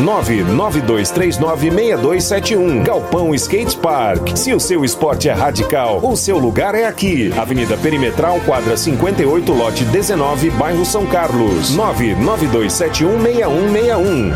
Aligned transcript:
992396271. 0.00 2.82
Galpão 2.82 3.32
Skate 3.34 3.76
Park. 3.76 4.36
Se 4.36 4.52
o 4.52 4.60
seu 4.60 4.84
esporte 4.84 5.28
é 5.28 5.32
radical, 5.32 6.04
o 6.04 6.16
seu 6.16 6.38
lugar 6.38 6.74
é 6.74 6.86
aqui. 6.86 7.32
Avenida 7.38 7.76
Perimetral, 7.76 8.40
quadra 8.40 8.76
58, 8.76 9.52
lote 9.52 9.84
19, 9.84 10.50
bairro 10.50 10.84
São 10.84 11.06
Carlos. 11.06 11.76
992716161. 11.76 14.32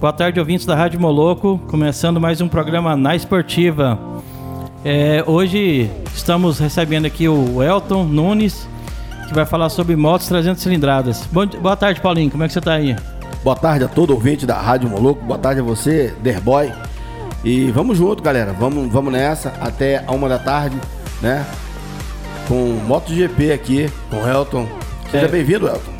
Boa 0.00 0.12
tarde, 0.12 0.38
ouvintes 0.38 0.66
da 0.66 0.74
Rádio 0.74 1.00
Moloco. 1.00 1.58
Começando 1.66 2.20
mais 2.20 2.42
um 2.42 2.48
programa 2.48 2.94
na 2.94 3.16
Esportiva. 3.16 3.98
É, 4.84 5.24
hoje 5.26 5.90
estamos 6.14 6.58
recebendo 6.58 7.06
aqui 7.06 7.26
o 7.26 7.62
Elton 7.62 8.04
Nunes, 8.04 8.68
que 9.26 9.34
vai 9.34 9.44
falar 9.46 9.68
sobre 9.68 9.96
motos 9.96 10.26
300 10.28 10.62
cilindradas. 10.62 11.26
Bom, 11.32 11.46
boa 11.46 11.76
tarde, 11.76 12.00
Paulinho. 12.00 12.30
Como 12.30 12.42
é 12.44 12.46
que 12.46 12.52
você 12.52 12.58
está 12.58 12.74
aí? 12.74 12.96
Boa 13.42 13.56
tarde 13.56 13.84
a 13.84 13.88
todo 13.88 14.10
ouvinte 14.14 14.46
da 14.46 14.58
Rádio 14.60 14.88
Moloco. 14.88 15.24
Boa 15.24 15.38
tarde 15.38 15.60
a 15.60 15.64
você, 15.64 16.14
Derboy. 16.22 16.72
E 17.44 17.70
vamos 17.72 17.98
junto, 17.98 18.22
galera. 18.22 18.52
Vamos, 18.52 18.90
vamos 18.90 19.12
nessa 19.12 19.52
até 19.60 20.02
a 20.06 20.12
uma 20.12 20.28
da 20.28 20.38
tarde, 20.38 20.76
né? 21.20 21.44
Com 22.48 22.78
MotoGP 22.86 23.52
aqui, 23.52 23.90
com 24.10 24.16
o 24.16 24.28
Elton. 24.28 24.66
Seja 25.10 25.26
É. 25.26 25.28
bem-vindo, 25.28 25.66
Elton. 25.66 25.92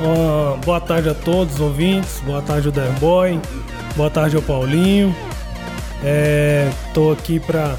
Ah, 0.00 0.56
boa 0.64 0.80
tarde 0.80 1.08
a 1.08 1.14
todos 1.14 1.54
os 1.54 1.60
ouvintes, 1.60 2.20
boa 2.26 2.42
tarde 2.42 2.66
ao 2.66 2.72
Derboy, 2.72 3.40
boa 3.96 4.10
tarde 4.10 4.36
ao 4.36 4.42
Paulinho. 4.42 5.14
Estou 6.88 7.12
aqui 7.12 7.40
para 7.40 7.76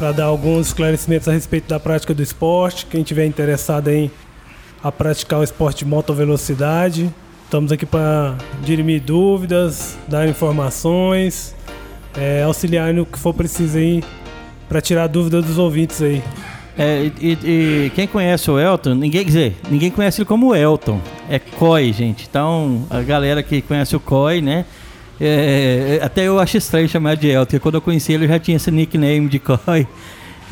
dar 0.00 0.24
alguns 0.24 0.68
esclarecimentos 0.68 1.28
a 1.28 1.32
respeito 1.32 1.68
da 1.68 1.78
prática 1.78 2.14
do 2.14 2.22
esporte. 2.22 2.86
Quem 2.86 3.02
tiver 3.02 3.26
interessado 3.26 3.88
em 3.88 4.10
a 4.82 4.90
praticar 4.90 5.40
o 5.40 5.42
esporte 5.42 5.84
de 5.84 5.90
motovelocidade, 5.90 7.14
estamos 7.44 7.70
aqui 7.70 7.84
para 7.84 8.34
dirimir 8.64 9.02
dúvidas, 9.02 9.98
dar 10.08 10.26
informações, 10.26 11.54
é, 12.16 12.42
auxiliar 12.42 12.94
no 12.94 13.04
que 13.04 13.18
for 13.18 13.34
preciso 13.34 13.76
aí 13.76 14.02
para 14.70 14.80
tirar 14.80 15.06
dúvida 15.06 15.42
dos 15.42 15.58
ouvintes 15.58 16.00
aí. 16.00 16.22
É, 16.78 17.10
e, 17.20 17.38
e 17.44 17.92
quem 17.94 18.06
conhece 18.06 18.50
o 18.50 18.58
Elton, 18.58 18.94
ninguém 18.94 19.22
dizer, 19.22 19.54
ninguém 19.70 19.90
conhece 19.90 20.22
ele 20.22 20.26
como 20.26 20.54
Elton. 20.54 20.98
É 21.28 21.38
Coy, 21.38 21.92
gente. 21.92 22.26
Então, 22.28 22.86
a 22.88 23.02
galera 23.02 23.42
que 23.42 23.60
conhece 23.60 23.94
o 23.94 24.00
Coy, 24.00 24.40
né? 24.40 24.64
É, 25.20 26.00
até 26.02 26.26
eu 26.26 26.38
acho 26.38 26.56
estranho 26.56 26.88
chamar 26.88 27.16
de 27.16 27.28
Elton, 27.28 27.44
porque 27.44 27.58
quando 27.58 27.74
eu 27.76 27.80
conheci 27.80 28.12
ele 28.12 28.26
já 28.26 28.38
tinha 28.38 28.56
esse 28.56 28.70
nickname 28.70 29.28
de 29.28 29.38
Coy. 29.38 29.86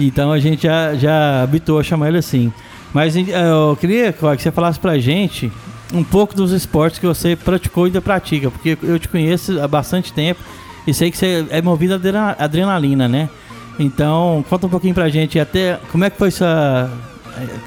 Então 0.01 0.31
a 0.31 0.39
gente 0.39 0.63
já, 0.63 0.95
já 0.95 1.43
habitou 1.43 1.77
a 1.81 1.83
chamar 1.83 2.07
ele 2.09 2.19
assim. 2.19 2.53
Mas 2.95 3.17
eh, 3.17 3.23
eu 3.51 3.77
queria, 3.81 4.13
Coy, 4.13 4.37
que 4.37 4.43
você 4.45 4.53
falasse 4.53 4.79
pra 4.79 4.97
gente 4.97 5.51
um 5.93 6.05
pouco 6.05 6.37
dos 6.37 6.53
esportes 6.53 7.01
que 7.01 7.07
você 7.07 7.35
praticou 7.35 7.87
e 7.87 7.89
ainda 7.89 8.01
pratica, 8.01 8.49
porque 8.49 8.79
eu 8.81 8.97
te 8.99 9.09
conheço 9.09 9.61
há 9.61 9.67
bastante 9.67 10.13
tempo 10.13 10.41
e 10.87 10.95
sei 10.95 11.11
que 11.11 11.17
você 11.19 11.45
é 11.51 11.61
movido 11.61 11.95
a 11.95 11.97
adrena- 11.97 12.37
adrenalina, 12.39 13.09
né? 13.09 13.29
Então, 13.77 14.45
conta 14.49 14.67
um 14.69 14.71
pouquinho 14.71 14.95
pra 14.95 15.09
gente 15.09 15.37
até 15.41 15.81
como 15.91 16.05
é 16.05 16.11
que 16.11 16.17
foi 16.17 16.29
essa. 16.29 16.89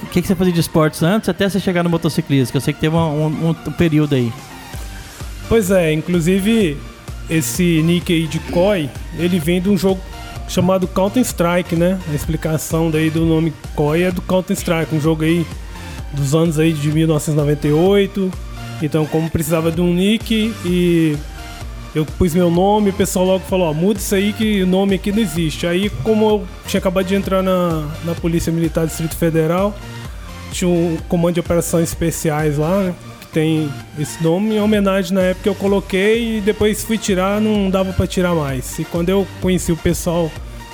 O 0.03 0.05
que, 0.07 0.21
que 0.21 0.27
você 0.27 0.33
fazia 0.35 0.53
de 0.53 0.59
esportes 0.61 1.03
antes 1.03 1.27
até 1.27 1.49
você 1.49 1.59
chegar 1.59 1.83
no 1.83 1.89
motociclismo, 1.89 2.49
que 2.51 2.57
eu 2.57 2.61
sei 2.61 2.73
que 2.73 2.79
teve 2.79 2.95
um, 2.95 3.25
um- 3.25 3.55
um 3.67 3.71
período 3.73 4.15
aí. 4.15 4.31
Pois 5.49 5.69
é, 5.69 5.91
inclusive 5.91 6.77
esse 7.31 7.81
nick 7.81 8.11
aí 8.11 8.27
de 8.27 8.39
Koi, 8.39 8.89
ele 9.17 9.39
vem 9.39 9.61
de 9.61 9.69
um 9.69 9.77
jogo 9.77 10.01
chamado 10.49 10.85
Counter 10.85 11.23
Strike, 11.23 11.77
né? 11.77 11.97
A 12.11 12.13
explicação 12.13 12.91
daí 12.91 13.09
do 13.09 13.25
nome 13.25 13.53
Koi 13.73 14.03
é 14.03 14.11
do 14.11 14.21
Counter 14.21 14.53
Strike, 14.55 14.93
um 14.93 14.99
jogo 14.99 15.23
aí 15.23 15.45
dos 16.11 16.35
anos 16.35 16.59
aí 16.59 16.73
de 16.73 16.91
1998. 16.91 18.29
Então, 18.81 19.05
como 19.05 19.29
precisava 19.29 19.71
de 19.71 19.79
um 19.79 19.93
nick 19.93 20.53
e 20.65 21.15
eu 21.95 22.05
pus 22.05 22.33
meu 22.33 22.51
nome, 22.51 22.89
o 22.89 22.93
pessoal 22.93 23.25
logo 23.25 23.45
falou, 23.45 23.69
ó, 23.69 23.73
muda 23.73 23.99
isso 23.99 24.13
aí 24.13 24.33
que 24.33 24.63
o 24.63 24.67
nome 24.67 24.95
aqui 24.95 25.11
não 25.11 25.19
existe. 25.19 25.65
Aí, 25.65 25.89
como 26.03 26.29
eu 26.29 26.47
tinha 26.67 26.79
acabado 26.79 27.05
de 27.05 27.15
entrar 27.15 27.41
na, 27.41 27.87
na 28.03 28.13
Polícia 28.13 28.51
Militar 28.51 28.85
do 28.85 28.89
Distrito 28.89 29.15
Federal, 29.15 29.73
tinha 30.51 30.69
um 30.69 30.97
comando 31.07 31.35
de 31.35 31.39
operações 31.39 31.89
especiais 31.89 32.57
lá, 32.57 32.83
né? 32.83 32.95
Tem 33.33 33.71
esse 33.97 34.21
nome 34.21 34.55
em 34.55 34.59
homenagem 34.59 35.13
na 35.13 35.21
época 35.21 35.43
que 35.43 35.49
eu 35.49 35.55
coloquei 35.55 36.37
e 36.37 36.41
depois 36.41 36.83
fui 36.83 36.97
tirar, 36.97 37.39
não 37.39 37.69
dava 37.69 37.93
pra 37.93 38.05
tirar 38.05 38.35
mais. 38.35 38.77
E 38.77 38.83
quando 38.83 39.09
eu 39.09 39.25
conheci 39.41 39.71
o 39.71 39.77
pessoal 39.77 40.29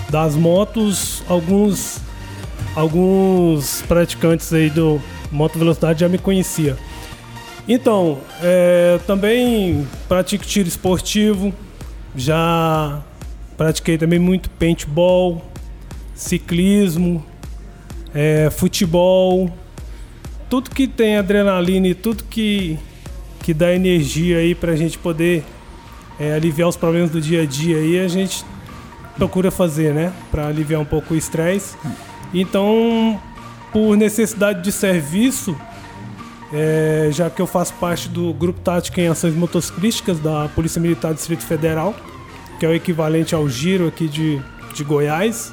das 0.10 0.36
motos, 0.36 1.22
alguns 1.28 2.02
alguns 2.76 3.82
praticantes 3.88 4.54
aí 4.54 4.70
do 4.70 5.02
moto 5.32 5.58
velocidade 5.58 6.00
já 6.02 6.10
me 6.10 6.18
conhecia. 6.18 6.78
Então, 7.68 8.20
é, 8.42 9.00
também 9.06 9.86
pratico 10.08 10.46
tiro 10.46 10.68
esportivo, 10.70 11.54
já 12.16 13.04
pratiquei 13.58 13.98
também 13.98 14.20
muito 14.20 14.50
paintball, 14.52 15.44
ciclismo, 16.16 17.26
é, 18.14 18.50
futebol, 18.50 19.52
tudo 20.50 20.70
que 20.70 20.88
tem 20.88 21.18
adrenalina 21.18 21.88
e 21.88 21.94
tudo 21.94 22.24
que, 22.24 22.78
que 23.42 23.54
dá 23.54 23.74
energia 23.74 24.38
aí 24.38 24.56
pra 24.56 24.76
gente 24.76 24.98
poder 24.98 25.44
é, 26.20 26.34
aliviar 26.34 26.70
os 26.70 26.78
problemas 26.78 27.12
do 27.12 27.22
dia 27.22 27.44
a 27.44 27.46
dia 27.46 27.78
aí, 27.78 28.00
a 28.00 28.08
gente 28.08 28.44
procura 29.16 29.52
fazer, 29.52 29.94
né? 29.94 30.14
Pra 30.32 30.48
aliviar 30.48 30.82
um 30.82 30.86
pouco 30.86 31.14
o 31.14 31.18
estresse. 31.18 31.76
Então, 32.34 33.20
por 33.72 33.96
necessidade 33.98 34.64
de 34.64 34.72
serviço, 34.72 35.56
é, 36.54 37.10
já 37.12 37.30
que 37.30 37.42
eu 37.42 37.48
faço 37.48 37.74
parte 37.76 38.08
do 38.08 38.34
Grupo 38.34 38.60
Tático 38.62 39.00
em 39.00 39.08
Ações 39.08 39.36
Motociclísticas 39.36 40.20
da 40.20 40.50
Polícia 40.50 40.82
Militar 40.82 41.14
do 41.14 41.16
Distrito 41.16 41.44
Federal, 41.44 41.96
que 42.60 42.66
é 42.66 42.70
o 42.70 42.74
equivalente 42.74 43.36
ao 43.36 43.48
Giro 43.50 43.88
aqui 43.88 44.08
de, 44.08 44.42
de 44.74 44.84
Goiás. 44.84 45.52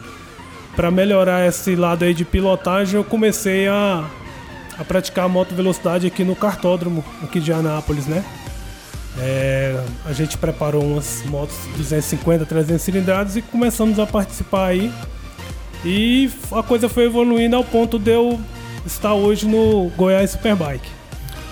Para 0.76 0.90
melhorar 0.90 1.46
esse 1.46 1.76
lado 1.76 2.04
aí 2.04 2.14
de 2.14 2.24
pilotagem, 2.24 2.96
eu 2.96 3.04
comecei 3.04 3.68
a, 3.68 4.04
a 4.78 4.84
praticar 4.84 5.28
moto 5.28 5.54
velocidade 5.54 6.06
aqui 6.06 6.24
no 6.24 6.34
cartódromo, 6.34 7.04
aqui 7.22 7.40
de 7.40 7.52
Anápolis, 7.52 8.06
né? 8.06 8.24
É, 9.18 9.80
a 10.04 10.12
gente 10.12 10.36
preparou 10.36 10.82
umas 10.84 11.22
motos 11.26 11.56
250, 11.76 12.44
300 12.44 12.82
cilindradas 12.82 13.36
e 13.36 13.42
começamos 13.42 13.98
a 13.98 14.06
participar 14.06 14.66
aí. 14.66 14.92
E 15.84 16.30
a 16.50 16.62
coisa 16.62 16.88
foi 16.88 17.04
evoluindo 17.04 17.54
ao 17.54 17.62
ponto 17.62 17.98
de 17.98 18.10
eu 18.10 18.40
estar 18.84 19.14
hoje 19.14 19.46
no 19.46 19.90
Goiás 19.96 20.30
Superbike. 20.30 20.88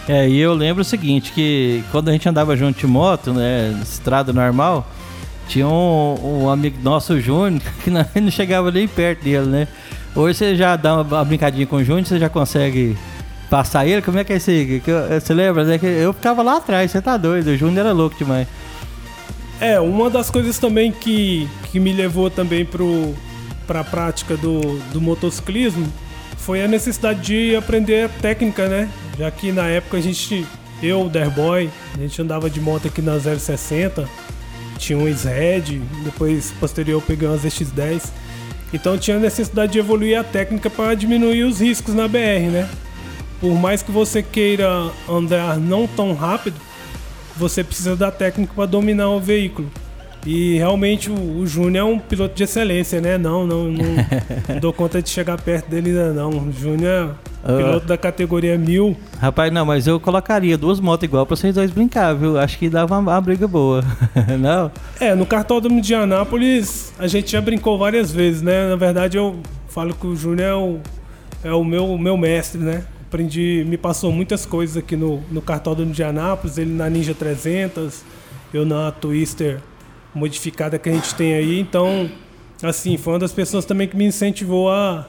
É, 0.08 0.28
e 0.28 0.38
eu 0.40 0.52
lembro 0.52 0.82
o 0.82 0.84
seguinte, 0.84 1.30
que 1.32 1.84
quando 1.92 2.08
a 2.08 2.12
gente 2.12 2.28
andava 2.28 2.56
junto 2.56 2.80
de 2.80 2.86
moto, 2.86 3.32
né, 3.32 3.78
estrada 3.82 4.32
normal, 4.32 4.84
tinha 5.46 5.68
um, 5.68 6.42
um 6.42 6.50
amigo 6.50 6.78
nosso, 6.82 7.20
Júnior, 7.20 7.62
que 7.84 7.90
não, 7.90 8.04
não 8.20 8.30
chegava 8.30 8.70
nem 8.72 8.88
perto 8.88 9.22
dele, 9.22 9.46
né? 9.46 9.68
Hoje 10.14 10.38
você 10.38 10.56
já 10.56 10.74
dá 10.76 11.00
uma 11.00 11.24
brincadinha 11.24 11.66
com 11.66 11.76
o 11.76 11.84
Júnior, 11.84 12.04
você 12.04 12.18
já 12.18 12.28
consegue 12.28 12.96
passar 13.52 13.86
ele, 13.86 14.00
como 14.00 14.18
é 14.18 14.24
que 14.24 14.32
é 14.32 14.36
esse... 14.36 14.80
que 14.82 14.90
Você 15.20 15.34
lembra, 15.34 15.62
né? 15.62 15.76
Que 15.76 15.84
eu 15.84 16.14
ficava 16.14 16.42
lá 16.42 16.56
atrás, 16.56 16.90
você 16.90 17.02
tá 17.02 17.18
doido, 17.18 17.48
o 17.48 17.56
Júnior 17.56 17.84
era 17.84 17.92
louco 17.92 18.16
demais. 18.16 18.48
É, 19.60 19.78
uma 19.78 20.08
das 20.08 20.30
coisas 20.30 20.58
também 20.58 20.90
que, 20.90 21.46
que 21.70 21.78
me 21.78 21.92
levou 21.92 22.30
também 22.30 22.64
pro, 22.64 23.14
pra 23.66 23.84
prática 23.84 24.38
do, 24.38 24.78
do 24.90 25.02
motociclismo 25.02 25.86
foi 26.38 26.64
a 26.64 26.66
necessidade 26.66 27.20
de 27.20 27.54
aprender 27.54 28.06
a 28.06 28.08
técnica, 28.08 28.66
né? 28.68 28.88
Já 29.18 29.30
que 29.30 29.52
na 29.52 29.66
época 29.66 29.98
a 29.98 30.00
gente, 30.00 30.46
eu, 30.82 31.10
Derboy, 31.10 31.68
a 31.94 31.98
gente 31.98 32.22
andava 32.22 32.48
de 32.48 32.58
moto 32.58 32.88
aqui 32.88 33.02
na 33.02 33.18
060, 33.20 34.08
tinha 34.78 34.98
um 34.98 35.04
Red, 35.04 35.78
depois 36.04 36.52
posterior 36.58 37.02
eu 37.02 37.06
peguei 37.06 37.28
umas 37.28 37.42
ZX10. 37.42 38.04
Então 38.72 38.96
tinha 38.96 39.18
necessidade 39.18 39.72
de 39.72 39.78
evoluir 39.78 40.18
a 40.18 40.24
técnica 40.24 40.70
para 40.70 40.94
diminuir 40.94 41.42
os 41.44 41.60
riscos 41.60 41.94
na 41.94 42.08
BR, 42.08 42.48
né? 42.50 42.66
Por 43.42 43.54
mais 43.56 43.82
que 43.82 43.90
você 43.90 44.22
queira 44.22 44.88
andar 45.08 45.58
não 45.58 45.84
tão 45.84 46.14
rápido, 46.14 46.54
você 47.36 47.64
precisa 47.64 47.96
da 47.96 48.08
técnica 48.08 48.52
para 48.54 48.66
dominar 48.66 49.08
o 49.08 49.18
veículo. 49.18 49.68
E 50.24 50.58
realmente 50.58 51.10
o, 51.10 51.40
o 51.40 51.44
Júnior 51.44 51.88
é 51.88 51.92
um 51.92 51.98
piloto 51.98 52.36
de 52.36 52.44
excelência, 52.44 53.00
né? 53.00 53.18
Não, 53.18 53.44
não, 53.44 53.64
não, 53.64 53.84
não 54.48 54.60
dou 54.62 54.72
conta 54.72 55.02
de 55.02 55.10
chegar 55.10 55.40
perto 55.42 55.68
dele 55.68 55.90
ainda 55.90 56.12
não. 56.12 56.30
O 56.30 56.52
Júnior 56.52 57.16
é 57.44 57.56
piloto 57.56 57.84
da 57.84 57.96
categoria 57.96 58.56
1000. 58.56 58.96
Rapaz, 59.18 59.52
não, 59.52 59.66
mas 59.66 59.88
eu 59.88 59.98
colocaria 59.98 60.56
duas 60.56 60.78
motos 60.78 61.02
igual 61.02 61.26
pra 61.26 61.34
vocês 61.34 61.52
dois 61.52 61.72
brincar, 61.72 62.14
viu? 62.14 62.38
Acho 62.38 62.56
que 62.56 62.70
dava 62.70 62.96
uma, 62.96 63.12
uma 63.12 63.20
briga 63.20 63.48
boa. 63.48 63.82
não? 64.38 64.70
É, 65.00 65.16
no 65.16 65.26
cartódromo 65.26 65.80
de 65.80 65.96
Anápolis 65.96 66.92
a 66.96 67.08
gente 67.08 67.32
já 67.32 67.40
brincou 67.40 67.76
várias 67.76 68.12
vezes, 68.12 68.40
né? 68.40 68.68
Na 68.68 68.76
verdade 68.76 69.16
eu 69.16 69.40
falo 69.66 69.92
que 69.94 70.06
o 70.06 70.14
Júnior 70.14 70.48
é 70.48 70.54
o, 70.54 70.78
é 71.42 71.52
o 71.52 71.64
meu, 71.64 71.98
meu 71.98 72.16
mestre, 72.16 72.60
né? 72.60 72.84
Aprendi, 73.12 73.62
me 73.68 73.76
passou 73.76 74.10
muitas 74.10 74.46
coisas 74.46 74.78
aqui 74.78 74.96
no, 74.96 75.22
no 75.30 75.42
cartódromo 75.42 75.92
de 75.92 76.02
Anápolis, 76.02 76.56
ele 76.56 76.72
na 76.72 76.88
Ninja 76.88 77.12
300, 77.12 78.02
eu 78.54 78.64
na 78.64 78.90
Twister 78.90 79.60
modificada 80.14 80.78
que 80.78 80.88
a 80.88 80.94
gente 80.94 81.14
tem 81.14 81.34
aí. 81.34 81.60
Então, 81.60 82.08
assim, 82.62 82.96
foi 82.96 83.12
uma 83.12 83.18
das 83.18 83.30
pessoas 83.30 83.66
também 83.66 83.86
que 83.86 83.94
me 83.94 84.06
incentivou 84.06 84.70
a, 84.70 85.06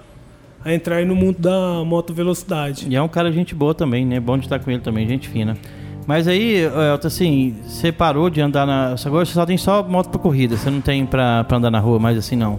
a 0.65 0.73
entrar 0.73 0.97
aí 0.97 1.05
no 1.05 1.15
mundo 1.15 1.39
da 1.39 1.81
moto 1.85 2.13
velocidade. 2.13 2.87
E 2.89 2.93
é 2.93 3.01
um 3.01 3.07
cara 3.07 3.31
gente 3.31 3.55
boa 3.55 3.73
também, 3.73 4.05
né? 4.05 4.19
Bom 4.19 4.37
de 4.37 4.47
estar 4.47 4.59
com 4.59 4.69
ele 4.69 4.81
também, 4.81 5.07
gente 5.07 5.29
fina. 5.29 5.57
Mas 6.05 6.27
aí, 6.27 6.57
Elton, 6.91 7.07
assim, 7.07 7.55
você 7.65 7.89
parou 7.89 8.29
de 8.29 8.41
andar 8.41 8.67
na. 8.67 8.95
Agora 9.05 9.25
você 9.25 9.31
só 9.31 9.45
tem 9.45 9.57
só 9.57 9.81
moto 9.81 10.09
pra 10.09 10.19
corrida, 10.19 10.57
você 10.57 10.69
não 10.69 10.81
tem 10.81 11.05
pra, 11.05 11.45
pra 11.45 11.55
andar 11.55 11.71
na 11.71 11.79
rua 11.79 11.99
mais 11.99 12.17
assim, 12.17 12.35
não. 12.35 12.57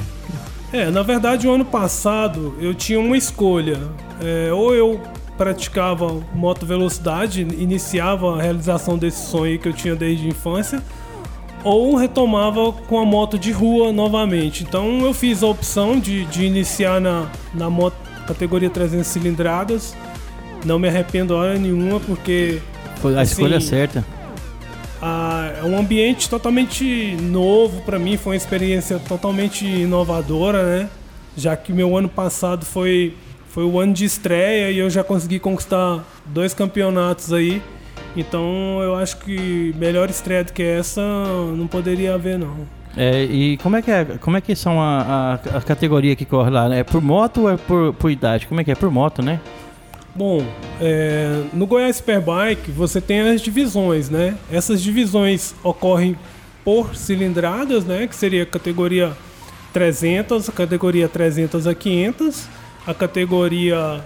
É, 0.73 0.91
na 0.91 1.03
verdade, 1.03 1.47
o 1.47 1.53
ano 1.53 1.67
passado 1.67 2.55
eu 2.59 2.75
tinha 2.75 2.99
uma 2.99 3.15
escolha. 3.15 3.79
É, 4.23 4.51
ou 4.51 4.75
eu 4.75 4.99
praticava 5.37 6.23
moto 6.35 6.65
velocidade, 6.65 7.43
iniciava 7.43 8.39
a 8.39 8.43
realização 8.43 8.97
desse 8.97 9.27
sonho 9.27 9.59
que 9.59 9.69
eu 9.69 9.73
tinha 9.73 9.97
desde 9.97 10.27
a 10.27 10.29
infância, 10.29 10.83
ou 11.65 11.97
retomava 11.97 12.73
com 12.73 12.99
a 12.99 13.05
moto 13.05 13.39
de 13.39 13.51
rua 13.51 13.93
novamente. 13.93 14.63
Então 14.63 15.01
eu 15.01 15.15
fiz 15.15 15.43
a 15.43 15.47
opção 15.47 15.99
de, 15.99 16.25
de 16.27 16.45
iniciar 16.45 17.01
na, 17.01 17.31
na 17.55 17.71
moto 17.71 17.97
categoria 18.27 18.71
300 18.71 19.07
cilindradas. 19.07 19.95
Não 20.65 20.79
me 20.79 20.89
arrependo 20.89 21.35
hora 21.35 21.59
nenhuma, 21.59 22.01
porque. 22.01 22.61
Foi 22.97 23.17
a 23.17 23.21
assim, 23.21 23.33
escolha 23.33 23.61
certa. 23.61 24.05
é 25.61 25.65
um 25.65 25.79
ambiente 25.79 26.29
totalmente 26.29 27.17
novo 27.21 27.83
para 27.83 27.99
mim, 27.99 28.17
foi 28.17 28.33
uma 28.33 28.37
experiência 28.37 28.99
totalmente 28.99 29.67
inovadora, 29.67 30.63
né? 30.65 30.89
Já 31.37 31.57
que 31.57 31.73
meu 31.73 31.97
ano 31.97 32.09
passado 32.09 32.65
foi, 32.65 33.15
foi 33.55 33.63
o 33.63 33.79
ano 33.79 33.93
de 33.93 34.05
estreia 34.05 34.69
e 34.73 34.79
eu 34.79 34.91
já 34.91 35.05
consegui 35.05 35.39
conquistar 35.39 36.05
dois 36.27 36.53
campeonatos 36.53 37.33
aí. 37.33 37.63
Então 38.17 38.81
eu 38.83 38.97
acho 38.97 39.19
que 39.19 39.73
melhor 39.79 40.11
estreia 40.11 40.43
do 40.43 40.53
que 40.53 40.61
essa 40.61 41.01
não 41.57 41.69
poderia 41.69 42.15
haver 42.15 42.37
não. 42.37 42.67
É, 42.97 43.23
e 43.23 43.57
como 43.59 43.77
é 43.77 43.83
que 43.83 43.93
é, 43.93 44.05
como 44.21 44.37
é 44.37 44.41
que 44.41 44.57
são 44.57 44.81
a, 44.81 45.39
a, 45.45 45.59
a 45.59 45.61
categoria 45.61 46.17
que 46.17 46.25
corre 46.25 46.51
lá? 46.51 46.75
É 46.75 46.83
por 46.83 47.01
moto 47.01 47.43
ou 47.43 47.51
é 47.51 47.57
por, 47.57 47.95
por 47.95 48.11
idade? 48.11 48.49
Como 48.49 48.61
é 48.61 48.65
que 48.65 48.73
é? 48.73 48.75
Por 48.75 48.91
moto, 48.91 49.23
né? 49.23 49.41
Bom, 50.17 50.45
é, 50.81 51.45
no 51.53 51.65
Goiás 51.65 51.97
Superbike 51.97 52.73
você 52.73 53.01
tem 53.01 53.21
as 53.21 53.41
divisões, 53.41 54.11
né? 54.11 54.35
Essas 54.51 54.83
divisões 54.83 55.55
ocorrem 55.63 56.19
por 56.65 56.97
cilindradas, 56.97 57.85
né? 57.85 58.09
Que 58.09 58.17
seria 58.17 58.43
a 58.43 58.47
categoria 58.47 59.13
300, 59.73 60.49
a 60.49 60.53
categoria 60.53 61.09
300 61.09 61.69
a 61.69 61.75
500, 61.75 62.49
a 62.87 62.93
categoria 62.93 64.05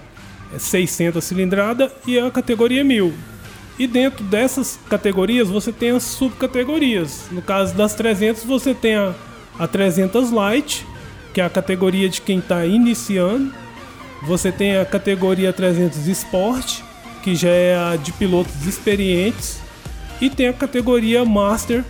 600 0.57 1.23
cilindrada 1.23 1.91
e 2.07 2.17
a 2.17 2.29
categoria 2.31 2.83
1000. 2.83 3.13
E 3.77 3.87
dentro 3.87 4.23
dessas 4.25 4.79
categorias 4.89 5.47
você 5.47 5.71
tem 5.71 5.91
as 5.91 6.03
subcategorias. 6.03 7.27
No 7.31 7.41
caso 7.41 7.73
das 7.75 7.93
300 7.93 8.43
você 8.43 8.73
tem 8.73 8.95
a, 8.95 9.13
a 9.57 9.67
300 9.67 10.31
Light, 10.31 10.85
que 11.33 11.39
é 11.39 11.45
a 11.45 11.49
categoria 11.49 12.09
de 12.09 12.21
quem 12.21 12.39
está 12.39 12.65
iniciando. 12.65 13.53
Você 14.23 14.51
tem 14.51 14.77
a 14.77 14.85
categoria 14.85 15.53
300 15.53 16.07
Sport, 16.07 16.81
que 17.23 17.35
já 17.35 17.49
é 17.49 17.77
a 17.77 17.95
de 17.95 18.11
pilotos 18.11 18.65
experientes. 18.65 19.61
E 20.19 20.29
tem 20.29 20.49
a 20.49 20.53
categoria 20.53 21.23
Master, 21.23 21.85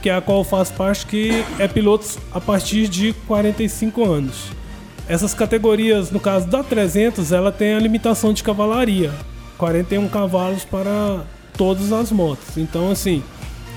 que 0.00 0.08
é 0.08 0.14
a 0.14 0.20
qual 0.20 0.44
faz 0.44 0.70
parte, 0.70 1.06
que 1.06 1.44
é 1.58 1.66
pilotos 1.66 2.18
a 2.32 2.40
partir 2.40 2.86
de 2.86 3.12
45 3.26 4.04
anos. 4.04 4.61
Essas 5.08 5.34
categorias, 5.34 6.10
no 6.10 6.20
caso 6.20 6.46
da 6.46 6.62
300, 6.62 7.32
ela 7.32 7.50
tem 7.50 7.74
a 7.74 7.78
limitação 7.78 8.32
de 8.32 8.42
cavalaria. 8.42 9.12
41 9.58 10.08
cavalos 10.08 10.64
para 10.64 11.24
todas 11.56 11.92
as 11.92 12.10
motos. 12.10 12.56
Então, 12.56 12.90
assim, 12.90 13.22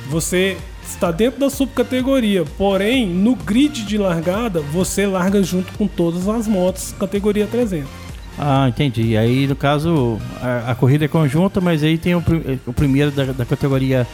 você 0.10 0.58
está 0.88 1.12
dentro 1.12 1.40
da 1.40 1.50
subcategoria, 1.50 2.46
porém, 2.58 3.08
no 3.08 3.36
grid 3.36 3.86
de 3.86 3.98
largada, 3.98 4.62
você 4.62 5.06
larga 5.06 5.42
junto 5.44 5.74
com 5.74 5.88
todas 5.88 6.28
as 6.28 6.48
motos 6.48 6.94
categoria 7.00 7.48
300. 7.48 7.90
Ah, 8.38 8.68
entendi. 8.68 9.16
Aí, 9.16 9.48
no 9.48 9.56
caso, 9.56 10.20
a, 10.42 10.72
a 10.72 10.76
corrida 10.76 11.06
é 11.06 11.08
conjunta, 11.08 11.62
mas 11.62 11.84
aí 11.84 11.98
tem 11.98 12.16
o, 12.16 12.24
o 12.66 12.74
primeiro 12.74 13.12
da, 13.12 13.26
da 13.26 13.46
categoria 13.46 14.06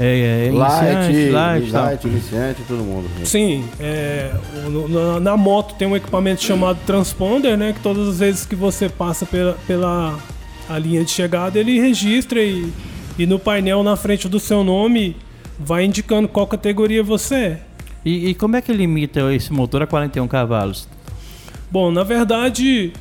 é, 0.00 0.46
é, 0.46 0.50
light, 0.52 0.84
iniciante, 0.84 1.30
light, 1.30 1.70
light 1.70 2.04
iniciante, 2.06 2.62
todo 2.68 2.84
mundo. 2.84 3.08
Sim, 3.24 3.64
é, 3.80 4.32
na, 4.88 5.18
na, 5.18 5.36
moto 5.36 5.74
tem 5.74 5.88
um 5.88 5.96
equipamento 5.96 6.42
chamado 6.42 6.78
transponder, 6.86 7.56
né? 7.56 7.72
Que 7.72 7.80
todas 7.80 8.08
as 8.08 8.18
vezes 8.20 8.46
que 8.46 8.54
você 8.54 8.88
passa 8.88 9.26
pela, 9.26 9.56
pela 9.66 10.16
a 10.68 10.78
linha 10.78 11.04
de 11.04 11.10
chegada, 11.10 11.58
ele 11.58 11.80
registra 11.80 12.40
e, 12.40 12.72
e 13.18 13.26
no 13.26 13.38
painel 13.38 13.82
na 13.82 13.96
frente 13.96 14.28
do 14.28 14.38
seu 14.38 14.62
nome 14.62 15.16
vai 15.58 15.84
indicando 15.84 16.28
qual 16.28 16.46
categoria 16.46 17.02
você 17.02 17.34
é. 17.34 17.60
E, 18.04 18.28
e 18.28 18.34
como 18.34 18.54
é 18.54 18.62
que 18.62 18.72
limita 18.72 19.32
esse 19.34 19.52
motor 19.52 19.82
a 19.82 19.86
41 19.86 20.28
cavalos? 20.28 20.88
Bom, 21.70 21.90
na 21.90 22.04
verdade, 22.04 22.92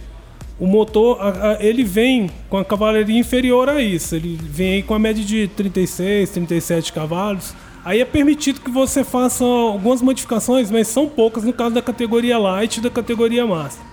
o 0.59 0.65
motor 0.65 1.17
a, 1.21 1.51
a, 1.51 1.63
ele 1.63 1.83
vem 1.83 2.29
com 2.49 2.57
a 2.57 2.65
cavalaria 2.65 3.19
inferior 3.19 3.69
a 3.69 3.81
isso. 3.81 4.15
Ele 4.15 4.37
vem 4.41 4.81
com 4.81 4.93
a 4.93 4.99
média 4.99 5.23
de 5.23 5.47
36, 5.49 6.29
37 6.31 6.93
cavalos. 6.93 7.53
Aí 7.85 8.01
é 8.01 8.05
permitido 8.05 8.59
que 8.59 8.69
você 8.69 9.03
faça 9.03 9.45
algumas 9.45 10.01
modificações, 10.01 10.69
mas 10.69 10.87
são 10.87 11.07
poucas 11.07 11.43
no 11.43 11.53
caso 11.53 11.75
da 11.75 11.81
categoria 11.81 12.37
Light 12.37 12.77
e 12.77 12.81
da 12.81 12.89
categoria 12.89 13.45
Master. 13.45 13.85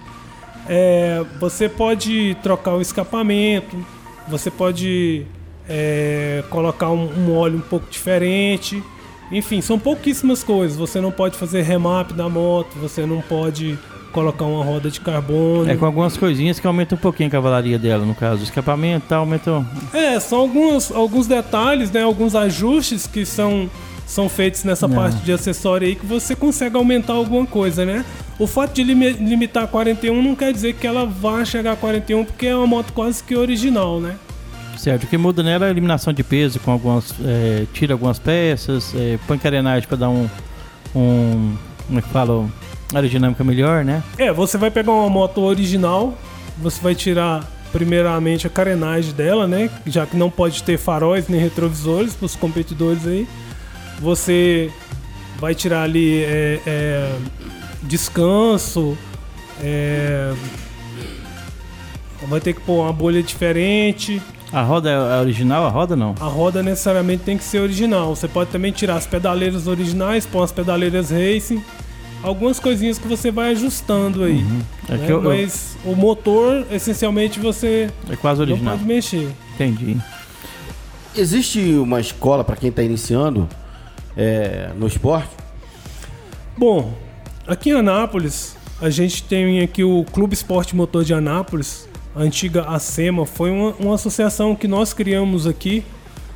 É, 0.68 1.24
você 1.38 1.68
pode 1.68 2.36
trocar 2.42 2.74
o 2.74 2.80
escapamento, 2.80 3.76
você 4.26 4.50
pode 4.50 5.26
é, 5.68 6.42
colocar 6.50 6.90
um, 6.90 7.04
um, 7.04 7.36
óleo 7.36 7.58
um 7.58 7.60
pouco 7.60 7.86
diferente. 7.90 8.82
Enfim, 9.30 9.60
são 9.60 9.78
pouquíssimas 9.78 10.42
coisas. 10.42 10.76
Você 10.76 11.00
não 11.00 11.12
pode 11.12 11.36
fazer 11.36 11.62
remap 11.62 12.12
da 12.12 12.28
moto, 12.28 12.76
você 12.78 13.04
não 13.06 13.20
pode 13.20 13.78
colocar 14.14 14.44
uma 14.44 14.64
roda 14.64 14.88
de 14.88 15.00
carbono. 15.00 15.68
É 15.68 15.74
com 15.76 15.84
algumas 15.84 16.16
coisinhas 16.16 16.60
que 16.60 16.66
aumenta 16.66 16.94
um 16.94 16.98
pouquinho 16.98 17.28
a 17.28 17.32
cavalaria 17.32 17.78
dela, 17.78 18.06
no 18.06 18.14
caso. 18.14 18.40
O 18.40 18.44
escapamento 18.44 19.06
tá, 19.08 19.16
aumenta. 19.16 19.66
É, 19.92 20.18
são 20.20 20.38
alguns, 20.38 20.92
alguns 20.92 21.26
detalhes, 21.26 21.90
né? 21.90 22.02
Alguns 22.02 22.36
ajustes 22.36 23.06
que 23.06 23.26
são 23.26 23.68
são 24.06 24.28
feitos 24.28 24.64
nessa 24.64 24.86
não. 24.86 24.96
parte 24.96 25.16
de 25.16 25.32
acessório 25.32 25.88
aí 25.88 25.96
que 25.96 26.04
você 26.04 26.36
consegue 26.36 26.76
aumentar 26.76 27.14
alguma 27.14 27.46
coisa, 27.46 27.84
né? 27.84 28.04
O 28.38 28.46
fato 28.46 28.74
de 28.74 28.84
limitar 28.84 29.64
a 29.64 29.66
41 29.66 30.22
não 30.22 30.36
quer 30.36 30.52
dizer 30.52 30.74
que 30.74 30.86
ela 30.86 31.06
vá 31.06 31.44
chegar 31.44 31.72
a 31.72 31.76
41 31.76 32.24
porque 32.24 32.46
é 32.46 32.54
uma 32.54 32.66
moto 32.66 32.92
quase 32.92 33.24
que 33.24 33.34
original, 33.34 34.00
né? 34.00 34.16
Certo, 34.76 35.04
o 35.04 35.06
que 35.06 35.16
muda 35.16 35.42
nela 35.42 35.64
é 35.64 35.68
a 35.68 35.70
eliminação 35.70 36.12
de 36.12 36.22
peso 36.22 36.60
com 36.60 36.70
algumas. 36.70 37.14
É, 37.24 37.64
tira 37.72 37.94
algumas 37.94 38.18
peças, 38.18 38.94
é, 38.94 39.18
põe 39.26 39.38
carenagem 39.38 39.88
para 39.88 39.96
dar 39.96 40.10
um. 40.10 40.28
um. 40.94 41.56
como 41.86 41.98
é 41.98 42.02
que 42.02 42.08
fala? 42.08 42.46
Aerodinâmica 42.94 43.42
melhor, 43.44 43.84
né? 43.84 44.02
É, 44.18 44.32
você 44.32 44.56
vai 44.56 44.70
pegar 44.70 44.92
uma 44.92 45.08
moto 45.08 45.40
original, 45.40 46.14
você 46.58 46.80
vai 46.80 46.94
tirar 46.94 47.44
primeiramente 47.72 48.46
a 48.46 48.50
carenagem 48.50 49.12
dela, 49.12 49.48
né? 49.48 49.68
Já 49.86 50.06
que 50.06 50.16
não 50.16 50.30
pode 50.30 50.62
ter 50.62 50.78
faróis 50.78 51.28
nem 51.28 51.40
retrovisores 51.40 52.14
para 52.14 52.26
os 52.26 52.36
competidores 52.36 53.06
aí. 53.06 53.26
Você 54.00 54.70
vai 55.38 55.54
tirar 55.54 55.82
ali 55.82 56.22
é, 56.22 56.60
é, 56.66 57.16
descanso, 57.82 58.96
é, 59.60 60.32
vai 62.28 62.40
ter 62.40 62.52
que 62.52 62.60
pôr 62.60 62.82
uma 62.82 62.92
bolha 62.92 63.22
diferente. 63.22 64.22
A 64.52 64.62
roda 64.62 64.88
é 64.88 65.20
original, 65.20 65.66
a 65.66 65.68
roda 65.68 65.96
não? 65.96 66.14
A 66.20 66.26
roda 66.26 66.62
necessariamente 66.62 67.24
tem 67.24 67.36
que 67.36 67.42
ser 67.42 67.58
original. 67.58 68.14
Você 68.14 68.28
pode 68.28 68.50
também 68.50 68.70
tirar 68.70 68.94
as 68.94 69.06
pedaleiras 69.06 69.66
originais, 69.66 70.24
pôr 70.24 70.44
as 70.44 70.52
pedaleiras 70.52 71.10
racing. 71.10 71.60
Algumas 72.24 72.58
coisinhas 72.58 72.98
que 72.98 73.06
você 73.06 73.30
vai 73.30 73.50
ajustando 73.50 74.24
aí. 74.24 74.38
Uhum. 74.38 74.62
É 74.88 74.96
né? 74.96 75.06
eu, 75.10 75.22
Mas 75.22 75.76
eu... 75.84 75.92
o 75.92 75.96
motor, 75.96 76.66
essencialmente, 76.70 77.38
você 77.38 77.90
é 78.08 78.16
quase 78.16 78.40
original. 78.40 78.64
não 78.64 78.78
pode 78.78 78.84
mexer. 78.84 79.30
Entendi. 79.54 79.98
Existe 81.14 81.60
uma 81.74 82.00
escola 82.00 82.42
para 82.42 82.56
quem 82.56 82.70
está 82.70 82.82
iniciando 82.82 83.46
é, 84.16 84.70
no 84.74 84.86
esporte? 84.86 85.28
Bom, 86.56 86.94
aqui 87.46 87.70
em 87.70 87.74
Anápolis, 87.74 88.56
a 88.80 88.88
gente 88.88 89.22
tem 89.22 89.60
aqui 89.60 89.84
o 89.84 90.04
Clube 90.04 90.32
Esporte 90.32 90.74
Motor 90.74 91.04
de 91.04 91.12
Anápolis, 91.12 91.86
a 92.16 92.22
antiga 92.22 92.62
ACEMA, 92.62 93.26
foi 93.26 93.50
uma, 93.50 93.74
uma 93.78 93.94
associação 93.96 94.56
que 94.56 94.66
nós 94.66 94.94
criamos 94.94 95.46
aqui 95.46 95.84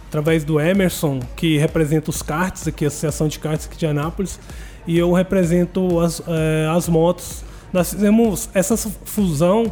através 0.09 0.45
do 0.45 0.61
Emerson, 0.61 1.21
que 1.37 1.57
representa 1.59 2.11
os 2.11 2.23
karts 2.23 2.67
aqui, 2.67 2.85
a 2.85 2.89
Associação 2.89 3.29
de 3.29 3.39
Karts 3.39 3.67
aqui 3.67 3.77
de 3.77 3.87
Anápolis, 3.87 4.41
e 4.89 4.99
eu 4.99 5.13
represento 5.13 6.01
as, 6.01 6.23
é, 6.27 6.67
as 6.75 6.89
motos. 6.89 7.45
Nós 7.71 7.93
fizemos 7.93 8.49
essa 8.55 8.75
fusão 8.77 9.71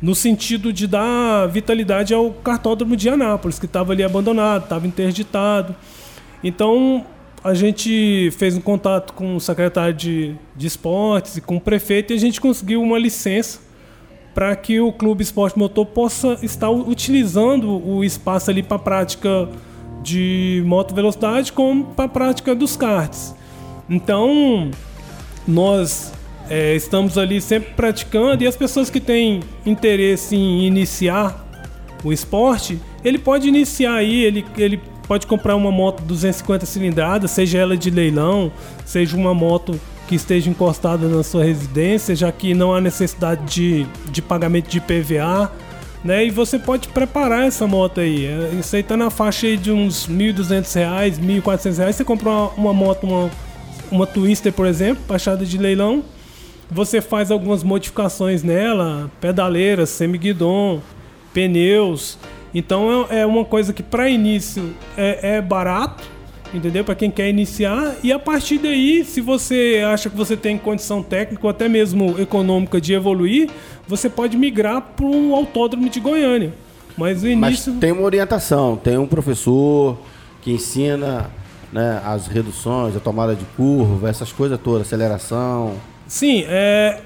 no 0.00 0.14
sentido 0.14 0.72
de 0.72 0.86
dar 0.86 1.48
vitalidade 1.48 2.14
ao 2.14 2.30
cartódromo 2.30 2.96
de 2.96 3.08
Anápolis, 3.08 3.58
que 3.58 3.66
estava 3.66 3.92
ali 3.92 4.04
abandonado, 4.04 4.62
estava 4.62 4.86
interditado. 4.86 5.74
Então, 6.44 7.04
a 7.42 7.54
gente 7.54 8.30
fez 8.38 8.56
um 8.56 8.60
contato 8.60 9.12
com 9.14 9.34
o 9.34 9.40
secretário 9.40 9.94
de, 9.94 10.36
de 10.56 10.66
esportes 10.68 11.36
e 11.36 11.40
com 11.40 11.56
o 11.56 11.60
prefeito 11.60 12.12
e 12.12 12.16
a 12.16 12.20
gente 12.20 12.40
conseguiu 12.40 12.80
uma 12.80 12.98
licença 13.00 13.58
para 14.32 14.54
que 14.54 14.80
o 14.80 14.92
Clube 14.92 15.24
Esporte 15.24 15.58
Motor 15.58 15.86
possa 15.86 16.38
estar 16.40 16.70
utilizando 16.70 17.68
o 17.68 18.04
espaço 18.04 18.48
ali 18.48 18.62
para 18.62 18.78
prática 18.78 19.48
de 20.02 20.62
moto 20.64 20.94
velocidade 20.94 21.52
como 21.52 21.86
para 21.86 22.08
prática 22.08 22.54
dos 22.54 22.76
karts. 22.76 23.41
Então, 23.88 24.70
nós 25.46 26.12
é, 26.48 26.74
estamos 26.74 27.16
ali 27.18 27.40
sempre 27.40 27.72
praticando 27.74 28.44
e 28.44 28.46
as 28.46 28.56
pessoas 28.56 28.90
que 28.90 29.00
têm 29.00 29.40
interesse 29.64 30.36
em 30.36 30.66
iniciar 30.66 31.46
o 32.04 32.12
esporte, 32.12 32.80
ele 33.04 33.18
pode 33.18 33.48
iniciar 33.48 33.94
aí, 33.94 34.24
ele, 34.24 34.44
ele 34.56 34.80
pode 35.06 35.26
comprar 35.26 35.56
uma 35.56 35.70
moto 35.70 36.02
250 36.02 36.66
cilindradas, 36.66 37.30
seja 37.30 37.58
ela 37.58 37.76
de 37.76 37.90
leilão, 37.90 38.52
seja 38.84 39.16
uma 39.16 39.34
moto 39.34 39.78
que 40.08 40.14
esteja 40.14 40.50
encostada 40.50 41.08
na 41.08 41.22
sua 41.22 41.44
residência, 41.44 42.14
já 42.14 42.30
que 42.32 42.54
não 42.54 42.74
há 42.74 42.80
necessidade 42.80 43.44
de, 43.46 43.86
de 44.10 44.20
pagamento 44.20 44.68
de 44.68 44.80
PVA. 44.80 45.50
Né? 46.04 46.26
E 46.26 46.30
você 46.30 46.58
pode 46.58 46.88
preparar 46.88 47.46
essa 47.46 47.66
moto 47.66 48.00
aí. 48.00 48.26
É, 48.26 48.50
isso 48.58 48.74
aí 48.74 48.82
tá 48.82 48.96
na 48.96 49.08
faixa 49.08 49.46
aí 49.46 49.56
de 49.56 49.70
uns 49.70 50.06
R$ 50.06 50.14
1.200, 50.32 51.18
R$ 51.18 51.40
1.400. 51.40 51.92
Você 51.92 52.04
compra 52.04 52.28
uma, 52.28 52.48
uma 52.50 52.72
moto, 52.74 53.04
uma, 53.04 53.30
uma 53.92 54.06
Twister, 54.06 54.52
por 54.52 54.66
exemplo, 54.66 55.04
baixada 55.06 55.44
de 55.44 55.58
leilão. 55.58 56.02
Você 56.70 57.02
faz 57.02 57.30
algumas 57.30 57.62
modificações 57.62 58.42
nela, 58.42 59.10
pedaleiras, 59.20 59.90
semi-guidon, 59.90 60.80
pneus. 61.34 62.18
Então 62.54 63.06
é, 63.10 63.20
é 63.20 63.26
uma 63.26 63.44
coisa 63.44 63.72
que 63.72 63.82
para 63.82 64.08
início 64.08 64.74
é, 64.96 65.36
é 65.36 65.40
barato, 65.42 66.02
entendeu? 66.52 66.82
Para 66.82 66.94
quem 66.94 67.10
quer 67.10 67.28
iniciar. 67.28 67.94
E 68.02 68.10
a 68.10 68.18
partir 68.18 68.58
daí, 68.58 69.04
se 69.04 69.20
você 69.20 69.82
acha 69.86 70.08
que 70.08 70.16
você 70.16 70.36
tem 70.36 70.56
condição 70.56 71.02
técnica 71.02 71.46
ou 71.46 71.50
até 71.50 71.68
mesmo 71.68 72.18
econômica 72.18 72.80
de 72.80 72.94
evoluir, 72.94 73.50
você 73.86 74.08
pode 74.08 74.36
migrar 74.38 74.80
para 74.96 75.04
um 75.04 75.34
autódromo 75.34 75.90
de 75.90 76.00
Goiânia. 76.00 76.54
Mas 76.96 77.22
o 77.22 77.28
início. 77.28 77.72
Mas 77.72 77.80
tem 77.80 77.92
uma 77.92 78.02
orientação, 78.02 78.76
tem 78.76 78.96
um 78.96 79.06
professor 79.06 79.98
que 80.40 80.52
ensina 80.52 81.30
né, 81.72 82.00
as 82.04 82.26
reduções, 82.26 82.94
a 82.94 83.00
tomada 83.00 83.34
de 83.34 83.44
curva, 83.56 84.08
essas 84.08 84.30
coisas 84.30 84.60
todas, 84.60 84.86
aceleração. 84.86 85.74
Sim, 86.06 86.44
é. 86.46 87.00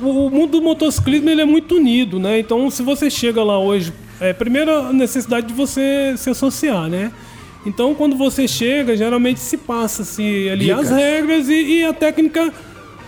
O 0.00 0.28
mundo 0.28 0.58
do 0.58 0.62
motociclismo 0.62 1.30
ele 1.30 1.40
é 1.40 1.44
muito 1.44 1.76
unido, 1.76 2.18
né? 2.18 2.38
Então, 2.40 2.68
se 2.68 2.82
você 2.82 3.08
chega 3.08 3.42
lá 3.42 3.58
hoje, 3.58 3.92
é, 4.20 4.32
primeiro 4.32 4.70
a 4.70 4.92
necessidade 4.92 5.46
de 5.46 5.54
você 5.54 6.14
se 6.16 6.28
associar, 6.30 6.88
né? 6.88 7.12
Então, 7.64 7.94
quando 7.94 8.16
você 8.16 8.46
chega, 8.46 8.96
geralmente 8.96 9.40
se 9.40 9.56
passa 9.56 10.02
assim, 10.02 10.48
ali 10.50 10.66
Dicas. 10.66 10.90
as 10.90 10.98
regras 10.98 11.48
e, 11.48 11.78
e 11.78 11.84
a 11.84 11.92
técnica. 11.92 12.52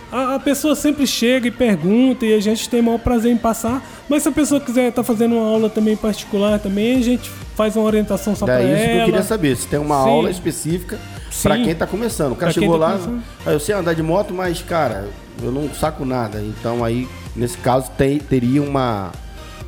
A, 0.09 0.35
a, 0.35 0.39
pessoa 0.39 0.73
sempre 0.73 1.05
chega 1.05 1.49
e 1.49 1.51
pergunta 1.51 2.25
e 2.25 2.33
a 2.33 2.39
gente 2.39 2.69
tem 2.69 2.79
o 2.79 2.83
maior 2.83 2.97
prazer 2.97 3.31
em 3.31 3.37
passar. 3.37 3.85
Mas 4.07 4.23
se 4.23 4.29
a 4.29 4.31
pessoa 4.31 4.59
quiser 4.59 4.89
estar 4.89 5.03
tá 5.03 5.03
fazendo 5.03 5.35
uma 5.35 5.45
aula 5.45 5.69
também 5.69 5.97
particular, 5.97 6.59
também 6.59 6.97
a 6.97 7.01
gente 7.01 7.29
faz 7.57 7.75
uma 7.75 7.85
orientação 7.85 8.35
só 8.35 8.45
para 8.45 8.61
ela. 8.61 8.69
É 8.69 8.73
isso 8.75 8.91
que 8.91 8.97
eu 8.99 9.05
queria 9.05 9.23
saber. 9.23 9.57
Se 9.57 9.67
tem 9.67 9.79
uma 9.79 10.03
Sim. 10.03 10.09
aula 10.09 10.29
específica 10.29 10.99
para 11.41 11.55
quem 11.55 11.71
está 11.71 11.87
começando. 11.87 12.33
O 12.33 12.35
cara 12.35 12.53
pra 12.53 12.61
chegou 12.61 12.79
tá 12.79 12.85
lá, 12.85 12.99
ah, 13.45 13.51
eu 13.51 13.59
sei 13.59 13.73
andar 13.73 13.93
de 13.93 14.03
moto, 14.03 14.33
mas 14.33 14.61
cara, 14.61 15.07
eu 15.41 15.51
não 15.51 15.67
saco 15.73 16.05
nada. 16.05 16.39
Então 16.39 16.85
aí, 16.85 17.07
nesse 17.35 17.57
caso, 17.57 17.89
tem, 17.97 18.19
teria 18.19 18.61
uma 18.61 19.11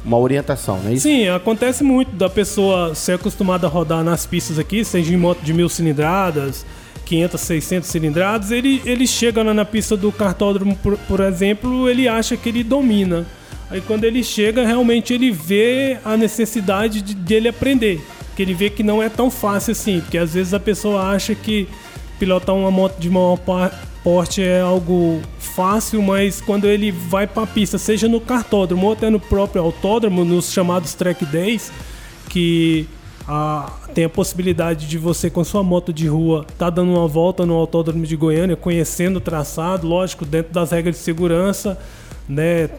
uma 0.06 0.18
orientação, 0.18 0.80
não 0.80 0.92
é 0.92 0.94
isso? 0.94 1.04
Sim, 1.04 1.28
acontece 1.28 1.84
muito 1.84 2.12
da 2.16 2.30
pessoa 2.30 2.96
ser 2.96 3.14
acostumada 3.14 3.68
a 3.68 3.70
rodar 3.70 4.02
nas 4.02 4.26
pistas 4.26 4.58
aqui, 4.58 4.86
seja 4.86 5.14
em 5.14 5.18
moto 5.18 5.42
de 5.42 5.54
mil 5.54 5.68
cilindradas, 5.68 6.66
500, 7.06 7.42
600 7.42 7.90
cilindradas, 7.90 8.52
ele, 8.52 8.82
ele 8.86 9.06
chega 9.06 9.44
na, 9.44 9.54
na 9.54 9.66
pista 9.66 9.98
do 9.98 10.10
cartódromo, 10.10 10.78
por, 10.78 10.98
por 11.00 11.20
exemplo, 11.20 11.90
ele 11.90 12.08
acha 12.08 12.38
que 12.38 12.48
ele 12.48 12.64
domina. 12.64 13.26
Aí 13.70 13.82
quando 13.82 14.04
ele 14.04 14.24
chega, 14.24 14.66
realmente 14.66 15.14
ele 15.14 15.32
vê 15.32 15.98
a 16.04 16.18
necessidade 16.18 17.02
de, 17.02 17.14
dele 17.14 17.50
aprender. 17.50 18.02
Que 18.36 18.42
ele 18.42 18.54
vê 18.54 18.70
que 18.70 18.82
não 18.82 19.02
é 19.02 19.10
tão 19.10 19.30
fácil 19.30 19.74
assim, 19.74 20.02
porque 20.02 20.18
às 20.18 20.34
vezes 20.34 20.54
a 20.54 20.60
pessoa 20.60 21.04
acha 21.10 21.36
que 21.36 21.68
pilotar 22.18 22.56
uma 22.56 22.72
moto 22.72 23.00
de 23.00 23.10
maior 23.10 23.38
porte 24.04 24.42
é 24.42 24.62
algo 24.62 25.22
fácil, 25.38 26.02
mas 26.02 26.42
quando 26.42 26.66
ele 26.66 26.92
vai 26.92 27.28
para 27.28 27.44
a 27.44 27.48
pista, 27.48 27.78
seja 27.78 28.08
no 28.08 28.20
cartódromo 28.20 28.88
ou 28.88 28.94
até 28.94 29.10
no 29.10 29.20
próprio 29.20 29.62
autódromo, 29.62 30.26
nos 30.26 30.52
chamados 30.52 30.94
track 30.94 31.26
days, 31.26 31.72
que 32.30 32.88
a, 33.28 33.72
tem 33.94 34.06
a 34.06 34.10
possibilidade 34.10 34.88
de 34.88 34.98
você 34.98 35.30
com 35.30 35.44
sua 35.44 35.62
moto 35.64 35.94
de 35.94 36.08
rua 36.08 36.46
tá 36.58 36.70
dando 36.70 36.94
uma 36.94 37.08
volta 37.08 37.46
no 37.46 37.54
autódromo 37.54 38.06
de 38.06 38.16
Goiânia, 38.16 38.56
conhecendo 38.56 39.18
o 39.18 39.22
traçado, 39.22 39.88
lógico, 39.88 40.26
dentro 40.26 40.52
das 40.52 40.72
regras 40.72 40.96
de 40.96 41.02
segurança, 41.02 41.78
né, 42.28 42.70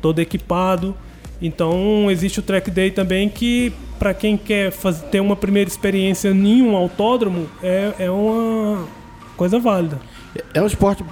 todo 0.00 0.20
equipado. 0.20 0.94
Então 1.40 2.10
existe 2.10 2.40
o 2.40 2.42
track 2.42 2.70
day 2.70 2.90
também 2.90 3.28
que 3.28 3.72
para 3.98 4.14
quem 4.14 4.36
quer 4.36 4.70
fazer, 4.70 5.06
ter 5.06 5.20
uma 5.20 5.36
primeira 5.36 5.68
experiência 5.68 6.28
em 6.28 6.62
um 6.62 6.76
autódromo 6.76 7.48
é, 7.62 7.92
é 7.98 8.10
uma 8.10 8.86
coisa 9.36 9.58
válida. 9.58 9.98
É 10.54 10.62
um 10.62 10.66
esporte, 10.66 11.04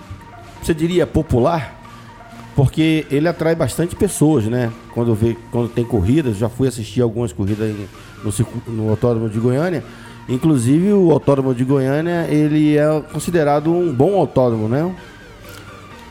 você 0.63 0.73
diria, 0.73 1.07
popular, 1.07 1.81
porque 2.55 3.07
ele 3.11 3.29
atrai 3.29 3.55
bastante 3.55 3.97
pessoas, 3.97 4.45
né? 4.47 4.73
Quando, 4.95 5.15
vê, 5.15 5.37
quando 5.51 5.69
tem 5.69 5.85
corridas, 5.85 6.37
já 6.37 6.49
fui 6.49 6.69
assistir 6.69 7.03
algumas 7.03 7.33
corridas 7.33 7.75
no, 8.23 8.73
no 8.73 8.91
Autódromo 8.91 9.29
de 9.29 9.39
Goiânia. 9.39 9.85
Inclusive 10.29 10.93
o 10.93 11.13
Autódromo 11.13 11.55
de 11.55 11.65
Goiânia, 11.65 12.27
ele 12.29 12.77
é 12.77 13.01
considerado 13.13 13.73
um 13.73 13.93
bom 13.93 14.19
autódromo, 14.19 14.69
né? 14.69 14.95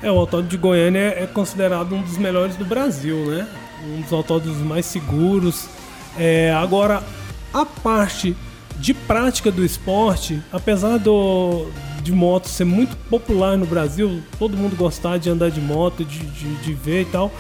É, 0.05 0.11
o 0.11 0.19
Autódromo 0.19 0.49
de 0.49 0.57
Goiânia 0.57 1.15
é 1.17 1.25
considerado 1.25 1.95
um 1.95 2.01
dos 2.03 2.15
melhores 2.15 2.55
do 2.55 2.63
Brasil, 2.63 3.25
né? 3.25 3.47
Um 3.83 4.01
dos 4.01 4.13
autódromos 4.13 4.59
mais 4.59 4.85
seguros. 4.85 5.67
É, 6.15 6.53
agora, 6.53 7.01
a 7.51 7.65
parte 7.65 8.37
de 8.77 8.93
prática 8.93 9.51
do 9.51 9.65
esporte, 9.65 10.39
apesar 10.51 10.99
do, 10.99 11.65
de 12.03 12.11
moto 12.11 12.47
ser 12.47 12.65
muito 12.65 12.95
popular 13.09 13.57
no 13.57 13.65
Brasil, 13.65 14.21
todo 14.37 14.55
mundo 14.55 14.75
gostar 14.75 15.17
de 15.17 15.27
andar 15.27 15.49
de 15.49 15.59
moto, 15.59 16.05
de, 16.05 16.19
de, 16.19 16.53
de 16.53 16.73
ver 16.75 17.01
e 17.01 17.05
tal, 17.05 17.31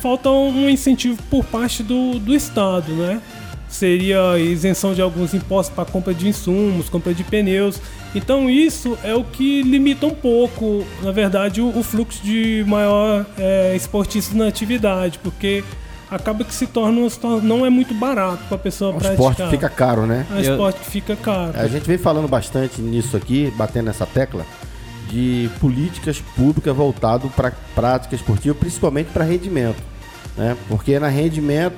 falta 0.00 0.30
um 0.30 0.70
incentivo 0.70 1.20
por 1.28 1.44
parte 1.44 1.82
do, 1.82 2.20
do 2.20 2.32
Estado, 2.32 2.92
né? 2.92 3.20
Seria 3.68 4.38
isenção 4.38 4.94
de 4.94 5.02
alguns 5.02 5.34
impostos 5.34 5.74
para 5.74 5.90
compra 5.90 6.14
de 6.14 6.28
insumos, 6.28 6.88
compra 6.88 7.12
de 7.12 7.24
pneus. 7.24 7.80
Então 8.14 8.50
isso 8.50 8.98
é 9.02 9.14
o 9.14 9.24
que 9.24 9.62
limita 9.62 10.06
um 10.06 10.14
pouco, 10.14 10.84
na 11.02 11.12
verdade, 11.12 11.60
o, 11.60 11.78
o 11.78 11.82
fluxo 11.82 12.22
de 12.22 12.64
maior 12.66 13.24
é, 13.38 13.74
esportista 13.74 14.36
na 14.36 14.48
atividade, 14.48 15.18
porque 15.22 15.64
acaba 16.10 16.44
que 16.44 16.54
se 16.54 16.66
torna 16.66 17.00
não 17.42 17.64
é 17.64 17.70
muito 17.70 17.94
barato 17.94 18.44
para 18.44 18.56
a 18.56 18.60
pessoa 18.60 18.90
o 18.90 18.98
praticar. 18.98 19.26
O 19.26 19.30
esporte 19.30 19.50
fica 19.50 19.68
caro, 19.70 20.06
né? 20.06 20.26
O 20.30 20.40
esporte 20.40 20.80
fica 20.80 21.16
caro. 21.16 21.52
A 21.54 21.66
gente 21.66 21.86
vem 21.86 21.96
falando 21.96 22.28
bastante 22.28 22.82
nisso 22.82 23.16
aqui, 23.16 23.52
batendo 23.56 23.86
nessa 23.86 24.04
tecla 24.04 24.44
de 25.08 25.50
políticas 25.60 26.20
públicas 26.36 26.74
voltado 26.74 27.28
para 27.30 27.52
prática 27.74 28.14
esportiva, 28.14 28.54
principalmente 28.54 29.08
para 29.08 29.24
rendimento, 29.24 29.82
né? 30.36 30.56
Porque 30.68 30.92
é 30.92 31.00
na 31.00 31.08
rendimento, 31.08 31.76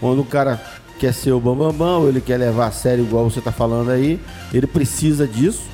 quando 0.00 0.20
o 0.20 0.24
cara 0.24 0.60
quer 1.02 1.12
ser 1.12 1.32
o 1.32 1.40
bambambam, 1.40 1.72
bam, 1.72 1.78
bam, 1.78 1.98
ou 1.98 2.08
ele 2.08 2.20
quer 2.20 2.36
levar 2.36 2.68
a 2.68 2.70
sério 2.70 3.02
igual 3.02 3.28
você 3.28 3.40
está 3.40 3.50
falando 3.50 3.90
aí, 3.90 4.20
ele 4.54 4.68
precisa 4.68 5.26
disso. 5.26 5.64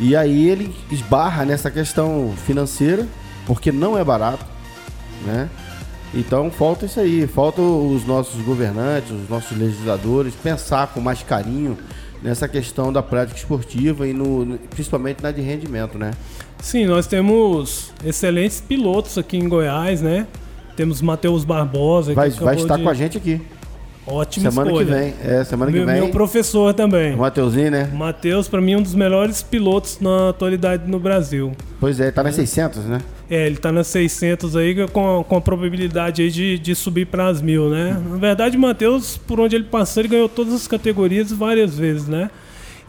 E 0.00 0.16
aí 0.16 0.48
ele 0.48 0.74
esbarra 0.90 1.44
nessa 1.44 1.70
questão 1.70 2.34
financeira, 2.44 3.06
porque 3.46 3.70
não 3.70 3.96
é 3.96 4.02
barato, 4.02 4.44
né? 5.24 5.48
Então 6.12 6.50
falta 6.50 6.86
isso 6.86 6.98
aí, 6.98 7.28
falta 7.28 7.62
os 7.62 8.04
nossos 8.04 8.42
governantes, 8.42 9.12
os 9.12 9.28
nossos 9.28 9.56
legisladores 9.56 10.34
pensar 10.34 10.88
com 10.88 11.00
mais 11.00 11.22
carinho 11.22 11.78
nessa 12.20 12.48
questão 12.48 12.92
da 12.92 13.04
prática 13.04 13.38
esportiva 13.38 14.08
e 14.08 14.12
no, 14.12 14.58
principalmente 14.70 15.22
na 15.22 15.30
de 15.30 15.42
rendimento, 15.42 15.96
né? 15.96 16.10
Sim, 16.60 16.86
nós 16.86 17.06
temos 17.06 17.92
excelentes 18.04 18.60
pilotos 18.60 19.16
aqui 19.16 19.36
em 19.36 19.48
Goiás, 19.48 20.02
né? 20.02 20.26
Temos 20.74 21.00
Matheus 21.00 21.44
Barbosa. 21.44 22.14
Vai, 22.14 22.30
vai 22.30 22.56
estar 22.56 22.78
de... 22.78 22.82
com 22.82 22.88
a 22.88 22.94
gente 22.94 23.16
aqui. 23.16 23.40
Ótima 24.06 24.50
semana 24.50 24.70
escolha. 24.70 24.86
que 24.86 24.92
vem. 24.92 25.14
É, 25.24 25.44
semana 25.44 25.70
Meu, 25.70 25.80
que 25.80 25.86
vem. 25.86 26.00
meu 26.00 26.08
professor 26.10 26.74
também. 26.74 27.14
O 27.14 27.18
Mateuzinho, 27.18 27.70
né? 27.70 27.88
O 27.92 27.96
Matheus, 27.96 28.48
pra 28.48 28.60
mim, 28.60 28.72
é 28.72 28.78
um 28.78 28.82
dos 28.82 28.94
melhores 28.94 29.42
pilotos 29.42 29.98
na 30.00 30.30
atualidade 30.30 30.90
no 30.90 30.98
Brasil. 30.98 31.52
Pois 31.78 32.00
é, 32.00 32.10
tá 32.10 32.22
nas 32.22 32.34
600, 32.34 32.84
né? 32.86 33.00
É, 33.30 33.46
ele 33.46 33.56
tá 33.56 33.70
nas 33.70 33.86
600 33.86 34.56
aí 34.56 34.74
com, 34.88 35.24
com 35.26 35.36
a 35.36 35.40
probabilidade 35.40 36.20
aí 36.22 36.30
de, 36.30 36.58
de 36.58 36.74
subir 36.74 37.06
para 37.06 37.28
as 37.28 37.40
mil, 37.40 37.70
né? 37.70 37.96
Na 38.10 38.16
verdade, 38.16 38.56
o 38.56 38.60
Matheus, 38.60 39.16
por 39.16 39.38
onde 39.38 39.54
ele 39.56 39.64
passou, 39.64 40.00
ele 40.02 40.08
ganhou 40.08 40.28
todas 40.28 40.52
as 40.52 40.66
categorias 40.66 41.30
várias 41.32 41.78
vezes, 41.78 42.08
né? 42.08 42.28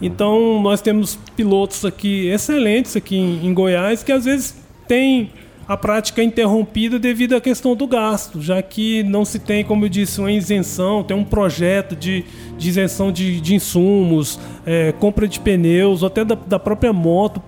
Então, 0.01 0.61
nós 0.61 0.81
temos 0.81 1.17
pilotos 1.35 1.85
aqui 1.85 2.27
excelentes 2.27 2.95
aqui 2.97 3.15
em, 3.15 3.45
em 3.47 3.53
Goiás 3.53 4.03
que 4.03 4.11
às 4.11 4.25
vezes 4.25 4.55
tem 4.87 5.31
a 5.67 5.77
prática 5.77 6.21
interrompida 6.21 6.99
devido 6.99 7.35
à 7.35 7.41
questão 7.41 7.75
do 7.75 7.87
gasto, 7.87 8.41
já 8.41 8.61
que 8.61 9.01
não 9.03 9.23
se 9.23 9.39
tem, 9.39 9.63
como 9.63 9.85
eu 9.85 9.89
disse, 9.89 10.19
uma 10.19 10.31
isenção, 10.31 11.03
tem 11.03 11.15
um 11.15 11.23
projeto 11.23 11.95
de, 11.95 12.25
de 12.57 12.69
isenção 12.69 13.11
de, 13.11 13.39
de 13.39 13.55
insumos, 13.55 14.39
é, 14.65 14.91
compra 14.93 15.27
de 15.27 15.39
pneus, 15.39 16.03
até 16.03 16.25
da, 16.25 16.35
da 16.35 16.59
própria 16.59 16.91
moto, 16.91 17.41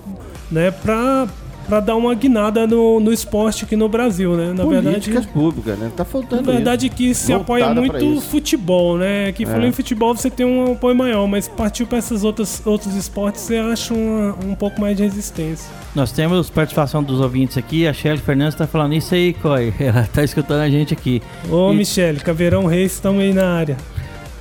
né, 0.49 0.71
para 0.71 1.27
para 1.67 1.79
dar 1.79 1.95
uma 1.95 2.13
guinada 2.13 2.67
no, 2.67 2.99
no 2.99 3.11
esporte 3.11 3.65
aqui 3.65 3.75
no 3.75 3.89
Brasil, 3.89 4.35
né? 4.35 4.53
Na 4.53 4.63
Políticas 4.63 5.05
verdade, 5.05 5.27
públicas, 5.27 5.79
né? 5.79 5.91
Tá 5.95 6.05
faltando 6.05 6.43
na 6.43 6.51
verdade 6.51 6.87
isso. 6.87 6.95
que 6.95 7.13
se 7.15 7.33
Voltada 7.33 7.71
apoia 7.71 7.73
muito 7.73 8.21
futebol, 8.21 8.97
né? 8.97 9.31
Que 9.31 9.45
falando 9.45 9.65
É. 9.65 9.67
em 9.69 9.71
futebol 9.71 10.15
você 10.15 10.29
tem 10.29 10.45
um 10.45 10.73
apoio 10.73 10.95
maior, 10.95 11.27
mas 11.27 11.47
partiu 11.47 11.87
para 11.87 11.97
esses 11.97 12.23
outros, 12.23 12.61
outros 12.65 12.95
esportes 12.95 13.41
você 13.41 13.57
acha 13.57 13.93
uma- 13.93 14.35
um 14.45 14.55
pouco 14.55 14.79
mais 14.79 14.95
de 14.95 15.03
resistência. 15.03 15.69
Nós 15.95 16.11
temos 16.11 16.49
participação 16.49 17.01
dos 17.01 17.19
ouvintes 17.19 17.57
aqui. 17.57 17.87
A 17.87 17.93
Shelly 17.93 18.19
Fernandes 18.19 18.55
tá 18.55 18.67
falando 18.67 18.93
isso 18.93 19.13
aí, 19.15 19.33
Coy. 19.33 19.73
Ela 19.79 20.07
tá 20.13 20.23
escutando 20.23 20.59
a 20.61 20.69
gente 20.69 20.93
aqui. 20.93 21.21
Ô, 21.49 21.71
E- 21.71 21.75
Michele, 21.77 22.19
Caveirão 22.19 22.65
Reis, 22.65 22.93
estamos 22.93 23.21
aí 23.21 23.33
na 23.33 23.47
área. 23.49 23.77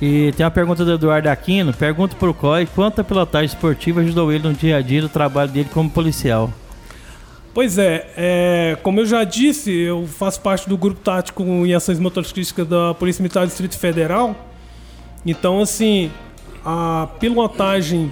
E 0.01 0.33
tem 0.35 0.45
uma 0.45 0.51
pergunta 0.51 0.83
do 0.83 0.91
Eduardo 0.93 1.29
Aquino. 1.29 1.73
Pergunta 1.73 2.15
pro 2.19 2.33
Coy 2.33 2.67
quanto 2.75 2.99
a 2.99 3.03
pilotagem 3.03 3.45
esportiva 3.47 4.01
ajudou 4.01 4.31
ele 4.31 4.43
no 4.47 4.53
dia 4.53 4.75
a 4.77 4.81
dia 4.81 5.01
do 5.01 5.07
trabalho 5.09 5.49
dele 5.49 5.69
como 5.73 5.89
policial. 5.89 6.51
Pois 7.55 7.77
é, 7.77 8.05
é, 8.17 8.77
como 8.83 8.99
eu 8.99 9.05
já 9.05 9.23
disse, 9.23 9.71
eu 9.71 10.05
faço 10.05 10.41
parte 10.41 10.67
do 10.67 10.77
grupo 10.77 10.99
tático 10.99 11.41
em 11.41 11.73
ações 11.73 11.97
motociclísticas 12.01 12.67
da 12.67 12.93
Polícia 12.93 13.21
Militar 13.21 13.45
do 13.45 13.47
Distrito 13.47 13.79
Federal. 13.79 14.35
Então, 15.25 15.61
assim, 15.61 16.11
a 16.65 17.07
pilotagem 17.17 18.11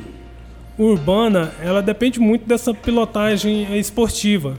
urbana, 0.80 1.52
ela 1.62 1.82
depende 1.82 2.22
muito 2.22 2.48
dessa 2.48 2.74
pilotagem 2.74 3.78
esportiva. 3.78 4.58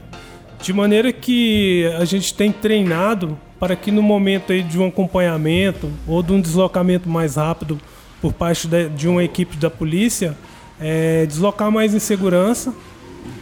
De 0.61 0.71
maneira 0.71 1.11
que 1.11 1.91
a 1.99 2.05
gente 2.05 2.31
tem 2.35 2.51
treinado 2.51 3.39
para 3.59 3.75
que 3.75 3.89
no 3.89 4.03
momento 4.03 4.53
aí 4.53 4.61
de 4.61 4.77
um 4.77 4.85
acompanhamento 4.87 5.89
ou 6.07 6.21
de 6.21 6.31
um 6.31 6.39
deslocamento 6.39 7.09
mais 7.09 7.37
rápido 7.37 7.81
por 8.21 8.33
parte 8.33 8.67
de, 8.67 9.07
uma 9.07 9.23
equipe 9.23 9.57
da 9.57 9.71
polícia, 9.71 10.37
é, 10.79 11.25
deslocar 11.25 11.71
mais 11.71 11.95
em 11.95 11.99
segurança 11.99 12.71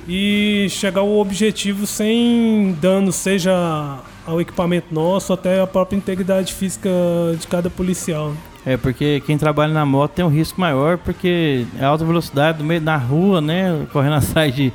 e 0.08 0.68
chegar 0.70 1.02
ao 1.02 1.18
objetivo 1.18 1.86
sem 1.88 2.78
dano, 2.82 3.12
seja 3.12 4.00
ao 4.26 4.40
equipamento 4.40 4.94
nosso, 4.94 5.34
até 5.34 5.62
a 5.62 5.68
própria 5.68 5.98
integridade 5.98 6.54
física 6.54 6.90
de 7.40 7.48
cada 7.48 7.70
policial. 7.70 8.34
É 8.66 8.78
porque 8.78 9.22
quem 9.26 9.38
trabalha 9.38 9.74
na 9.74 9.86
moto 9.86 10.12
tem 10.12 10.24
um 10.24 10.30
risco 10.30 10.60
maior 10.60 10.98
porque 10.98 11.66
é 11.78 11.84
alta 11.84 12.06
velocidade 12.06 12.60
no 12.60 12.66
meio 12.66 12.80
da 12.80 12.96
rua, 12.96 13.42
né? 13.42 13.86
Correndo 13.92 14.16
atrás 14.24 14.56
de, 14.56 14.72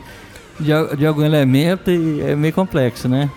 de, 0.60 0.96
de 0.96 1.06
algum 1.06 1.24
elemento 1.24 1.90
e 1.90 2.20
é 2.20 2.36
meio 2.36 2.52
complexo, 2.52 3.08
né? 3.08 3.30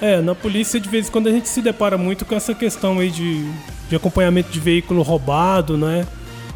É, 0.00 0.20
na 0.20 0.34
polícia 0.34 0.78
de 0.78 0.88
vez 0.88 1.08
em 1.08 1.10
quando 1.10 1.26
a 1.26 1.32
gente 1.32 1.48
se 1.48 1.60
depara 1.60 1.98
muito 1.98 2.24
com 2.24 2.34
essa 2.34 2.54
questão 2.54 3.00
aí 3.00 3.10
de, 3.10 3.44
de 3.88 3.96
acompanhamento 3.96 4.50
de 4.50 4.60
veículo 4.60 5.02
roubado, 5.02 5.76
né? 5.76 6.06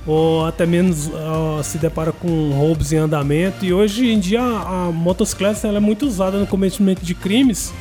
Ou 0.07 0.45
até 0.45 0.67
menos 0.67 1.11
ah, 1.15 1.61
se 1.63 1.79
depara 1.79 2.13
com 2.13 2.51
roubos 2.51 2.93
em 2.93 2.97
andamento. 2.97 3.65
E 3.65 3.73
hoje 3.73 4.11
em 4.11 4.19
dia 4.19 4.43
a, 4.43 4.87
a 4.87 4.93
motocicleta 4.93 5.69
ela 5.69 5.77
é 5.77 5.81
muito 5.81 6.07
usada 6.07 6.39
no 6.39 6.47
cometimento 6.47 7.05
de 7.05 7.15
crimes. 7.15 7.73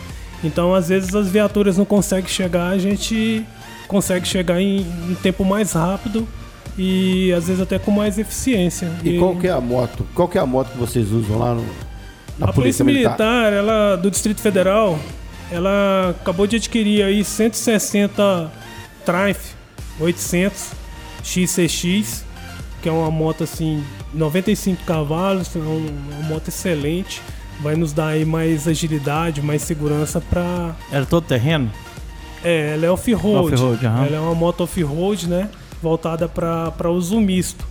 Então 0.43 0.73
às 0.73 0.89
vezes 0.89 1.15
as 1.15 1.29
viaturas 1.29 1.77
não 1.77 1.85
conseguem 1.85 2.29
chegar, 2.29 2.69
a 2.69 2.77
gente 2.77 3.45
consegue 3.87 4.27
chegar 4.27 4.61
em 4.61 4.85
um 5.09 5.15
tempo 5.15 5.43
mais 5.43 5.73
rápido 5.73 6.27
e 6.77 7.31
às 7.33 7.47
vezes 7.47 7.61
até 7.61 7.77
com 7.77 7.91
mais 7.91 8.17
eficiência. 8.17 8.91
E 9.03 9.17
qual 9.17 9.35
que 9.35 9.47
é 9.47 9.51
a 9.51 9.61
moto? 9.61 10.05
Qual 10.13 10.27
que 10.27 10.37
é 10.37 10.41
a 10.41 10.45
moto 10.45 10.71
que 10.71 10.77
vocês 10.77 11.11
usam 11.11 11.37
lá 11.37 11.55
no, 11.55 11.65
na 12.39 12.47
a 12.47 12.53
Polícia 12.53 12.85
Militar, 12.85 13.51
ela 13.51 13.95
do 13.95 14.09
Distrito 14.09 14.41
Federal, 14.41 14.97
ela 15.51 16.15
acabou 16.21 16.47
de 16.47 16.55
adquirir 16.55 17.03
aí 17.03 17.23
160 17.23 18.51
Triumph 19.05 19.53
800 19.99 20.80
XCX, 21.23 22.23
que 22.81 22.89
é 22.89 22.91
uma 22.91 23.11
moto 23.11 23.43
assim 23.43 23.83
95 24.13 24.83
cavalos, 24.83 25.55
é 25.55 25.59
um- 25.59 25.87
uma 26.19 26.23
moto 26.27 26.47
excelente, 26.47 27.21
vai 27.61 27.75
nos 27.75 27.93
dar 27.93 28.07
aí 28.07 28.25
mais 28.25 28.67
agilidade, 28.67 29.41
mais 29.41 29.61
segurança 29.61 30.19
para 30.21 30.75
Era 30.91 31.05
todo 31.05 31.23
terreno? 31.25 31.69
é, 32.43 32.73
ela 32.73 32.85
é 32.87 32.91
off-road. 32.91 33.85
Aham. 33.85 34.05
Ela 34.07 34.17
é 34.17 34.19
uma 34.19 34.33
moto 34.35 34.61
off-road, 34.61 35.27
né? 35.29 35.49
Voltada 35.81 36.27
para 36.27 36.89
uso 36.89 37.19
misto. 37.21 37.65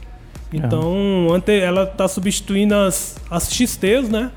Então, 0.53 1.29
ante, 1.33 1.53
ela 1.59 1.87
tá 1.87 2.07
substituindo 2.09 2.75
as, 2.75 3.17
as 3.31 3.53
XTs, 3.53 4.09
né? 4.09 4.31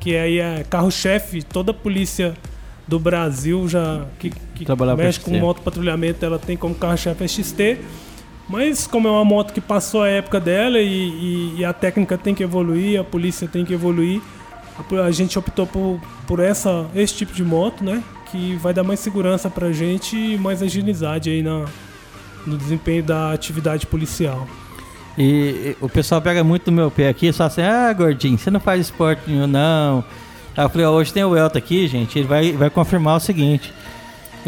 Que 0.00 0.16
aí 0.16 0.38
é 0.38 0.64
carro-chefe, 0.68 1.42
toda 1.42 1.70
a 1.70 1.74
polícia 1.74 2.34
do 2.86 2.98
Brasil 2.98 3.66
já 3.68 4.04
que, 4.18 4.30
que 4.54 4.64
mexe 4.96 5.18
com 5.20 5.30
moto 5.40 5.60
patrulhamento, 5.62 6.24
ela 6.24 6.38
tem 6.38 6.56
como 6.56 6.74
carro-chefe 6.74 7.24
a 7.24 7.28
XT. 7.28 7.78
Mas 8.48 8.86
como 8.86 9.08
é 9.08 9.10
uma 9.10 9.24
moto 9.24 9.52
que 9.52 9.60
passou 9.60 10.02
a 10.02 10.08
época 10.08 10.38
dela 10.38 10.78
e, 10.78 10.86
e- 10.86 11.54
e 11.58 11.64
a 11.64 11.72
técnica 11.72 12.16
tem 12.16 12.34
que 12.34 12.42
evoluir, 12.44 13.00
a 13.00 13.04
polícia 13.04 13.48
tem 13.48 13.64
que 13.64 13.74
evoluir, 13.74 14.20
a, 14.78 15.00
a 15.04 15.10
gente 15.10 15.36
optou 15.38 15.66
por, 15.66 16.00
por 16.26 16.38
essa, 16.38 16.86
esse 16.94 17.14
tipo 17.14 17.32
de 17.32 17.42
moto, 17.42 17.82
né? 17.82 18.02
Que 18.30 18.54
vai 18.56 18.72
dar 18.72 18.84
mais 18.84 19.00
segurança 19.00 19.50
pra 19.50 19.72
gente 19.72 20.16
e 20.16 20.38
mais 20.38 20.62
agilidade 20.62 21.28
aí 21.30 21.42
na, 21.42 21.64
no 22.46 22.56
desempenho 22.56 23.02
da 23.02 23.32
atividade 23.32 23.86
policial. 23.86 24.46
E, 25.18 25.74
e 25.74 25.76
o 25.80 25.88
pessoal 25.88 26.20
pega 26.22 26.44
muito 26.44 26.70
no 26.70 26.76
meu 26.76 26.90
pé 26.90 27.08
aqui 27.08 27.32
fala 27.32 27.48
assim: 27.48 27.62
Ah, 27.62 27.92
gordinho, 27.92 28.38
você 28.38 28.50
não 28.50 28.60
faz 28.60 28.80
esporte 28.82 29.22
nenhum, 29.26 29.46
não. 29.46 30.04
Eu 30.56 30.68
falei: 30.68 30.86
Hoje 30.86 31.12
tem 31.12 31.24
o 31.24 31.36
Elton 31.36 31.58
aqui, 31.58 31.88
gente. 31.88 32.18
Ele 32.18 32.28
vai, 32.28 32.52
vai 32.52 32.70
confirmar 32.70 33.16
o 33.16 33.20
seguinte. 33.20 33.72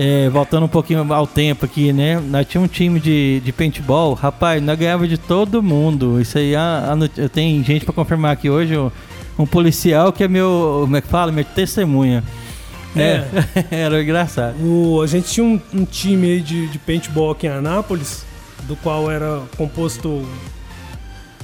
É, 0.00 0.28
voltando 0.28 0.64
um 0.64 0.68
pouquinho 0.68 1.12
ao 1.12 1.26
tempo 1.26 1.64
aqui, 1.64 1.92
né? 1.92 2.20
Nós 2.20 2.46
tínhamos 2.46 2.70
um 2.70 2.72
time 2.72 3.00
de, 3.00 3.40
de 3.40 3.52
paintball, 3.52 4.14
rapaz, 4.14 4.62
nós 4.62 4.78
ganhava 4.78 5.08
de 5.08 5.18
todo 5.18 5.60
mundo. 5.60 6.20
Isso 6.20 6.38
aí, 6.38 6.54
a, 6.54 6.92
a 6.92 6.94
not- 6.94 7.28
tem 7.30 7.64
gente 7.64 7.84
pra 7.84 7.92
confirmar 7.92 8.30
aqui 8.32 8.48
hoje, 8.48 8.78
um, 9.36 9.44
policial 9.44 10.12
que 10.12 10.22
é 10.22 10.28
meu, 10.28 10.82
como 10.82 10.96
é 10.96 11.00
que 11.00 11.08
fala? 11.08 11.32
Meu 11.32 11.44
testemunha. 11.44 12.22
É. 12.94 13.24
Era 13.74 14.00
engraçado. 14.00 14.54
O, 14.64 15.02
a 15.02 15.06
gente 15.08 15.30
tinha 15.30 15.44
um, 15.44 15.60
um 15.74 15.84
time 15.84 16.30
aí 16.30 16.40
de, 16.42 16.68
de 16.68 16.78
paintball 16.78 17.32
aqui 17.32 17.48
em 17.48 17.50
Anápolis, 17.50 18.24
do 18.68 18.76
qual 18.76 19.10
era 19.10 19.42
composto 19.56 20.24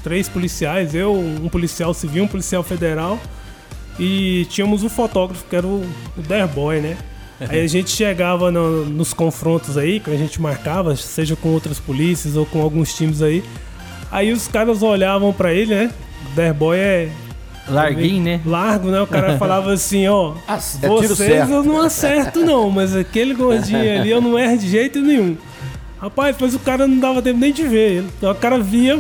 três 0.05 0.29
policiais, 0.29 0.95
eu, 0.95 1.13
um 1.13 1.49
policial 1.49 1.93
civil, 1.93 2.23
um 2.23 2.29
policial 2.29 2.63
federal, 2.63 3.19
e 3.99 4.47
tínhamos 4.49 4.85
um 4.85 4.89
fotógrafo 4.89 5.45
que 5.51 5.57
era 5.57 5.67
o, 5.67 5.85
o 6.17 6.23
Derboy, 6.23 6.81
né? 6.81 6.97
Aí 7.49 7.61
a 7.61 7.67
gente 7.67 7.91
chegava 7.91 8.51
no- 8.51 8.85
nos 8.87 9.13
confrontos 9.13 9.77
aí, 9.77 10.01
que 10.01 10.11
a 10.11 10.17
gente 10.17 10.41
marcava, 10.41 10.95
seja 10.97 11.35
com 11.37 11.49
outras 11.51 11.79
polícias 11.79 12.37
ou 12.37 12.45
com 12.47 12.61
alguns 12.63 12.95
times 12.95 13.23
aí. 13.23 13.43
Aí 14.11 14.33
os 14.33 14.47
caras 14.49 14.83
olhavam 14.83 15.33
pra 15.33 15.53
ele, 15.53 15.75
né? 15.75 15.91
O 16.33 16.35
Derboy 16.37 16.77
é 16.79 17.09
Larguinho, 17.69 18.23
né? 18.23 18.41
largo, 18.45 18.89
né? 18.91 19.01
O 19.01 19.07
cara 19.07 19.37
falava 19.39 19.73
assim, 19.73 20.07
ó. 20.07 20.35
Ah, 20.47 20.55
é 20.83 20.87
Vocês 20.89 21.51
eu 21.51 21.63
não 21.65 21.81
acerto, 21.81 22.41
não, 22.45 22.71
mas 22.71 22.95
aquele 22.95 23.35
gordinho 23.35 24.01
ali 24.01 24.11
eu 24.11 24.21
não 24.21 24.39
erro 24.39 24.59
de 24.59 24.69
jeito 24.69 25.01
nenhum. 25.01 25.37
Rapaz, 26.01 26.35
depois 26.37 26.55
o 26.55 26.59
cara 26.59 26.87
não 26.87 26.99
dava 26.99 27.23
tempo 27.23 27.39
nem 27.41 27.53
de 27.53 27.63
ver. 27.65 28.05
O 28.21 28.35
cara 28.35 28.59
via, 28.59 28.99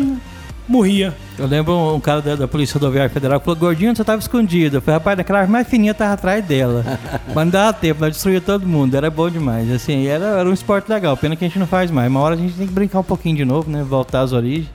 morria. 0.67 1.15
Eu 1.37 1.47
lembro 1.47 1.95
um 1.95 2.01
cara 2.01 2.23
da, 2.23 2.37
da 2.37 2.49
Polícia 2.49 2.75
Rodoviária 2.75 3.11
Federal 3.11 3.41
que 3.41 3.45
falou, 3.45 3.59
gordinho, 3.59 3.95
você 3.95 4.05
tava 4.05 4.21
escondido. 4.21 4.77
Eu 4.77 4.81
falei, 4.81 4.99
rapaz, 4.99 5.17
daquela 5.17 5.41
árvore 5.41 5.53
mais 5.53 5.69
fininha 5.69 5.93
tava 5.93 6.13
atrás 6.13 6.45
dela. 6.45 6.85
Mas 7.35 7.45
não 7.45 7.51
dava 7.51 7.73
tempo, 7.73 8.01
nós 8.01 8.13
destruía 8.13 8.41
todo 8.41 8.67
mundo, 8.67 8.97
era 8.97 9.11
bom 9.11 9.29
demais. 9.29 9.71
Assim, 9.71 10.07
era, 10.07 10.25
era 10.25 10.49
um 10.49 10.53
esporte 10.53 10.89
legal, 10.89 11.17
pena 11.17 11.35
que 11.35 11.45
a 11.45 11.49
gente 11.49 11.59
não 11.59 11.67
faz 11.67 11.91
mais. 11.91 12.09
Uma 12.09 12.21
hora 12.21 12.35
a 12.35 12.39
gente 12.39 12.55
tem 12.55 12.67
que 12.67 12.73
brincar 12.73 13.01
um 13.01 13.05
pouquinho 13.05 13.37
de 13.37 13.45
novo, 13.45 13.69
né? 13.69 13.83
Voltar 13.83 14.21
às 14.21 14.33
origens. 14.33 14.71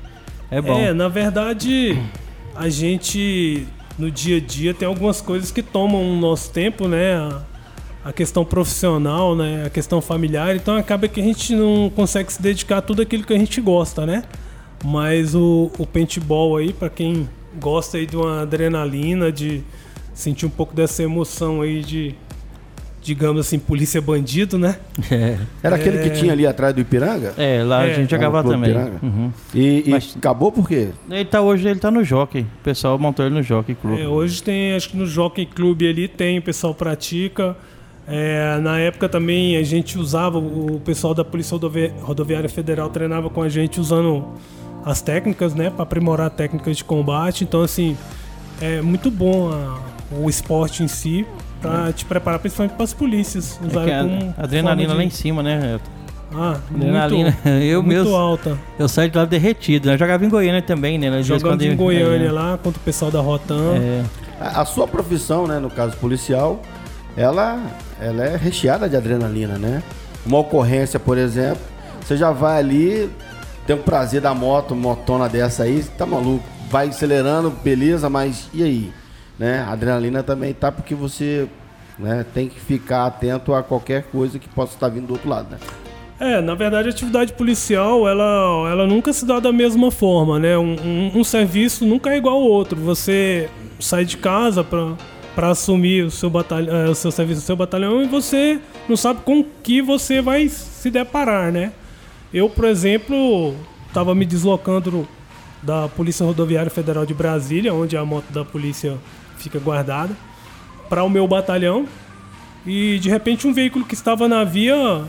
É 0.51 0.61
bom. 0.61 0.77
É, 0.77 0.93
na 0.93 1.07
verdade, 1.07 1.97
a 2.55 2.67
gente 2.67 3.65
no 3.97 4.11
dia 4.11 4.37
a 4.37 4.39
dia 4.39 4.73
tem 4.73 4.87
algumas 4.87 5.21
coisas 5.21 5.51
que 5.51 5.61
tomam 5.61 6.01
o 6.01 6.15
nosso 6.17 6.51
tempo, 6.51 6.87
né? 6.87 7.15
A, 7.15 7.41
a 8.09 8.13
questão 8.13 8.43
profissional, 8.43 9.35
né? 9.35 9.63
A 9.65 9.69
questão 9.69 10.01
familiar, 10.01 10.55
então 10.55 10.75
acaba 10.75 11.07
que 11.07 11.21
a 11.21 11.23
gente 11.23 11.55
não 11.55 11.89
consegue 11.89 12.33
se 12.33 12.41
dedicar 12.41 12.77
a 12.77 12.81
tudo 12.81 13.01
aquilo 13.01 13.23
que 13.23 13.33
a 13.33 13.37
gente 13.37 13.61
gosta, 13.61 14.05
né? 14.05 14.23
Mas 14.83 15.35
o, 15.35 15.71
o 15.77 15.85
paintball 15.85 16.57
aí, 16.57 16.71
pra 16.73 16.89
quem 16.89 17.27
gosta 17.59 17.97
aí 17.97 18.05
de 18.05 18.15
uma 18.15 18.41
adrenalina, 18.43 19.31
de 19.31 19.61
sentir 20.13 20.45
um 20.45 20.49
pouco 20.49 20.73
dessa 20.75 21.03
emoção 21.03 21.61
aí 21.61 21.81
de 21.81 22.15
digamos 23.01 23.39
assim, 23.47 23.57
polícia 23.57 24.01
bandido, 24.01 24.57
né? 24.59 24.77
É, 25.09 25.37
Era 25.63 25.77
aquele 25.77 25.97
que 25.99 26.09
tinha 26.11 26.33
ali 26.33 26.45
atrás 26.45 26.75
do 26.75 26.81
Ipiranga? 26.81 27.33
é 27.37 27.63
lá 27.63 27.85
É, 27.85 27.91
a 27.91 27.95
gente 27.95 28.11
jogava 28.11 28.43
também. 28.43 28.75
Uhum. 29.01 29.31
E, 29.55 29.83
e 29.87 29.89
Mas- 29.89 30.15
acabou 30.17 30.51
por 30.51 30.67
quê? 30.67 30.89
Ele 31.09 31.25
tá 31.25 31.41
hoje, 31.41 31.67
ele 31.67 31.79
tá 31.79 31.89
no 31.89 32.03
Jockey. 32.03 32.41
O 32.41 32.63
pessoal 32.63 32.99
montou 32.99 33.25
ele 33.25 33.33
no 33.33 33.41
Jockey 33.41 33.73
Club. 33.73 33.97
É, 33.99 34.05
hoje 34.07 34.43
tem, 34.43 34.73
acho 34.75 34.89
que 34.89 34.97
no 34.97 35.05
Jockey 35.07 35.45
Club 35.45 35.81
ali 35.83 36.07
tem, 36.09 36.39
o 36.39 36.41
pessoal 36.41 36.75
pratica. 36.75 37.55
É, 38.05 38.59
na 38.61 38.77
época 38.79 39.07
também 39.07 39.55
a 39.55 39.63
gente 39.63 39.97
usava, 39.97 40.37
o 40.37 40.81
pessoal 40.83 41.13
da 41.13 41.23
Polícia 41.23 41.53
Rodovi- 41.55 41.93
Rodoviária 42.01 42.49
Federal 42.49 42.89
treinava 42.89 43.29
com 43.29 43.41
a 43.41 43.47
gente 43.49 43.79
usando 43.79 44.25
as 44.85 45.01
técnicas, 45.01 45.53
né, 45.53 45.69
para 45.69 45.83
aprimorar 45.83 46.29
técnicas 46.29 46.77
de 46.77 46.83
combate. 46.83 47.43
Então, 47.43 47.61
assim, 47.61 47.97
é 48.61 48.81
muito 48.81 49.09
bom 49.11 49.49
a- 49.51 49.79
o 50.15 50.29
esporte 50.29 50.83
em 50.83 50.87
si 50.87 51.25
para 51.61 51.91
te 51.93 52.05
preparar 52.05 52.39
principalmente 52.39 52.73
para 52.75 52.83
as 52.85 52.93
polícias. 52.93 53.59
É 53.63 53.67
usarem 53.67 53.85
que 53.87 53.93
a 53.93 53.99
como 54.03 54.33
adrenalina 54.37 54.87
forma 54.89 54.93
lá 54.95 55.01
de- 55.01 55.07
em 55.07 55.09
cima, 55.11 55.43
né? 55.43 55.79
Ah, 56.33 56.57
Adrenalina. 56.73 57.37
muito, 57.43 57.47
Eu 57.63 57.81
muito 57.83 57.97
mesmo- 58.03 58.15
alta. 58.15 58.57
Eu 58.77 58.87
saí 58.87 59.09
de 59.09 59.17
lá 59.17 59.25
derretido. 59.25 59.87
né? 59.87 59.95
Eu 59.95 59.97
jogava 59.97 60.23
em 60.25 60.29
Goiânia 60.29 60.61
também, 60.61 60.97
né? 60.97 61.09
Às 61.19 61.25
Jogando 61.25 61.61
em 61.63 61.75
Goiânia 61.75 62.27
é, 62.27 62.31
lá 62.31 62.57
contra 62.61 62.79
o 62.79 62.83
pessoal 62.83 63.09
da 63.11 63.19
Rotan. 63.19 63.75
É, 63.75 64.03
A, 64.39 64.61
a 64.61 64.65
sua 64.65 64.87
profissão, 64.87 65.45
né, 65.47 65.59
no 65.59 65.69
caso 65.69 65.97
policial, 65.97 66.61
ela, 67.17 67.59
ela 67.99 68.23
é 68.23 68.37
recheada 68.37 68.87
de 68.87 68.95
adrenalina, 68.95 69.57
né? 69.57 69.83
Uma 70.25 70.37
ocorrência, 70.39 70.99
por 70.99 71.17
exemplo, 71.17 71.61
você 72.01 72.15
já 72.15 72.31
vai 72.31 72.59
ali, 72.59 73.09
tem 73.69 73.75
o 73.75 73.83
prazer 73.83 74.19
da 74.19 74.33
moto, 74.33 74.75
motona 74.75 75.29
dessa 75.29 75.61
aí, 75.61 75.83
tá 75.95 76.03
maluco, 76.03 76.43
vai 76.71 76.87
acelerando, 76.87 77.51
beleza, 77.51 78.09
mas 78.09 78.49
e 78.51 78.63
aí? 78.63 78.91
Né? 79.37 79.59
A 79.59 79.73
adrenalina 79.73 80.23
também 80.23 80.55
tá 80.55 80.71
porque 80.71 80.95
você 80.95 81.47
né, 81.99 82.25
tem 82.33 82.47
que 82.49 82.59
ficar 82.59 83.05
atento 83.05 83.53
a 83.53 83.61
qualquer 83.61 84.05
coisa 84.05 84.39
que 84.39 84.49
possa 84.49 84.73
estar 84.73 84.89
vindo 84.89 85.05
do 85.05 85.13
outro 85.13 85.29
lado, 85.29 85.51
né? 85.51 85.57
É, 86.19 86.41
na 86.41 86.55
verdade 86.55 86.87
a 86.87 86.91
atividade 86.91 87.31
policial, 87.33 88.07
ela, 88.07 88.67
ela 88.71 88.87
nunca 88.87 89.13
se 89.13 89.23
dá 89.23 89.39
da 89.39 89.51
mesma 89.53 89.91
forma, 89.91 90.39
né? 90.39 90.57
Um, 90.57 90.75
um- 90.83 91.11
um 91.19 91.23
serviço 91.23 91.85
nunca 91.85 92.09
é 92.09 92.17
igual 92.17 92.37
ao 92.37 92.41
outro. 92.41 92.75
Você 92.81 93.47
sai 93.79 94.03
de 94.03 94.17
casa 94.17 94.63
pra, 94.63 94.93
pra 95.35 95.49
assumir 95.49 96.05
o 96.05 96.09
seu, 96.09 96.27
batalhão, 96.31 96.75
eh, 96.75 96.89
o 96.89 96.95
seu 96.95 97.11
serviço 97.11 97.41
no 97.41 97.45
seu 97.45 97.55
batalhão 97.55 98.01
e 98.01 98.07
você 98.07 98.59
não 98.89 98.97
sabe 98.97 99.19
com 99.23 99.45
que 99.61 99.79
você 99.79 100.23
vai 100.23 100.49
se 100.49 100.89
deparar, 100.89 101.51
né? 101.51 101.71
Eu, 102.33 102.47
por 102.47 102.65
exemplo, 102.65 103.55
estava 103.87 104.13
me 104.13 104.25
deslocando 104.25 105.07
da 105.63 105.87
Polícia 105.87 106.25
Rodoviária 106.25 106.69
Federal 106.69 107.05
de 107.05 107.13
Brasília, 107.13 107.73
onde 107.73 107.97
a 107.97 108.05
moto 108.05 108.31
da 108.31 108.45
polícia 108.45 108.97
fica 109.37 109.57
guardada, 109.59 110.15
para 110.87 111.03
o 111.03 111.09
meu 111.09 111.27
batalhão. 111.27 111.87
E 112.65 112.99
de 112.99 113.09
repente 113.09 113.47
um 113.47 113.53
veículo 113.53 113.83
que 113.83 113.95
estava 113.95 114.27
na 114.27 114.43
via 114.43 115.03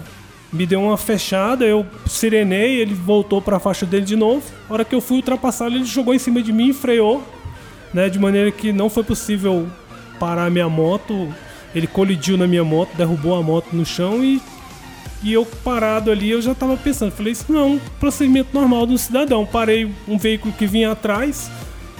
me 0.53 0.67
deu 0.67 0.83
uma 0.83 0.97
fechada, 0.97 1.65
eu 1.65 1.87
sirenei, 2.07 2.81
ele 2.81 2.95
voltou 2.95 3.41
para 3.41 3.59
a 3.59 3.61
faixa 3.61 3.85
dele 3.85 4.05
de 4.05 4.17
novo. 4.17 4.43
A 4.69 4.73
hora 4.73 4.85
que 4.85 4.95
eu 4.95 5.01
fui 5.01 5.19
ultrapassá-lo, 5.19 5.75
ele 5.77 5.85
jogou 5.85 6.15
em 6.15 6.19
cima 6.19 6.43
de 6.43 6.53
mim 6.53 6.71
e 6.71 6.73
freou, 6.73 7.23
né, 7.93 8.09
de 8.09 8.19
maneira 8.19 8.51
que 8.51 8.73
não 8.73 8.89
foi 8.89 9.05
possível 9.05 9.69
parar 10.19 10.47
a 10.47 10.51
minha 10.51 10.69
moto. 10.69 11.33
Ele 11.75 11.87
colidiu 11.87 12.37
na 12.37 12.47
minha 12.47 12.65
moto, 12.65 12.97
derrubou 12.97 13.37
a 13.37 13.43
moto 13.43 13.69
no 13.73 13.85
chão 13.85 14.25
e 14.25 14.41
e 15.23 15.33
eu 15.33 15.45
parado 15.45 16.11
ali, 16.11 16.31
eu 16.31 16.41
já 16.41 16.55
tava 16.55 16.77
pensando, 16.77 17.13
falei, 17.13 17.33
isso 17.33 17.45
não 17.53 17.61
é 17.61 17.65
um 17.65 17.81
procedimento 17.99 18.49
normal 18.55 18.87
um 18.87 18.97
cidadão. 18.97 19.45
Parei 19.45 19.91
um 20.09 20.17
veículo 20.17 20.53
que 20.55 20.67
vinha 20.67 20.91
atrás, 20.93 21.51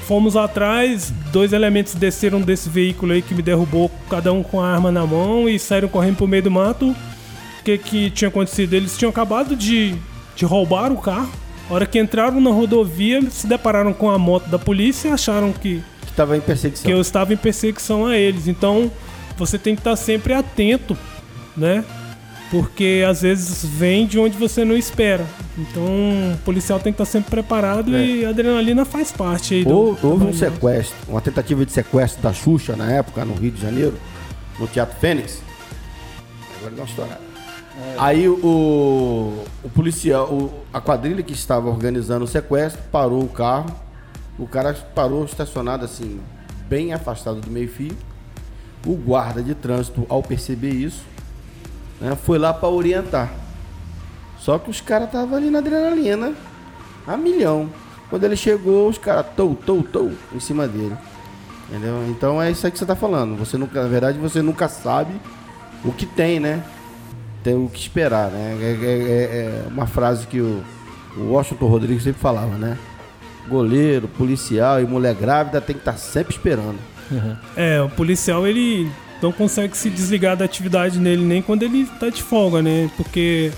fomos 0.07 0.37
atrás, 0.37 1.13
dois 1.31 1.53
elementos 1.53 1.95
desceram 1.95 2.41
desse 2.41 2.69
veículo 2.69 3.13
aí 3.13 3.21
que 3.23 3.35
me 3.35 3.43
derrubou, 3.43 3.91
cada 4.09 4.33
um 4.33 4.43
com 4.43 4.61
a 4.61 4.67
arma 4.73 4.91
na 4.91 5.07
mão 5.07 5.49
e 5.49 5.59
saíram 5.59 5.89
correndo 5.89 6.17
pro 6.17 6.27
meio 6.29 6.43
do 6.43 6.51
mato. 6.51 6.91
O 6.91 7.63
que 7.63 7.77
que 7.77 8.11
tinha 8.11 8.29
acontecido? 8.29 8.73
Eles 8.73 8.97
tinham 8.97 9.11
acabado 9.11 9.55
de, 9.55 9.95
de 10.35 10.45
roubar 10.47 10.91
o 10.91 10.97
carro. 10.97 11.31
A 11.69 11.75
hora 11.75 11.87
que 11.87 12.01
entraram 12.01 12.41
na 12.41 12.51
rodovia, 12.51 13.21
se 13.31 13.47
depararam 13.47 13.93
com 13.93 14.11
a 14.11 14.19
moto 14.19 14.49
da 14.49 14.59
polícia 14.59 15.09
e 15.09 15.13
acharam 15.13 15.53
que 15.53 15.83
Que 16.07 16.13
tava 16.15 16.37
em 16.37 16.41
perseguição. 16.41 16.85
que 16.85 16.91
eu 16.91 17.01
estava 17.01 17.35
em 17.35 17.37
perseguição 17.37 18.07
a 18.07 18.17
eles. 18.17 18.49
Então, 18.49 18.91
você 19.37 19.59
tem 19.59 19.75
que 19.77 19.81
estar 19.83 19.95
sempre 19.95 20.33
atento, 20.33 20.97
né? 21.57 21.85
Porque 22.51 23.05
às 23.09 23.23
vezes 23.23 23.65
vem 23.65 24.07
de 24.07 24.19
onde 24.19 24.37
você 24.37 24.65
não 24.65 24.77
espera. 24.77 25.25
Então, 25.57 25.85
o 25.85 26.39
policial 26.45 26.81
tem 26.81 26.93
que 26.93 27.01
estar 27.01 27.05
sempre 27.11 27.31
preparado 27.31 27.95
É. 27.95 28.05
e 28.05 28.25
a 28.25 28.31
adrenalina 28.31 28.85
faz 28.85 29.13
parte 29.13 29.55
aí 29.55 29.65
do. 29.65 29.71
Hou- 29.73 29.99
Houve 30.03 30.25
um 30.27 30.33
sequestro, 30.33 30.97
uma 31.09 31.21
tentativa 31.21 31.65
de 31.65 31.71
sequestro 31.73 32.21
da 32.23 32.33
Xuxa 32.33 32.75
na 32.75 32.91
época, 32.91 33.25
no 33.25 33.35
Rio 33.35 33.53
de 33.53 33.61
Janeiro, 33.61 33.95
no 34.59 34.67
Teatro 34.67 34.99
Fênix. 34.99 35.41
Agora 36.59 36.75
dá 36.75 36.83
uma 36.83 36.89
estourada. 36.89 37.21
Aí 37.99 38.29
o, 38.29 39.45
o 39.65 39.71
policial, 39.73 40.27
o- 40.27 40.53
a 40.73 40.81
quadrilha 40.81 41.23
que 41.23 41.33
estava 41.33 41.69
organizando 41.71 42.25
o 42.25 42.29
sequestro 42.29 42.83
parou 42.91 43.23
o 43.23 43.29
carro. 43.29 43.71
O 44.39 44.47
cara 44.47 44.75
parou 44.95 45.25
estacionado 45.25 45.85
assim, 45.85 46.19
bem 46.69 46.93
afastado 46.93 47.41
do 47.41 47.51
meio-fio. 47.51 47.97
O 48.85 48.95
guarda 48.95 49.43
de 49.43 49.55
trânsito, 49.55 50.05
ao 50.09 50.23
perceber 50.23 50.71
isso, 50.71 51.03
né, 52.01 52.17
foi 52.25 52.39
lá 52.39 52.53
para 52.53 52.69
orientar. 52.69 53.31
Só 54.39 54.59
que 54.59 54.71
os 54.71 54.81
caras 54.81 55.07
estavam 55.09 55.37
ali 55.37 55.51
na 55.51 55.59
adrenalina, 55.59 56.33
a 57.07 57.17
milhão. 57.17 57.69
Quando 58.09 58.25
ele 58.25 58.37
chegou, 58.37 58.89
os 58.89 58.99
caras 58.99 59.27
tou, 59.37 59.55
tou, 59.55 59.83
tou 59.83 60.13
em 60.35 60.41
cima 60.41 60.67
dele. 60.67 60.97
Entendeu? 61.69 62.05
Então 62.09 62.43
é 62.43 62.51
isso 62.51 62.67
aí 62.67 62.73
que 62.73 62.79
você 62.79 62.87
tá 62.87 62.97
falando. 62.97 63.37
Você 63.37 63.57
nunca, 63.57 63.83
na 63.83 63.89
verdade, 63.89 64.19
você 64.19 64.43
nunca 64.43 64.67
sabe 64.69 65.13
o 65.85 65.93
que 65.93 66.05
tem, 66.07 66.41
né? 66.41 66.63
Tem 67.45 67.55
o 67.55 67.69
que 67.69 67.79
esperar, 67.79 68.31
né? 68.31 68.57
É, 68.61 68.65
é- 68.65 68.87
é- 68.87 69.65
é 69.67 69.69
uma 69.71 69.87
frase 69.87 70.27
que 70.27 70.41
o, 70.41 70.63
o 71.17 71.33
Washington 71.33 71.67
Rodrigues 71.67 72.03
sempre 72.03 72.21
falava, 72.21 72.57
né? 72.57 72.77
Goleiro, 73.49 74.09
policial 74.09 74.81
e 74.81 74.85
mulher 74.85 75.15
grávida 75.15 75.61
tem 75.61 75.75
que 75.75 75.81
estar 75.83 75.97
sempre 75.97 76.35
esperando. 76.35 76.79
É, 77.57 77.81
o 77.81 77.89
policial 77.89 78.47
ele 78.47 78.91
não 79.23 79.33
consegue 79.33 79.77
se 79.77 79.91
desligar 79.91 80.37
da 80.37 80.45
atividade 80.45 80.99
nele 80.99 81.23
nem 81.23 81.43
quando 81.43 81.63
ele 81.63 81.87
tá 81.99 82.09
de 82.09 82.23
folga, 82.23 82.63
né? 82.63 82.91
Porque 82.97 83.53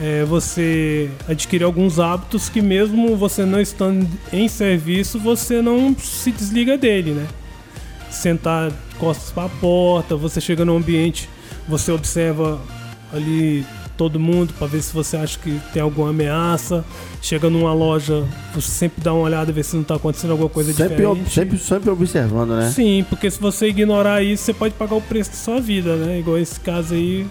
é, 0.00 0.24
você 0.24 1.10
adquire 1.28 1.64
alguns 1.64 1.98
hábitos 1.98 2.48
que 2.48 2.62
mesmo 2.62 3.16
você 3.16 3.44
não 3.44 3.60
estando 3.60 4.06
em 4.32 4.48
serviço, 4.48 5.18
você 5.18 5.60
não 5.60 5.94
se 5.98 6.30
desliga 6.30 6.76
dele, 6.78 7.12
né? 7.12 7.26
Sentar 8.10 8.72
costas 8.98 9.30
para 9.30 9.44
a 9.44 9.48
porta, 9.48 10.16
você 10.16 10.40
chega 10.40 10.64
no 10.64 10.76
ambiente, 10.76 11.28
você 11.68 11.92
observa 11.92 12.60
ali 13.12 13.64
todo 14.00 14.18
mundo 14.18 14.54
para 14.54 14.66
ver 14.66 14.80
se 14.80 14.94
você 14.94 15.14
acha 15.14 15.38
que 15.38 15.60
tem 15.74 15.82
alguma 15.82 16.08
ameaça. 16.08 16.82
Chega 17.20 17.50
numa 17.50 17.74
loja, 17.74 18.24
você 18.54 18.70
sempre 18.70 19.04
dá 19.04 19.12
uma 19.12 19.24
olhada 19.24 19.52
ver 19.52 19.62
se 19.62 19.76
não 19.76 19.82
tá 19.82 19.96
acontecendo 19.96 20.30
alguma 20.30 20.48
coisa 20.48 20.72
Sempre, 20.72 20.96
diferente. 20.96 21.30
sempre, 21.30 21.58
sempre 21.58 21.90
observando, 21.90 22.56
né? 22.56 22.70
Sim, 22.70 23.04
porque 23.10 23.30
se 23.30 23.38
você 23.38 23.66
ignorar 23.66 24.22
isso, 24.22 24.42
você 24.44 24.54
pode 24.54 24.72
pagar 24.72 24.94
o 24.94 25.02
preço 25.02 25.32
da 25.32 25.36
sua 25.36 25.60
vida, 25.60 25.96
né? 25.96 26.18
Igual 26.18 26.38
esse 26.38 26.58
caso 26.60 26.94
aí. 26.94 27.26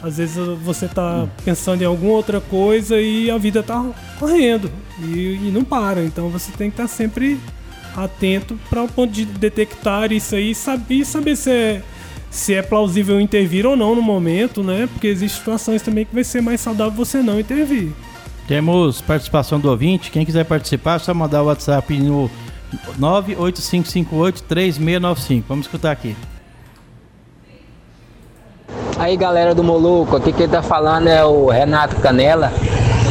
Às 0.00 0.18
vezes 0.18 0.36
você 0.62 0.86
tá 0.86 1.26
pensando 1.44 1.82
em 1.82 1.86
alguma 1.86 2.12
outra 2.12 2.40
coisa 2.40 3.00
e 3.00 3.28
a 3.28 3.36
vida 3.36 3.60
tá 3.60 3.84
correndo 4.20 4.70
e, 5.02 5.48
e 5.48 5.50
não 5.52 5.64
para. 5.64 6.04
Então 6.04 6.28
você 6.28 6.52
tem 6.52 6.70
que 6.70 6.74
estar 6.80 6.86
sempre 6.86 7.40
atento 7.96 8.56
para 8.70 8.84
o 8.84 8.86
ponto 8.88 9.12
de 9.12 9.24
detectar 9.24 10.12
isso 10.12 10.36
aí 10.36 10.52
e 10.52 10.54
saber, 10.54 11.04
saber 11.04 11.34
se, 11.34 11.50
é, 11.50 11.82
se 12.30 12.54
é 12.54 12.62
plausível 12.62 13.20
intervir 13.20 13.66
ou 13.66 13.76
não 13.76 13.94
no 13.94 14.02
momento, 14.02 14.62
né? 14.62 14.88
Porque 14.92 15.06
existem 15.06 15.38
situações 15.38 15.82
também 15.82 16.04
que 16.04 16.14
vai 16.14 16.24
ser 16.24 16.40
mais 16.40 16.60
saudável 16.60 16.92
você 16.92 17.22
não 17.22 17.40
intervir. 17.40 17.92
Temos 18.46 19.00
participação 19.00 19.58
do 19.58 19.70
ouvinte. 19.70 20.10
Quem 20.10 20.24
quiser 20.24 20.44
participar, 20.44 20.96
é 20.96 21.00
só 21.00 21.12
mandar 21.12 21.42
o 21.42 21.46
WhatsApp 21.46 21.98
no 21.98 22.30
985583695. 22.98 25.42
Vamos 25.48 25.66
escutar 25.66 25.90
aqui. 25.90 26.16
Aí 28.98 29.16
galera 29.16 29.54
do 29.54 29.62
Moluco, 29.62 30.16
aqui 30.16 30.32
quem 30.32 30.48
tá 30.48 30.62
falando 30.62 31.08
é 31.08 31.24
o 31.24 31.48
Renato 31.48 31.96
Canela. 31.96 32.52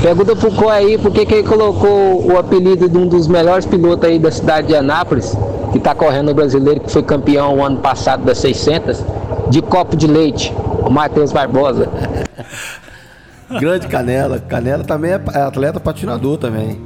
Pergunta 0.01 0.36
pro 0.36 0.51
Coi 0.51 0.71
aí 0.71 0.97
por 0.97 1.12
que 1.12 1.25
que 1.25 1.36
ele 1.36 1.47
colocou 1.47 2.32
o 2.32 2.38
apelido 2.38 2.89
de 2.89 2.97
um 2.97 3.08
dos 3.08 3.28
melhores 3.28 3.65
pilotos 3.65 4.10
aí 4.10 4.17
da 4.17 4.32
cidade 4.32 4.67
de 4.67 4.75
Anápolis, 4.75 5.36
que 5.76 5.80
tá 5.82 5.94
correndo 5.94 6.32
o 6.32 6.34
brasileiro, 6.34 6.80
que 6.80 6.90
foi 6.90 7.04
campeão 7.04 7.58
o 7.58 7.64
ano 7.64 7.80
passado 7.82 8.24
das 8.24 8.38
600, 8.38 9.04
de 9.50 9.62
copo 9.62 9.98
de 9.98 10.08
leite, 10.08 10.54
o 10.86 10.90
Matheus 10.90 11.34
Barbosa. 11.34 11.90
Grande 13.60 13.86
Canela. 13.88 14.40
Canela 14.40 14.84
também 14.86 15.12
é 15.12 15.22
é 15.34 15.42
atleta 15.42 15.78
patinador 15.80 16.38
também. 16.38 16.80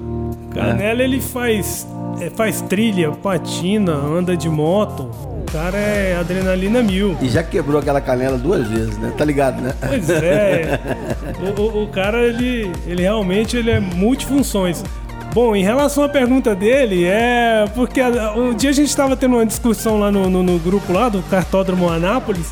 Canela 0.54 1.04
ele 1.04 1.22
faz, 1.22 1.88
é, 2.20 2.32
faz 2.32 2.62
trilha, 2.62 3.12
patina, 3.12 3.94
anda 3.94 4.36
de 4.36 4.50
moto. 4.50 5.04
O 5.48 5.52
cara 5.52 5.78
é 5.78 6.16
adrenalina 6.20 6.82
mil. 6.82 7.16
E 7.22 7.30
já 7.30 7.44
quebrou 7.44 7.80
aquela 7.80 8.02
canela 8.02 8.38
duas 8.40 8.68
vezes, 8.68 8.98
né? 8.98 9.12
Tá 9.18 9.24
ligado, 9.24 9.62
né? 9.62 9.72
Pois 9.88 10.10
é. 10.10 10.80
o, 11.58 11.62
o- 11.62 11.84
o 11.84 11.88
cara, 11.90 12.18
ele, 12.24 12.72
ele 12.88 13.04
realmente 13.04 13.56
ele 13.56 13.70
é 13.72 13.80
multifunções. 13.80 14.84
Bom, 15.34 15.56
em 15.56 15.64
relação 15.64 16.04
à 16.04 16.10
pergunta 16.10 16.56
dele, 16.56 17.06
é 17.06 17.66
porque 17.76 18.02
a- 18.02 18.34
um 18.36 18.54
dia 18.54 18.72
a 18.72 18.74
gente 18.74 18.90
estava 18.90 19.16
tendo 19.16 19.36
uma 19.36 19.46
discussão 19.46 20.00
lá 20.00 20.12
no, 20.12 20.30
no- 20.30 20.42
no 20.44 20.58
grupo 20.58 20.92
lá 20.92 21.08
do 21.08 21.22
Cartódromo 21.24 21.88
Anápolis 21.90 22.48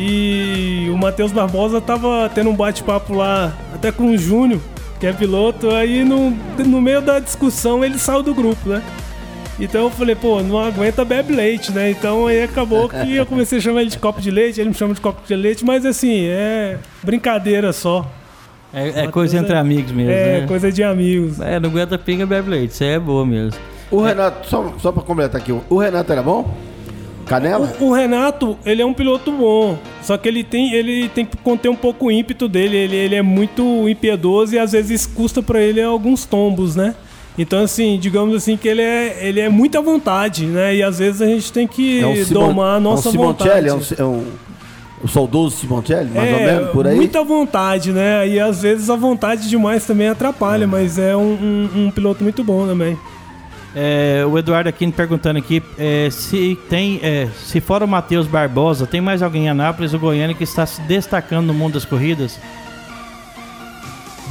E 0.00 0.88
o 0.92 0.96
Matheus 0.96 1.32
Barbosa 1.32 1.80
tava 1.80 2.30
tendo 2.32 2.50
um 2.50 2.54
bate-papo 2.54 3.14
lá, 3.14 3.52
até 3.74 3.90
com 3.90 4.12
o 4.12 4.16
Júnior, 4.16 4.60
que 5.00 5.08
é 5.08 5.12
piloto. 5.12 5.70
Aí 5.70 6.04
no, 6.04 6.30
no 6.64 6.80
meio 6.80 7.02
da 7.02 7.18
discussão 7.18 7.84
ele 7.84 7.98
saiu 7.98 8.22
do 8.22 8.32
grupo, 8.32 8.68
né? 8.68 8.80
Então 9.58 9.82
eu 9.86 9.90
falei, 9.90 10.14
pô, 10.14 10.40
não 10.40 10.56
aguenta 10.64 11.04
bebe 11.04 11.34
leite, 11.34 11.72
né? 11.72 11.90
Então 11.90 12.28
aí 12.28 12.44
acabou 12.44 12.88
que 12.88 13.16
eu 13.16 13.26
comecei 13.26 13.58
a 13.58 13.60
chamar 13.60 13.80
ele 13.80 13.90
de 13.90 13.98
copo 13.98 14.20
de 14.20 14.30
leite, 14.30 14.60
ele 14.60 14.68
me 14.68 14.74
chama 14.76 14.94
de 14.94 15.00
copo 15.00 15.20
de 15.26 15.34
leite, 15.34 15.64
mas 15.64 15.84
assim, 15.84 16.26
é 16.28 16.78
brincadeira 17.02 17.72
só. 17.72 18.06
É, 18.72 19.04
é 19.04 19.08
coisa 19.08 19.38
entre 19.38 19.56
amigos 19.56 19.92
mesmo, 19.92 20.10
É, 20.12 20.40
né? 20.40 20.46
coisa 20.46 20.70
de 20.70 20.82
amigos. 20.82 21.40
É, 21.40 21.58
não 21.58 21.70
aguenta 21.70 21.98
pinga, 21.98 22.26
bebe 22.26 22.50
leite. 22.50 22.72
Isso 22.72 22.84
aí 22.84 22.90
é 22.90 22.98
boa 22.98 23.24
mesmo. 23.24 23.58
O 23.90 24.00
Renato, 24.02 24.46
só, 24.48 24.74
só 24.78 24.92
pra 24.92 25.02
completar 25.02 25.40
aqui, 25.40 25.52
o 25.70 25.78
Renato 25.78 26.12
era 26.12 26.22
bom? 26.22 26.54
Canela? 27.26 27.74
O, 27.80 27.86
o 27.86 27.92
Renato, 27.92 28.58
ele 28.64 28.80
é 28.82 28.86
um 28.86 28.94
piloto 28.94 29.30
bom, 29.32 29.76
só 30.02 30.16
que 30.16 30.28
ele 30.28 30.42
tem, 30.42 30.72
ele 30.72 31.08
tem 31.10 31.24
que 31.26 31.36
conter 31.38 31.68
um 31.68 31.74
pouco 31.76 32.06
o 32.06 32.10
ímpeto 32.12 32.48
dele. 32.48 32.76
Ele, 32.76 32.96
ele 32.96 33.14
é 33.14 33.22
muito 33.22 33.86
impiedoso 33.88 34.54
e 34.54 34.58
às 34.58 34.72
vezes 34.72 35.04
custa 35.06 35.42
pra 35.42 35.60
ele 35.60 35.80
alguns 35.82 36.24
tombos, 36.24 36.74
né? 36.76 36.94
Então, 37.38 37.62
assim, 37.62 37.98
digamos 38.00 38.34
assim 38.34 38.56
que 38.56 38.66
ele 38.66 38.82
é, 38.82 39.18
ele 39.26 39.40
é 39.40 39.48
muita 39.48 39.80
vontade, 39.80 40.44
né? 40.46 40.74
E 40.76 40.82
às 40.82 40.98
vezes 40.98 41.22
a 41.22 41.26
gente 41.26 41.52
tem 41.52 41.66
que 41.66 42.00
Simon- 42.24 42.46
domar 42.48 42.76
a 42.76 42.80
nossa 42.80 43.08
é 43.08 43.12
um 43.12 43.14
vontade. 43.14 43.68
é 43.68 43.74
um, 43.74 43.80
é 43.98 44.04
um, 44.04 44.24
o 45.02 45.08
saudoso 45.08 45.56
Simoncelli, 45.56 46.10
mais 46.10 46.28
É, 46.30 46.32
ou 46.34 46.40
menos, 46.40 46.70
por 46.70 46.86
aí? 46.86 46.96
Muita 46.96 47.22
vontade, 47.24 47.92
né? 47.92 48.28
E 48.28 48.40
às 48.40 48.62
vezes 48.62 48.88
a 48.90 48.96
vontade 48.96 49.48
demais 49.48 49.84
também 49.86 50.08
atrapalha, 50.08 50.66
mas 50.66 50.98
é 50.98 51.16
um, 51.16 51.20
um- 51.74 51.86
um 51.86 51.90
piloto 51.90 52.22
muito 52.22 52.42
bom 52.42 52.66
também. 52.66 52.98
É, 53.76 54.24
o 54.28 54.36
Eduardo 54.38 54.68
aqui 54.68 54.90
perguntando 54.90 55.38
aqui 55.38 55.62
é, 55.78 56.08
se 56.10 56.58
tem, 56.68 56.98
é, 57.02 57.28
se 57.44 57.60
fora 57.60 57.84
o 57.84 57.88
Matheus 57.88 58.26
Barbosa, 58.26 58.86
tem 58.86 59.00
mais 59.00 59.22
alguém 59.22 59.44
em 59.44 59.48
Anápolis 59.50 59.92
ou 59.94 60.00
Goiânia 60.00 60.34
que 60.34 60.42
está 60.42 60.64
se 60.66 60.80
destacando 60.82 61.46
no 61.46 61.54
mundo 61.54 61.74
das 61.74 61.84
corridas? 61.84 62.40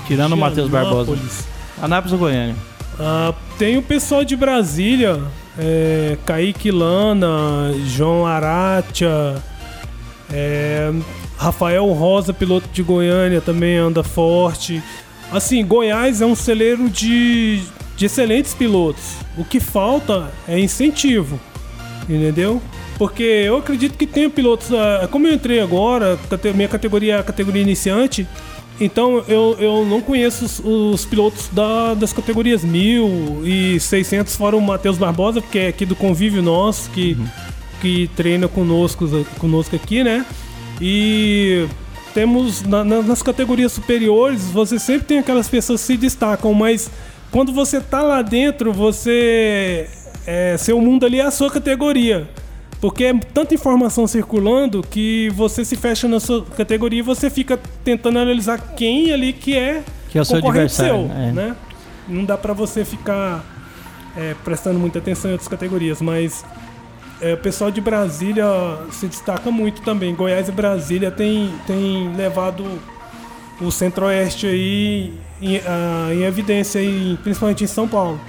Tirando 0.07 0.33
o 0.33 0.37
Matheus 0.37 0.69
Barbosa. 0.69 1.11
Anápolis. 1.11 1.47
Anápolis 1.81 2.13
ou 2.13 2.19
Goiânia? 2.19 2.55
Ah, 2.99 3.33
tem 3.59 3.77
o 3.77 3.81
pessoal 3.81 4.23
de 4.25 4.35
Brasília, 4.35 5.19
é, 5.57 6.17
Kaique 6.25 6.71
Lana, 6.71 7.73
João 7.85 8.25
Aratia, 8.25 9.35
é, 10.31 10.91
Rafael 11.37 11.85
Rosa, 11.93 12.33
piloto 12.33 12.67
de 12.73 12.81
Goiânia, 12.83 13.41
também 13.41 13.77
anda 13.77 14.03
forte. 14.03 14.81
Assim, 15.31 15.65
Goiás 15.65 16.21
é 16.21 16.25
um 16.25 16.35
celeiro 16.35 16.89
de, 16.89 17.61
de 17.95 18.05
excelentes 18.05 18.53
pilotos. 18.53 19.03
O 19.37 19.43
que 19.43 19.59
falta 19.59 20.31
é 20.47 20.59
incentivo, 20.59 21.39
entendeu? 22.09 22.61
Porque 22.97 23.23
eu 23.23 23.57
acredito 23.57 23.97
que 23.97 24.07
tem 24.07 24.29
pilotos. 24.29 24.71
ah, 24.73 25.07
Como 25.11 25.27
eu 25.27 25.33
entrei 25.33 25.59
agora, 25.59 26.17
minha 26.55 26.67
categoria 26.67 27.15
é 27.15 27.19
a 27.19 27.23
categoria 27.23 27.61
iniciante, 27.61 28.25
então 28.79 29.23
eu, 29.27 29.55
eu 29.59 29.85
não 29.85 30.01
conheço 30.01 30.45
os, 30.45 30.59
os 30.63 31.05
pilotos 31.05 31.47
da- 31.51 31.93
das 31.93 32.13
categorias 32.13 32.63
1000 32.63 33.41
e 33.43 33.79
600, 33.79 34.35
fora 34.35 34.55
o 34.55 34.61
Matheus 34.61 34.97
Barbosa, 34.97 35.41
que 35.41 35.59
é 35.59 35.67
aqui 35.67 35.85
do 35.85 35.95
convívio 35.95 36.41
nosso, 36.41 36.89
que, 36.91 37.17
que 37.81 38.09
treina 38.15 38.47
conosco, 38.47 39.07
conosco 39.39 39.75
aqui, 39.75 40.03
né? 40.03 40.25
E 40.81 41.65
temos 42.13 42.63
na- 42.63 42.83
na- 42.83 43.01
nas 43.01 43.21
categorias 43.21 43.71
superiores, 43.71 44.45
você 44.49 44.79
sempre 44.79 45.07
tem 45.07 45.19
aquelas 45.19 45.47
pessoas 45.47 45.81
que 45.81 45.87
se 45.87 45.97
destacam, 45.97 46.53
mas 46.53 46.89
quando 47.31 47.51
você 47.51 47.79
tá 47.81 48.01
lá 48.01 48.21
dentro, 48.21 48.71
você. 48.73 49.87
É, 50.25 50.57
seu 50.57 50.79
mundo 50.81 51.05
ali 51.05 51.19
é 51.19 51.23
a 51.25 51.31
sua 51.31 51.49
categoria. 51.49 52.27
Porque 52.79 53.05
é 53.05 53.13
tanta 53.33 53.55
informação 53.55 54.05
circulando 54.05 54.83
que 54.87 55.29
você 55.35 55.65
se 55.65 55.75
fecha 55.75 56.07
na 56.07 56.19
sua 56.19 56.45
categoria 56.45 56.99
e 56.99 57.01
você 57.01 57.27
fica 57.29 57.59
tentando 57.83 58.19
analisar 58.19 58.59
quem 58.75 59.11
ali 59.11 59.33
que 59.33 59.55
é, 59.57 59.81
Que 60.09 60.17
é 60.19 60.21
o 60.21 60.25
seu 60.25 60.37
adversário, 60.37 61.07
seu, 61.07 61.17
é. 61.17 61.31
né? 61.31 61.55
Não 62.07 62.23
dá 62.23 62.37
pra 62.37 62.53
você 62.53 62.85
ficar 62.85 63.43
é, 64.15 64.35
prestando 64.43 64.77
muita 64.79 64.99
atenção 64.99 65.31
em 65.31 65.33
outras 65.33 65.47
categorias, 65.47 66.01
mas 66.03 66.45
é, 67.21 67.33
o 67.33 67.37
pessoal 67.37 67.71
de 67.71 67.81
Brasília 67.81 68.45
se 68.91 69.07
destaca 69.07 69.49
muito 69.49 69.81
também. 69.81 70.13
Goiás 70.13 70.47
e 70.47 70.51
Brasília 70.51 71.11
tem, 71.11 71.53
tem 71.65 72.13
levado 72.15 72.65
o 73.59 73.71
Centro-Oeste 73.71 74.45
aí 74.45 75.13
em, 75.41 75.57
ah, 75.65 76.09
em 76.13 76.23
evidência, 76.23 76.79
aí, 76.79 77.17
principalmente 77.23 77.63
em 77.63 77.67
São 77.67 77.87
Paulo. 77.87 78.19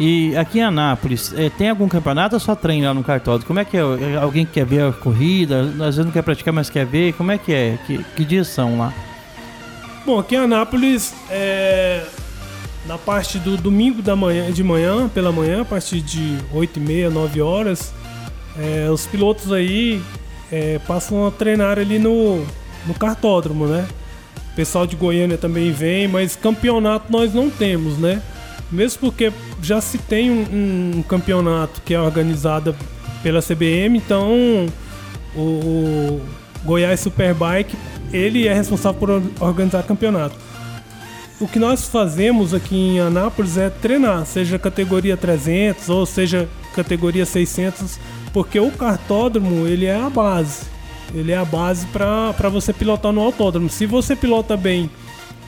E 0.00 0.36
aqui 0.36 0.58
em 0.58 0.62
Anápolis, 0.62 1.32
é, 1.36 1.48
tem 1.50 1.68
algum 1.68 1.86
campeonato 1.88 2.34
ou 2.34 2.40
só 2.40 2.56
treina 2.56 2.88
lá 2.88 2.94
no 2.94 3.04
cartódromo? 3.04 3.46
Como 3.46 3.60
é 3.60 3.64
que 3.64 3.76
é? 3.76 3.80
É 3.80 4.16
Alguém 4.16 4.44
que 4.44 4.52
quer 4.52 4.64
ver 4.64 4.82
a 4.82 4.92
corrida? 4.92 5.60
Às 5.60 5.96
vezes 5.96 6.04
não 6.04 6.10
quer 6.10 6.22
praticar, 6.22 6.52
mas 6.52 6.68
quer 6.68 6.84
ver? 6.84 7.12
Como 7.12 7.30
é 7.30 7.38
que 7.38 7.52
é? 7.52 7.78
Que, 7.86 8.02
que 8.16 8.24
dias 8.24 8.48
são 8.48 8.78
lá? 8.78 8.92
Bom, 10.04 10.18
aqui 10.18 10.34
em 10.34 10.38
Anápolis, 10.38 11.14
é, 11.30 12.04
na 12.86 12.98
parte 12.98 13.38
do 13.38 13.56
domingo 13.56 14.02
da 14.02 14.16
manhã, 14.16 14.50
de 14.50 14.64
manhã, 14.64 15.08
pela 15.08 15.30
manhã, 15.30 15.62
a 15.62 15.64
partir 15.64 16.00
de 16.00 16.38
8 16.52 16.78
e 16.78 16.82
meia, 16.82 17.10
9 17.10 17.40
horas, 17.40 17.94
é, 18.58 18.90
os 18.90 19.06
pilotos 19.06 19.52
aí 19.52 20.02
é, 20.50 20.78
passam 20.86 21.26
a 21.26 21.30
treinar 21.30 21.78
ali 21.78 21.98
no, 21.98 22.44
no 22.86 22.94
cartódromo, 22.94 23.66
né? 23.66 23.86
O 24.52 24.54
pessoal 24.54 24.86
de 24.86 24.96
Goiânia 24.96 25.38
também 25.38 25.72
vem, 25.72 26.06
mas 26.06 26.36
campeonato 26.36 27.10
nós 27.10 27.32
não 27.32 27.48
temos, 27.48 27.96
né? 27.98 28.20
Mesmo 28.70 29.00
porque 29.00 29.32
já 29.62 29.80
se 29.80 29.98
tem 29.98 30.30
um, 30.30 30.98
um 30.98 31.02
campeonato 31.02 31.80
que 31.84 31.94
é 31.94 32.00
organizado 32.00 32.74
pela 33.22 33.40
CBM, 33.40 33.98
então 33.98 34.66
o, 35.34 35.40
o 35.40 36.20
Goiás 36.64 37.00
Superbike 37.00 37.76
ele 38.12 38.46
é 38.46 38.54
responsável 38.54 38.98
por 38.98 39.10
or- 39.10 39.22
organizar 39.40 39.82
campeonato. 39.84 40.36
O 41.40 41.48
que 41.48 41.58
nós 41.58 41.88
fazemos 41.88 42.54
aqui 42.54 42.76
em 42.76 43.00
Anápolis 43.00 43.56
é 43.56 43.68
treinar, 43.68 44.24
seja 44.26 44.58
categoria 44.58 45.16
300 45.16 45.88
ou 45.88 46.06
seja 46.06 46.48
categoria 46.74 47.26
600, 47.26 47.98
porque 48.32 48.58
o 48.58 48.70
cartódromo 48.70 49.66
ele 49.66 49.86
é 49.86 49.96
a 50.00 50.08
base. 50.10 50.62
Ele 51.14 51.32
é 51.32 51.36
a 51.36 51.44
base 51.44 51.86
para 51.86 52.48
você 52.50 52.72
pilotar 52.72 53.12
no 53.12 53.20
autódromo. 53.20 53.68
Se 53.68 53.84
você 53.86 54.16
pilota 54.16 54.56
bem 54.56 54.88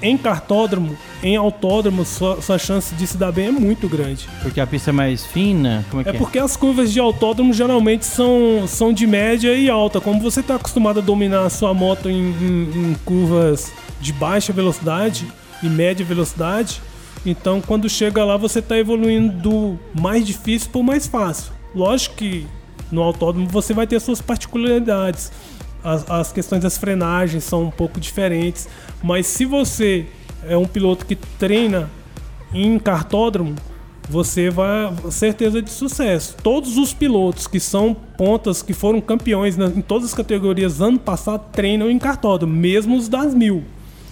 em 0.02 0.18
cartódromo, 0.18 0.94
em 1.22 1.36
autódromo, 1.36 2.04
sua, 2.04 2.42
sua 2.42 2.58
chance 2.58 2.94
de 2.94 3.06
se 3.06 3.16
dar 3.16 3.32
bem 3.32 3.46
é 3.46 3.50
muito 3.50 3.88
grande. 3.88 4.28
Porque 4.42 4.60
a 4.60 4.66
pista 4.66 4.90
é 4.90 4.92
mais 4.92 5.24
fina? 5.24 5.82
Como 5.88 6.02
é 6.02 6.04
que 6.04 6.10
É 6.10 6.14
é? 6.14 6.18
porque 6.18 6.38
as 6.38 6.54
curvas 6.56 6.92
de 6.92 7.00
autódromo 7.00 7.54
geralmente 7.54 8.04
são, 8.04 8.64
são 8.68 8.92
de 8.92 9.06
média 9.06 9.54
e 9.54 9.70
alta. 9.70 10.02
Como 10.02 10.20
você 10.20 10.40
está 10.40 10.56
acostumado 10.56 10.98
a 10.98 11.02
dominar 11.02 11.44
a 11.46 11.48
sua 11.50 11.72
moto 11.72 12.10
em, 12.10 12.16
em- 12.18 12.90
em 12.90 12.96
curvas 13.06 13.72
de 14.00 14.12
baixa 14.12 14.52
velocidade 14.52 15.26
e 15.62 15.66
média 15.68 16.04
velocidade, 16.04 16.82
então 17.24 17.62
quando 17.62 17.88
chega 17.88 18.22
lá 18.22 18.36
você 18.36 18.58
está 18.58 18.76
evoluindo 18.76 19.32
do 19.32 19.78
mais 19.98 20.26
difícil 20.26 20.68
para 20.70 20.80
o 20.82 20.84
mais 20.84 21.06
fácil. 21.06 21.52
Lógico 21.74 22.16
que 22.16 22.46
no 22.90 23.02
autódromo 23.02 23.48
você 23.48 23.72
vai 23.72 23.86
ter 23.86 24.00
suas 24.00 24.20
particularidades. 24.20 25.32
As, 25.82 26.08
as 26.10 26.32
questões 26.32 26.62
das 26.62 26.78
frenagens 26.78 27.44
são 27.44 27.64
um 27.64 27.70
pouco 27.70 28.00
diferentes. 28.00 28.68
Mas 29.02 29.26
se 29.26 29.44
você 29.44 30.06
é 30.48 30.56
um 30.56 30.66
piloto 30.66 31.04
que 31.04 31.14
treina 31.14 31.90
em 32.52 32.78
cartódromo, 32.78 33.54
você 34.08 34.50
vai 34.50 34.94
certeza 35.10 35.62
de 35.62 35.70
sucesso. 35.70 36.36
Todos 36.42 36.76
os 36.76 36.92
pilotos 36.92 37.46
que 37.46 37.58
são 37.58 37.94
pontas, 37.94 38.62
que 38.62 38.72
foram 38.72 39.00
campeões 39.00 39.58
em 39.58 39.80
todas 39.80 40.08
as 40.08 40.14
categorias 40.14 40.80
ano 40.80 40.98
passado, 40.98 41.46
treinam 41.52 41.90
em 41.90 41.98
cartódromo, 41.98 42.52
mesmo 42.54 42.96
os 42.96 43.08
das 43.08 43.34
mil. 43.34 43.64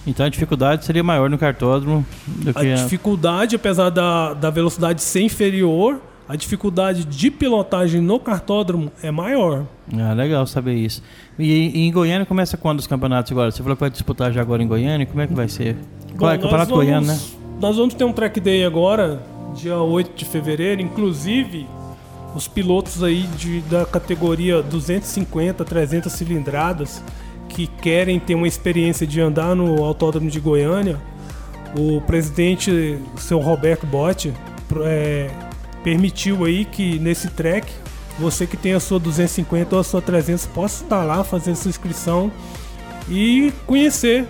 Então 0.05 0.25
a 0.25 0.29
dificuldade 0.29 0.85
seria 0.85 1.03
maior 1.03 1.29
no 1.29 1.37
cartódromo 1.37 2.05
do 2.27 2.49
A 2.49 2.53
que 2.53 2.71
a... 2.71 2.75
dificuldade, 2.75 3.55
apesar 3.55 3.89
da, 3.89 4.33
da 4.33 4.49
velocidade 4.49 5.01
ser 5.01 5.21
inferior, 5.21 6.01
a 6.27 6.35
dificuldade 6.35 7.03
de 7.05 7.29
pilotagem 7.29 7.99
no 8.01 8.19
cartódromo 8.19 8.91
é 9.01 9.11
maior. 9.11 9.65
Ah, 9.97 10.13
legal 10.13 10.45
saber 10.47 10.73
isso. 10.75 11.01
E, 11.37 11.51
e 11.81 11.87
em 11.87 11.91
Goiânia 11.91 12.25
começa 12.25 12.55
quando 12.57 12.79
os 12.79 12.87
campeonatos 12.87 13.31
agora? 13.31 13.51
Você 13.51 13.61
falou 13.61 13.75
que 13.75 13.81
vai 13.81 13.89
disputar 13.89 14.31
já 14.31 14.41
agora 14.41 14.63
em 14.63 14.67
Goiânia, 14.67 15.05
como 15.05 15.21
é 15.21 15.27
que 15.27 15.33
vai 15.33 15.47
ser? 15.49 15.75
Qual 16.17 16.31
é? 16.31 16.35
Bom, 16.37 16.43
Campeonato 16.43 16.69
nós 16.71 16.77
Goiano, 16.85 17.07
né? 17.07 17.13
vamos- 17.13 17.37
Nós 17.61 17.77
vamos 17.77 17.93
ter 17.93 18.03
um 18.03 18.13
track 18.13 18.39
day 18.39 18.63
agora, 18.65 19.21
dia 19.55 19.77
8 19.77 20.15
de 20.15 20.25
fevereiro. 20.25 20.81
Inclusive, 20.81 21.67
os 22.35 22.47
pilotos 22.47 23.03
aí 23.03 23.23
de, 23.37 23.59
da 23.61 23.85
categoria 23.85 24.61
250, 24.63 25.63
300 25.65 26.11
cilindradas 26.11 27.03
que 27.49 27.67
querem 27.67 28.19
ter 28.19 28.33
uma 28.35 28.47
experiência 28.47 29.05
de 29.05 29.19
andar 29.21 29.55
no 29.55 29.83
autódromo 29.83 30.29
de 30.29 30.39
Goiânia, 30.39 30.97
o 31.77 32.01
presidente, 32.01 32.97
o 33.15 33.19
seu 33.19 33.39
Roberto 33.39 33.85
Botti, 33.85 34.33
é, 34.85 35.29
permitiu 35.83 36.45
aí 36.45 36.65
que 36.65 36.97
nesse 36.99 37.29
track 37.29 37.71
você 38.17 38.45
que 38.45 38.55
tem 38.55 38.73
a 38.73 38.79
sua 38.79 38.99
250 38.99 39.75
ou 39.75 39.81
a 39.81 39.83
sua 39.83 40.01
300 40.01 40.45
possa 40.47 40.83
estar 40.83 41.03
lá 41.03 41.23
fazendo 41.23 41.55
sua 41.55 41.69
inscrição 41.69 42.31
e 43.09 43.51
conhecer. 43.65 44.25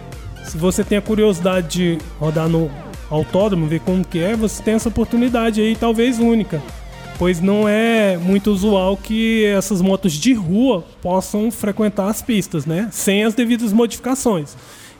Se 0.45 0.57
você 0.57 0.83
tem 0.83 0.97
a 0.97 1.01
curiosidade 1.01 1.67
de 1.67 1.97
rodar 2.19 2.49
no 2.49 2.71
autódromo, 3.09 3.67
ver 3.67 3.79
como 3.81 4.05
que 4.05 4.19
é, 4.19 4.35
você 4.35 4.61
tem 4.63 4.73
essa 4.73 4.89
oportunidade 4.89 5.61
aí, 5.61 5.75
talvez 5.75 6.19
única. 6.19 6.61
pois 7.19 7.39
não 7.39 7.69
é 7.69 8.17
muito 8.17 8.51
usual 8.51 8.97
que 8.97 9.45
essas 9.45 9.81
motos 9.81 10.13
de 10.13 10.33
rua 10.33 10.83
possam 11.01 11.51
frequentar 11.51 12.09
as 12.09 12.21
pistas, 12.21 12.65
né? 12.65 12.89
Sem 12.91 13.23
as 13.23 13.33
devidas 13.33 13.71
modificações. 13.71 14.55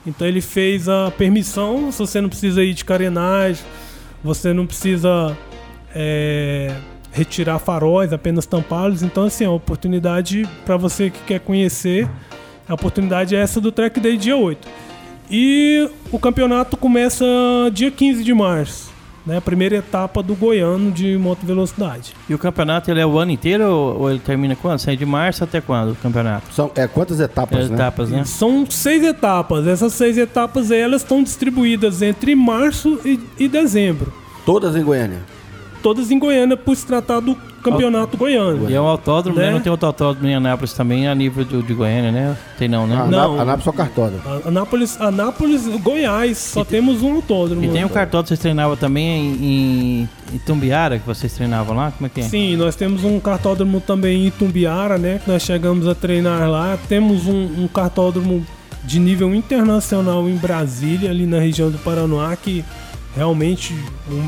Então 0.06 0.28
ele 0.28 0.42
fez 0.42 0.88
a 0.88 1.12
permissão, 1.12 1.92
se 1.92 2.00
você 2.00 2.22
não 2.22 2.30
precisa 2.30 2.64
ir 2.64 2.74
de 2.74 2.86
carenagem, 2.86 3.64
você 4.24 4.54
não 4.54 4.68
precisa 4.68 5.36
é, 5.94 6.74
retirar 7.12 7.60
faróis, 7.60 8.12
apenas 8.14 8.46
tampá-los. 8.46 9.04
Então, 9.04 9.26
assim, 9.26 9.46
é 9.46 9.48
uma 9.50 9.56
oportunidade 9.58 10.48
para 10.66 10.78
você 10.78 11.10
que 11.10 11.20
quer 11.26 11.40
conhecer. 11.40 12.08
A 12.68 12.74
oportunidade 12.74 13.36
é 13.36 13.40
essa 13.40 13.60
do 13.60 13.72
Track 13.72 14.00
Day 14.00 14.18
dia 14.18 14.36
8. 14.38 14.68
E 15.30 15.90
o 16.12 16.20
campeonato 16.20 16.76
começa 16.78 17.26
dia 17.74 17.90
15 17.92 18.24
de 18.24 18.34
março. 18.34 18.94
Né, 19.26 19.38
a 19.38 19.42
primeira 19.42 19.78
etapa 19.78 20.22
do 20.22 20.36
Goiano 20.36 20.92
de 20.92 21.18
moto 21.18 21.46
velocidade. 21.46 22.12
E 22.28 22.34
o 22.34 22.38
campeonato 22.38 22.92
ele 22.92 23.00
é 23.00 23.06
o 23.06 23.18
ano 23.18 23.32
inteiro 23.32 23.64
ou, 23.64 24.02
ou 24.02 24.10
ele 24.12 24.20
termina 24.20 24.54
quando? 24.54 24.80
Sai 24.80 24.98
de 24.98 25.06
março 25.06 25.46
até 25.46 25.62
quando 25.62 25.94
o 25.94 25.96
campeonato? 25.96 26.54
São 26.54 26.70
é, 26.76 26.86
quantas 26.90 27.22
etapas, 27.22 27.68
É, 27.68 27.70
né? 27.70 27.74
etapas, 27.76 28.10
né? 28.10 28.26
São 28.26 28.66
seis 28.70 29.02
etapas. 29.02 29.66
Essas 29.66 29.94
seis 29.94 30.18
etapas 30.18 30.72
elas 30.72 31.04
estão 31.04 31.24
distribuídas 31.24 32.02
entre 32.02 32.36
março 32.36 33.00
e, 33.06 33.18
e 33.40 33.48
dezembro. 33.48 34.12
Todas 34.46 34.76
em 34.76 34.84
Goiânia. 34.84 35.20
Todas 35.84 36.10
em 36.10 36.18
Goiânia 36.18 36.56
por 36.58 36.76
se 36.76 36.86
tratar 36.88 37.20
do 37.20 37.36
campeonato 37.62 38.18
goiano. 38.18 38.70
E 38.70 38.74
é 38.74 38.82
um 38.82 38.86
autódromo, 38.88 39.38
né? 39.38 39.48
Né? 39.48 39.52
Não 39.52 39.60
tem 39.60 39.72
outro 39.72 39.86
autódromo 39.88 40.28
em 40.28 40.34
Anápolis 40.36 40.74
também 40.74 41.08
a 41.08 41.14
nível 41.14 41.44
de, 41.46 41.62
de 41.62 41.74
Goiânia, 41.74 42.12
né? 42.12 42.38
Tem 42.58 42.68
não, 42.68 42.88
né? 42.88 42.96
A 42.96 43.06
Não. 43.06 43.34
Aná- 43.34 43.42
Anápolis 43.44 43.64
só 43.66 43.72
cartódromo. 43.72 44.22
Anápolis, 44.46 45.00
Anápolis, 45.00 45.68
Goiás, 45.82 46.38
só 46.38 46.64
temos 46.66 47.02
um 47.04 47.16
autódromo. 47.16 47.64
E 47.64 47.68
tem 47.70 47.84
um 47.86 47.90
cartódromo 47.90 48.24
que 48.24 48.28
vocês 48.30 48.40
treinavam 48.40 48.76
também 48.78 49.06
em, 49.06 49.46
em, 49.46 50.10
em 50.36 50.38
Tumbiara, 50.40 50.98
que 51.00 51.06
vocês 51.06 51.32
treinavam 51.34 51.76
lá? 51.76 51.92
Como 51.92 52.08
é 52.08 52.10
que 52.10 52.22
é? 52.22 52.24
Sim, 52.24 52.56
nós 52.58 52.76
temos 52.76 53.04
um 53.04 53.20
cartódromo 53.20 53.80
também 53.82 54.24
em 54.24 54.28
Itumbiara, 54.28 54.98
né? 54.98 55.20
Que 55.24 55.30
nós 55.30 55.42
chegamos 55.44 55.88
a 55.88 55.94
treinar 55.96 56.50
lá. 56.50 56.78
Temos 56.90 57.28
um, 57.28 57.64
um 57.64 57.68
cartódromo 57.68 58.46
de 58.84 59.00
nível 59.00 59.34
internacional 59.34 60.28
em 60.28 60.36
Brasília, 60.36 61.10
ali 61.10 61.26
na 61.26 61.40
região 61.40 61.70
do 61.72 61.78
Paranoá, 61.78 62.36
que 62.36 62.64
realmente 63.16 63.74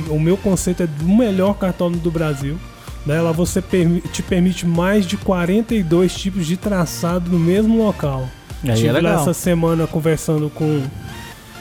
o, 0.10 0.14
o 0.16 0.20
meu 0.20 0.38
conceito 0.38 0.84
é 0.84 0.88
do 0.88 1.06
melhor 1.08 1.54
cartódromo 1.56 2.02
do 2.02 2.12
Brasil. 2.12 2.58
Né? 3.06 3.22
Lá 3.22 3.32
você 3.32 3.62
permi- 3.62 4.02
te 4.02 4.24
permite 4.24 4.66
mais 4.66 5.06
de 5.06 5.16
42 5.18 6.14
tipos 6.16 6.46
de 6.48 6.58
traçado 6.58 7.30
no 7.30 7.40
mesmo 7.40 7.78
local. 7.84 8.28
Aí 8.64 8.70
é 8.72 8.74
Estive 8.74 8.92
legal. 8.94 9.22
essa 9.22 9.34
semana 9.34 9.86
conversando 9.86 10.50
com, 10.50 10.82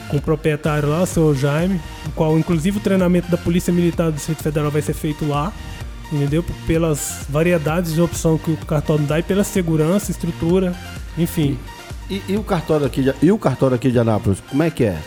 com 0.09 0.17
o 0.17 0.21
proprietário 0.21 0.89
lá, 0.89 1.03
o 1.03 1.05
senhor 1.05 1.35
Jaime, 1.35 1.79
o 2.07 2.11
qual 2.11 2.37
inclusive 2.39 2.77
o 2.77 2.81
treinamento 2.81 3.29
da 3.29 3.37
Polícia 3.37 3.71
Militar 3.71 4.05
do 4.09 4.13
Distrito 4.15 4.41
Federal 4.41 4.71
vai 4.71 4.81
ser 4.81 4.93
feito 4.93 5.27
lá, 5.27 5.53
entendeu? 6.11 6.43
Pelas 6.65 7.25
variedades 7.29 7.93
de 7.93 8.01
opção 8.01 8.39
que 8.39 8.49
o 8.51 8.57
cartódromo 8.57 9.07
dá 9.07 9.19
e 9.19 9.23
pela 9.23 9.43
segurança, 9.43 10.09
estrutura, 10.09 10.73
enfim. 11.15 11.59
E, 12.09 12.21
e 12.27 12.37
o 12.37 12.43
cartório 12.43 12.87
aqui 12.87 13.03
de, 13.03 13.13
e 13.21 13.31
o 13.31 13.37
cartório 13.37 13.75
aqui 13.75 13.91
de 13.91 13.99
Anápolis, 13.99 14.39
como 14.49 14.63
é 14.63 14.71
que 14.71 14.83
é? 14.85 14.97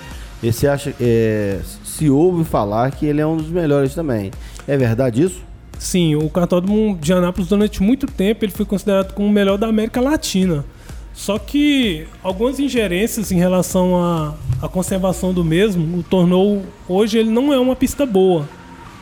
E 0.40 0.52
você 0.52 0.68
acha 0.68 0.94
é, 1.00 1.58
se 1.98 2.08
ouve 2.08 2.44
falar 2.44 2.92
que 2.92 3.04
ele 3.04 3.20
é 3.20 3.26
um 3.26 3.36
dos 3.36 3.48
melhores 3.48 3.92
também? 3.92 4.30
É 4.68 4.76
verdade 4.76 5.22
isso? 5.22 5.42
Sim, 5.76 6.14
o 6.14 6.30
cartódromo 6.30 6.96
de 6.96 7.12
Anápolis 7.12 7.48
durante 7.48 7.82
muito 7.82 8.06
tempo 8.06 8.44
ele 8.44 8.52
foi 8.52 8.64
considerado 8.64 9.12
como 9.14 9.26
o 9.26 9.32
melhor 9.32 9.58
da 9.58 9.66
América 9.66 10.00
Latina. 10.00 10.64
Só 11.12 11.40
que 11.40 12.06
algumas 12.22 12.60
ingerências 12.60 13.32
em 13.32 13.38
relação 13.38 14.00
à, 14.00 14.34
à 14.62 14.68
conservação 14.68 15.34
do 15.34 15.44
mesmo 15.44 15.98
o 15.98 16.02
tornou 16.04 16.62
hoje 16.88 17.18
ele 17.18 17.30
não 17.30 17.52
é 17.52 17.58
uma 17.58 17.74
pista 17.74 18.06
boa, 18.06 18.48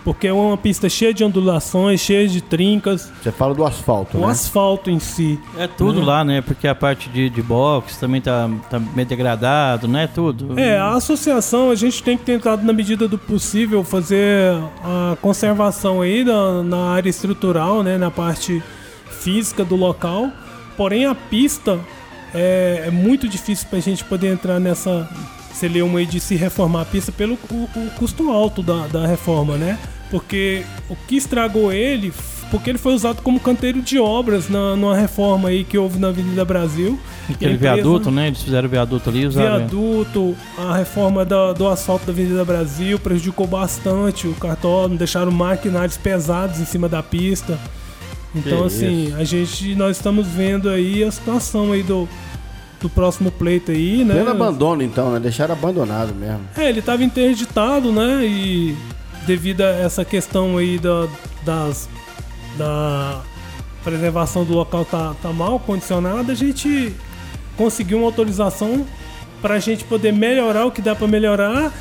porque 0.06 0.28
é 0.28 0.32
uma 0.32 0.56
pista 0.56 0.88
cheia 0.88 1.12
de 1.12 1.24
ondulações, 1.24 1.98
cheia 2.00 2.28
de 2.28 2.40
trincas, 2.40 3.10
Você 3.20 3.32
fala 3.32 3.52
do 3.52 3.64
asfalto, 3.64 4.16
o 4.16 4.20
né? 4.20 4.28
asfalto 4.28 4.88
em 4.88 5.00
si. 5.00 5.36
É 5.58 5.66
tudo 5.66 6.00
lá, 6.00 6.24
né? 6.24 6.40
Porque 6.40 6.68
a 6.68 6.76
parte 6.76 7.08
de, 7.08 7.28
de 7.28 7.42
box 7.42 7.96
também 7.96 8.20
tá, 8.20 8.48
tá 8.70 8.78
meio 8.78 9.08
degradado, 9.08 9.88
né? 9.88 10.06
Tudo. 10.06 10.56
É, 10.60 10.78
a 10.78 10.92
associação 10.92 11.72
a 11.72 11.74
gente 11.74 12.04
tem 12.04 12.16
que 12.16 12.22
tentar, 12.22 12.56
na 12.58 12.72
medida 12.72 13.08
do 13.08 13.18
possível, 13.18 13.82
fazer 13.82 14.54
a 14.84 15.16
conservação 15.20 16.00
aí 16.00 16.22
na, 16.22 16.62
na 16.62 16.90
área 16.92 17.10
estrutural, 17.10 17.82
né, 17.82 17.98
na 17.98 18.08
parte 18.08 18.62
física 19.10 19.64
do 19.64 19.74
local. 19.74 20.30
Porém, 20.76 21.04
a 21.04 21.16
pista 21.16 21.80
é, 22.32 22.84
é 22.86 22.90
muito 22.92 23.28
difícil 23.28 23.66
para 23.68 23.80
a 23.80 23.82
gente 23.82 24.04
poder 24.04 24.32
entrar 24.32 24.60
nessa 24.60 25.10
celeuma 25.52 25.98
aí 25.98 26.06
de 26.06 26.20
se 26.20 26.36
reformar 26.36 26.82
a 26.82 26.84
pista 26.84 27.10
pelo 27.10 27.36
o, 27.50 27.68
o 27.74 27.90
custo 27.98 28.30
alto 28.30 28.62
da, 28.62 28.86
da 28.86 29.04
reforma, 29.04 29.56
né? 29.56 29.76
Porque 30.10 30.62
o 30.88 30.94
que 30.94 31.16
estragou 31.16 31.72
ele, 31.72 32.12
porque 32.50 32.70
ele 32.70 32.78
foi 32.78 32.94
usado 32.94 33.22
como 33.22 33.40
canteiro 33.40 33.82
de 33.82 33.98
obras 33.98 34.48
na, 34.48 34.76
numa 34.76 34.96
reforma 34.96 35.48
aí 35.48 35.64
que 35.64 35.76
houve 35.76 35.98
na 35.98 36.08
Avenida 36.08 36.44
Brasil. 36.44 36.98
Aquele 37.28 37.52
E 37.52 37.54
empresa- 37.56 37.74
viaduto, 37.74 38.10
né? 38.10 38.28
Eles 38.28 38.40
fizeram 38.42 38.68
o 38.68 38.70
viaduto 38.70 39.10
ali 39.10 39.26
usaram. 39.26 39.58
viaduto, 39.58 40.36
a 40.56 40.76
reforma 40.76 41.24
da- 41.24 41.52
do 41.52 41.66
asfalto 41.66 42.06
da 42.06 42.12
Avenida 42.12 42.44
Brasil 42.44 43.00
prejudicou 43.00 43.48
bastante 43.48 44.28
o 44.28 44.34
cartódromo, 44.34 44.96
deixaram 44.96 45.32
maquinários 45.32 45.96
pesados 45.96 46.60
em 46.60 46.64
cima 46.64 46.88
da 46.88 47.02
pista. 47.02 47.58
Então, 48.34 48.60
Que 48.60 48.66
assim, 48.66 49.14
a 49.14 49.24
gente, 49.24 49.74
nós 49.74 49.96
estamos 49.96 50.26
vendo 50.26 50.68
aí 50.68 51.02
a 51.02 51.10
situação 51.10 51.72
aí 51.72 51.82
do, 51.82 52.08
do 52.80 52.88
próximo 52.88 53.30
pleito 53.32 53.72
aí, 53.72 54.04
né? 54.04 54.14
Pleno 54.14 54.30
abandono, 54.30 54.82
então, 54.82 55.10
né? 55.10 55.18
Deixaram 55.18 55.54
abandonado 55.54 56.14
mesmo. 56.14 56.42
É, 56.56 56.68
ele 56.68 56.78
estava 56.80 57.02
interditado, 57.02 57.90
né? 57.90 58.24
E 58.24 58.76
devido 59.26 59.62
a 59.62 59.68
essa 59.70 60.04
questão 60.04 60.56
aí 60.56 60.78
da, 60.78 61.08
das, 61.44 61.88
da 62.56 63.20
preservação 63.84 64.44
do 64.44 64.54
local 64.54 64.84
tá, 64.84 65.14
tá 65.22 65.32
mal 65.32 65.58
condicionada, 65.60 66.32
a 66.32 66.34
gente 66.36 66.94
conseguiu 67.56 67.98
uma 67.98 68.06
autorização 68.06 68.86
para 69.42 69.54
a 69.54 69.58
gente 69.58 69.84
poder 69.84 70.12
melhorar 70.12 70.66
o 70.66 70.70
que 70.72 70.80
dá 70.80 70.94
para 70.94 71.06
melhorar 71.06 71.72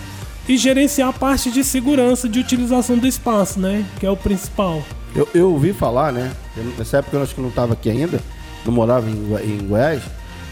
e 0.48 0.58
gerenciar 0.58 1.10
a 1.10 1.14
parte 1.14 1.50
de 1.52 1.64
segurança 1.64 2.30
de 2.30 2.40
utilização 2.40 2.98
do 2.98 3.08
espaço, 3.08 3.60
né? 3.60 3.84
Que 4.00 4.06
é 4.06 4.10
o 4.10 4.16
principal. 4.18 4.84
Eu, 5.16 5.28
eu 5.34 5.52
ouvi 5.52 5.74
falar, 5.74 6.12
né? 6.12 6.32
eu- 6.56 6.64
Nessa 6.78 6.98
época 6.98 7.18
eu 7.18 7.24
acho 7.24 7.34
que 7.34 7.42
não 7.42 7.50
estava 7.50 7.74
aqui 7.74 7.90
ainda, 7.90 8.22
não 8.66 8.72
morava 8.74 9.10
em, 9.10 9.14
em 9.44 9.68
Goiás, 9.68 10.04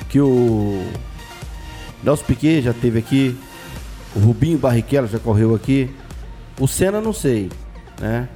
que 0.10 0.20
o 0.20 0.84
Nelson 2.04 2.24
Piquet 2.26 2.62
já 2.64 2.74
teve 2.74 2.98
aqui, 3.00 3.36
o 4.16 4.20
Rubinho 4.20 4.58
Barrichello 4.58 5.08
já 5.08 5.20
correu 5.20 5.54
aqui, 5.54 5.90
o 6.60 6.68
Senna 6.68 7.02
não 7.02 7.14
sei, 7.14 7.50
né? 8.00 8.28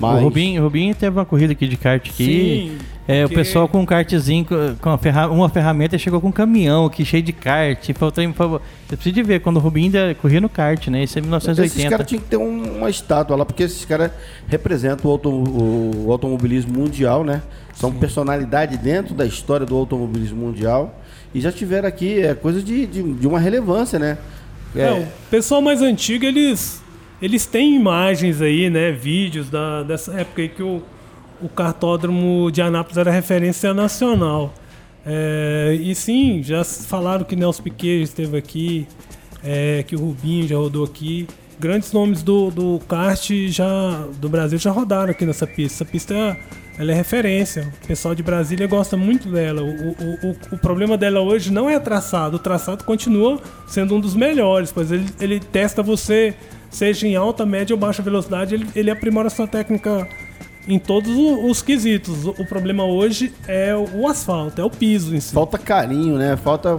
Mas 0.00 0.20
O 0.20 0.24
Rubinho, 0.24 0.62
o 0.62 0.64
Rubinho 0.64 0.94
teve 0.94 1.14
uma 1.14 1.26
corrida 1.26 1.52
aqui 1.52 1.66
de 1.68 1.76
kart 1.76 2.00
aqui. 2.08 2.24
Sim, 2.24 2.78
é, 3.06 3.26
o 3.26 3.28
pessoal 3.28 3.68
com 3.68 3.80
um 3.80 3.84
kartzinho, 3.84 4.46
com- 4.46 4.98
uma 5.34 5.48
ferramenta, 5.50 5.98
chegou 5.98 6.22
com 6.22 6.28
um 6.28 6.32
caminhão 6.32 6.86
aqui 6.86 7.04
cheio 7.04 7.22
de 7.22 7.32
kart. 7.34 7.90
Foi, 7.94 8.08
o 8.08 8.10
trem- 8.10 8.32
foi, 8.32 8.46
você 8.48 8.60
precisa 8.96 9.12
de 9.14 9.22
ver 9.22 9.40
quando 9.40 9.56
o 9.58 9.60
Rubinho 9.60 9.86
ainda 9.86 10.14
corria 10.14 10.40
no 10.40 10.48
kart, 10.48 10.86
né? 10.88 11.02
Isso 11.02 11.18
é 11.18 11.20
esses 11.20 11.26
1980. 11.26 11.90
caras 11.90 12.06
tinham 12.06 12.22
que 12.22 12.28
ter 12.30 12.38
um- 12.38 12.78
uma 12.78 12.88
estátua 12.88 13.36
lá, 13.36 13.44
porque 13.44 13.64
esses 13.64 13.84
caras 13.84 14.10
representam 14.48 15.10
o, 15.10 15.12
auto- 15.12 15.28
o- 15.28 16.06
o 16.06 16.12
automobilismo 16.12 16.72
mundial, 16.78 17.22
né? 17.22 17.42
São 17.74 17.92
personalidade 17.92 18.78
dentro 18.78 19.12
da 19.14 19.26
história 19.26 19.66
do 19.66 19.76
automobilismo 19.76 20.46
mundial. 20.46 20.98
E 21.34 21.40
já 21.42 21.52
tiveram 21.52 21.88
aqui 21.88 22.20
é, 22.20 22.34
coisa 22.34 22.62
de, 22.62 22.86
de, 22.86 23.02
de 23.02 23.26
uma 23.26 23.38
relevância, 23.38 23.98
né? 23.98 24.16
É, 24.74 24.82
É, 24.82 24.92
o 24.92 25.06
pessoal 25.30 25.60
mais 25.60 25.82
antigo, 25.82 26.24
eles, 26.24 26.79
eles 27.20 27.46
têm 27.46 27.76
imagens 27.76 28.40
aí, 28.40 28.70
né? 28.70 28.90
Vídeos 28.90 29.50
da, 29.50 29.82
dessa 29.82 30.12
época 30.20 30.42
aí 30.42 30.48
que 30.48 30.62
o, 30.62 30.82
o 31.42 31.48
cartódromo 31.48 32.50
de 32.50 32.62
Anápolis 32.62 32.96
era 32.96 33.10
referência 33.10 33.74
nacional. 33.74 34.54
É, 35.04 35.78
e 35.80 35.94
sim, 35.94 36.42
já 36.42 36.62
falaram 36.64 37.24
que 37.24 37.34
Nelson 37.34 37.62
Piquet 37.62 38.02
esteve 38.02 38.36
aqui, 38.36 38.86
é, 39.42 39.82
que 39.86 39.96
o 39.96 39.98
Rubinho 39.98 40.46
já 40.46 40.56
rodou 40.56 40.84
aqui. 40.84 41.26
Grandes 41.58 41.92
nomes 41.92 42.22
do, 42.22 42.50
do 42.50 42.80
kart 42.88 43.30
já, 43.48 44.06
do 44.18 44.28
Brasil 44.28 44.58
já 44.58 44.70
rodaram 44.70 45.10
aqui 45.10 45.26
nessa 45.26 45.46
pista. 45.46 45.82
Essa 45.82 45.84
pista 45.84 46.38
ela 46.78 46.92
é 46.92 46.94
referência. 46.94 47.70
O 47.84 47.86
pessoal 47.86 48.14
de 48.14 48.22
Brasília 48.22 48.66
gosta 48.66 48.96
muito 48.96 49.28
dela. 49.28 49.60
O, 49.60 49.66
o, 49.66 50.30
o, 50.30 50.36
o 50.52 50.58
problema 50.58 50.96
dela 50.96 51.20
hoje 51.20 51.52
não 51.52 51.68
é 51.68 51.78
traçado. 51.78 52.36
O 52.36 52.38
traçado 52.38 52.84
continua 52.84 53.38
sendo 53.66 53.94
um 53.94 54.00
dos 54.00 54.14
melhores, 54.14 54.72
pois 54.72 54.90
ele, 54.90 55.06
ele 55.20 55.38
testa 55.38 55.82
você, 55.82 56.34
seja 56.70 57.06
em 57.06 57.16
alta, 57.16 57.44
média 57.44 57.74
ou 57.74 57.80
baixa 57.80 58.02
velocidade, 58.02 58.54
ele, 58.54 58.66
ele 58.74 58.90
aprimora 58.90 59.26
a 59.26 59.30
sua 59.30 59.46
técnica 59.46 60.06
em 60.68 60.78
todos 60.78 61.10
os 61.16 61.60
quesitos. 61.62 62.26
O, 62.26 62.44
problema 62.46 62.84
hoje 62.84 63.32
é 63.48 63.74
o, 63.74 64.06
asfalto, 64.06 64.60
é 64.60 64.64
o 64.64 64.70
piso 64.70 65.14
em 65.14 65.20
si. 65.20 65.32
Falta 65.34 65.58
carinho, 65.58 66.16
né? 66.16 66.36
Falta 66.36 66.78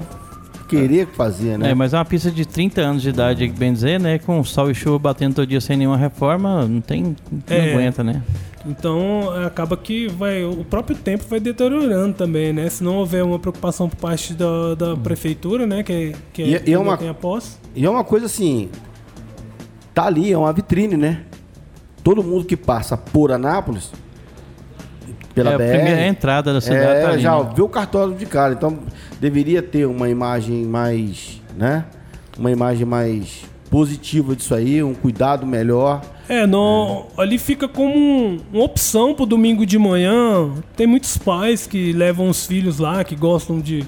querer 0.69 1.07
fazer, 1.07 1.57
né? 1.57 1.71
É, 1.71 1.75
mas 1.75 1.93
é 1.93 1.97
uma 1.97 2.05
pista 2.05 2.31
de 2.31 2.45
30 2.45 2.79
anos 2.81 3.01
de 3.01 3.09
idade, 3.09 3.45
bem 3.49 3.73
dizer, 3.73 3.99
né? 3.99 4.17
Com 4.19 4.41
sol 4.43 4.71
e 4.71 4.75
chuva 4.75 4.97
batendo 4.97 5.35
todo 5.35 5.47
dia 5.47 5.59
sem 5.59 5.75
nenhuma 5.75 5.97
reforma, 5.97 6.65
não 6.65 6.79
tem. 6.79 7.03
Não 7.03 7.15
É. 7.49 7.73
aguenta, 7.73 8.03
né? 8.03 8.21
Então 8.65 9.29
acaba 9.45 9.75
que 9.75 10.07
vai 10.07 10.45
o 10.45 10.63
próprio 10.63 10.95
tempo 10.95 11.25
vai 11.27 11.39
deteriorando 11.39 12.13
também, 12.13 12.53
né? 12.53 12.69
Se 12.69 12.83
não 12.83 12.97
houver 12.97 13.23
uma 13.23 13.39
preocupação 13.39 13.89
por 13.89 13.95
parte 13.97 14.33
da, 14.33 14.75
da 14.75 14.95
prefeitura, 14.95 15.65
né? 15.65 15.81
Que, 15.83 16.15
que 16.31 16.43
E- 16.43 16.49
e 16.51 16.55
é 16.55 16.59
ainda 16.67 16.79
uma- 16.79 16.97
tem 16.97 17.09
a 17.09 17.13
posse. 17.13 17.57
E 17.75 17.83
é 17.85 17.89
uma 17.89 18.03
coisa 18.03 18.27
assim. 18.27 18.69
Tá 19.93 20.05
ali, 20.05 20.31
é 20.31 20.37
uma 20.37 20.51
vitrine, 20.53 20.95
né? 20.97 21.21
todo 22.03 22.23
mundo 22.23 22.45
que 22.45 22.57
passa 22.57 22.97
por 22.97 23.31
Anápolis, 23.31 23.91
pela 25.35 25.51
é 25.51 25.53
a 25.53 25.57
BR, 25.57 25.63
primeira 25.69 26.07
entrada 26.07 26.53
da 26.53 26.59
cidade. 26.59 26.81
é, 26.83 27.01
tá 27.01 27.09
ali, 27.11 27.21
já 27.21 27.37
né? 27.43 27.49
vê 27.55 27.61
o 27.61 27.69
cartório 27.69 28.13
de 28.15 28.25
cara. 28.25 28.53
Então 28.53 28.79
deveria 29.19 29.61
ter 29.61 29.85
uma 29.85 30.09
imagem 30.09 30.65
mais, 30.65 31.39
né? 31.55 31.85
Uma 32.37 32.51
imagem 32.51 32.85
mais 32.85 33.43
positiva 33.69 34.35
disso 34.35 34.53
aí, 34.53 34.83
um 34.83 34.93
cuidado 34.93 35.45
melhor. 35.45 36.01
É, 36.27 36.45
no, 36.45 37.05
ali 37.17 37.37
fica 37.37 37.67
como 37.67 37.93
um- 37.95 38.39
uma 38.51 38.63
opção 38.63 39.13
pro 39.13 39.25
domingo 39.25 39.65
de 39.65 39.77
manhã. 39.77 40.49
Tem 40.75 40.87
muitos 40.87 41.17
pais 41.17 41.67
que 41.67 41.93
levam 41.93 42.29
os 42.29 42.45
filhos 42.45 42.79
lá, 42.79 43.03
que 43.03 43.15
gostam 43.15 43.59
de, 43.59 43.85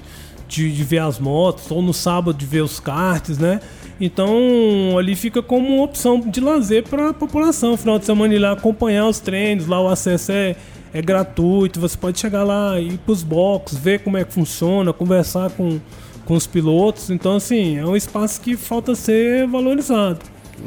de, 0.48 0.72
de 0.72 0.84
ver 0.84 1.00
as 1.00 1.18
motos, 1.18 1.70
ou 1.70 1.82
no 1.82 1.92
sábado 1.92 2.36
de 2.38 2.46
ver 2.46 2.62
os 2.62 2.78
karts, 2.80 3.38
né? 3.38 3.60
Então 4.00 4.98
ali 4.98 5.14
fica 5.14 5.42
como 5.42 5.68
uma 5.68 5.84
opção 5.84 6.20
de 6.20 6.40
lazer 6.40 6.84
para 6.84 7.10
a 7.10 7.14
população. 7.14 7.76
Final 7.76 7.98
de 7.98 8.06
semana 8.06 8.34
ir 8.34 8.38
lá 8.38 8.52
acompanhar 8.52 9.08
os 9.08 9.20
treinos, 9.20 9.66
lá 9.66 9.80
o 9.80 9.88
acesso 9.88 10.32
é, 10.32 10.56
é 10.92 11.02
gratuito, 11.02 11.80
você 11.80 11.96
pode 11.96 12.18
chegar 12.18 12.44
lá, 12.44 12.80
ir 12.80 12.98
pros 12.98 13.22
boxes, 13.22 13.78
ver 13.78 14.00
como 14.00 14.16
é 14.16 14.24
que 14.24 14.32
funciona, 14.32 14.92
conversar 14.92 15.50
com, 15.50 15.78
com 16.24 16.34
os 16.34 16.46
pilotos. 16.46 17.10
Então, 17.10 17.36
assim, 17.36 17.78
é 17.78 17.86
um 17.86 17.96
espaço 17.96 18.40
que 18.40 18.56
falta 18.56 18.94
ser 18.94 19.46
valorizado. 19.46 20.20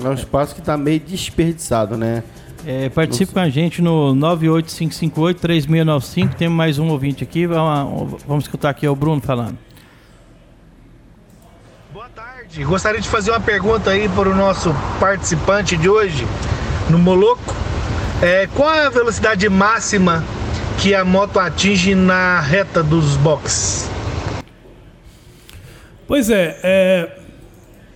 É 0.03 0.07
um 0.07 0.13
espaço 0.13 0.55
que 0.55 0.61
tá 0.61 0.77
meio 0.77 0.99
desperdiçado, 0.99 1.97
né? 1.97 2.23
É, 2.65 2.89
participe 2.89 3.33
com 3.33 3.39
a 3.39 3.49
gente 3.49 3.81
no 3.81 4.13
98558-3695. 4.15 6.33
Temos 6.33 6.57
mais 6.57 6.79
um 6.79 6.89
ouvinte 6.89 7.23
aqui. 7.23 7.47
Vamos, 7.47 8.21
vamos 8.27 8.43
escutar 8.43 8.71
aqui 8.71 8.85
é 8.85 8.89
o 8.89 8.95
Bruno 8.95 9.21
falando. 9.21 9.57
Tarde. 12.47 12.63
Gostaria 12.63 13.01
de 13.01 13.07
fazer 13.07 13.31
uma 13.31 13.39
pergunta 13.39 13.91
aí 13.91 14.07
para 14.09 14.29
o 14.29 14.35
nosso 14.35 14.73
participante 14.99 15.75
de 15.75 15.89
hoje, 15.89 16.25
no 16.89 16.97
Moloco. 16.97 17.55
É, 18.21 18.47
qual 18.55 18.73
é 18.73 18.85
a 18.85 18.89
velocidade 18.89 19.47
máxima 19.49 20.23
que 20.79 20.95
a 20.95 21.03
moto 21.03 21.39
atinge 21.39 21.93
na 21.93 22.39
reta 22.39 22.81
dos 22.81 23.15
boxes? 23.17 23.89
Pois 26.07 26.29
é, 26.29 26.59
é, 26.63 27.19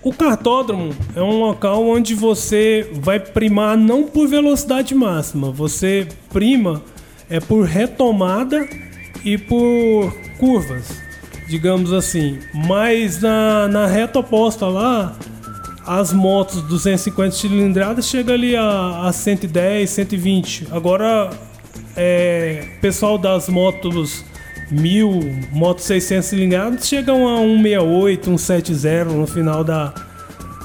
o 0.04 0.14
cartódromo 0.14 0.94
é 1.16 1.22
um 1.22 1.40
local 1.40 1.88
onde 1.88 2.14
você 2.14 2.90
vai 2.94 3.20
primar 3.20 3.78
não 3.78 4.04
por 4.04 4.28
velocidade 4.28 4.94
máxima, 4.94 5.50
você 5.50 6.08
prima 6.32 6.84
é 7.30 7.40
por 7.40 7.66
retomada 7.66 8.68
e 9.24 9.38
por 9.38 10.14
curvas, 10.38 11.02
digamos 11.52 11.92
assim. 11.92 12.40
Mas 12.54 13.22
na, 13.22 13.68
na 13.68 13.86
reta 13.86 14.20
oposta 14.20 14.66
lá, 14.66 15.16
as 15.86 16.14
motos 16.14 16.62
250 16.64 17.36
cilindradas 17.36 18.08
chegam 18.08 18.34
ali 18.34 18.56
a, 18.56 19.08
a 19.08 19.12
110, 19.12 19.90
120. 19.90 20.68
Agora, 20.72 21.30
é, 21.96 22.66
pessoal 22.82 23.18
das 23.18 23.50
motos 23.50 24.24
1000, 24.72 25.50
motos 25.52 25.84
600 25.84 26.26
cilindradas 26.26 26.88
chegam 26.88 27.28
a 27.28 27.42
168, 27.42 28.38
170 28.38 29.06
no 29.06 29.28
final 29.28 29.64
da, 29.64 29.94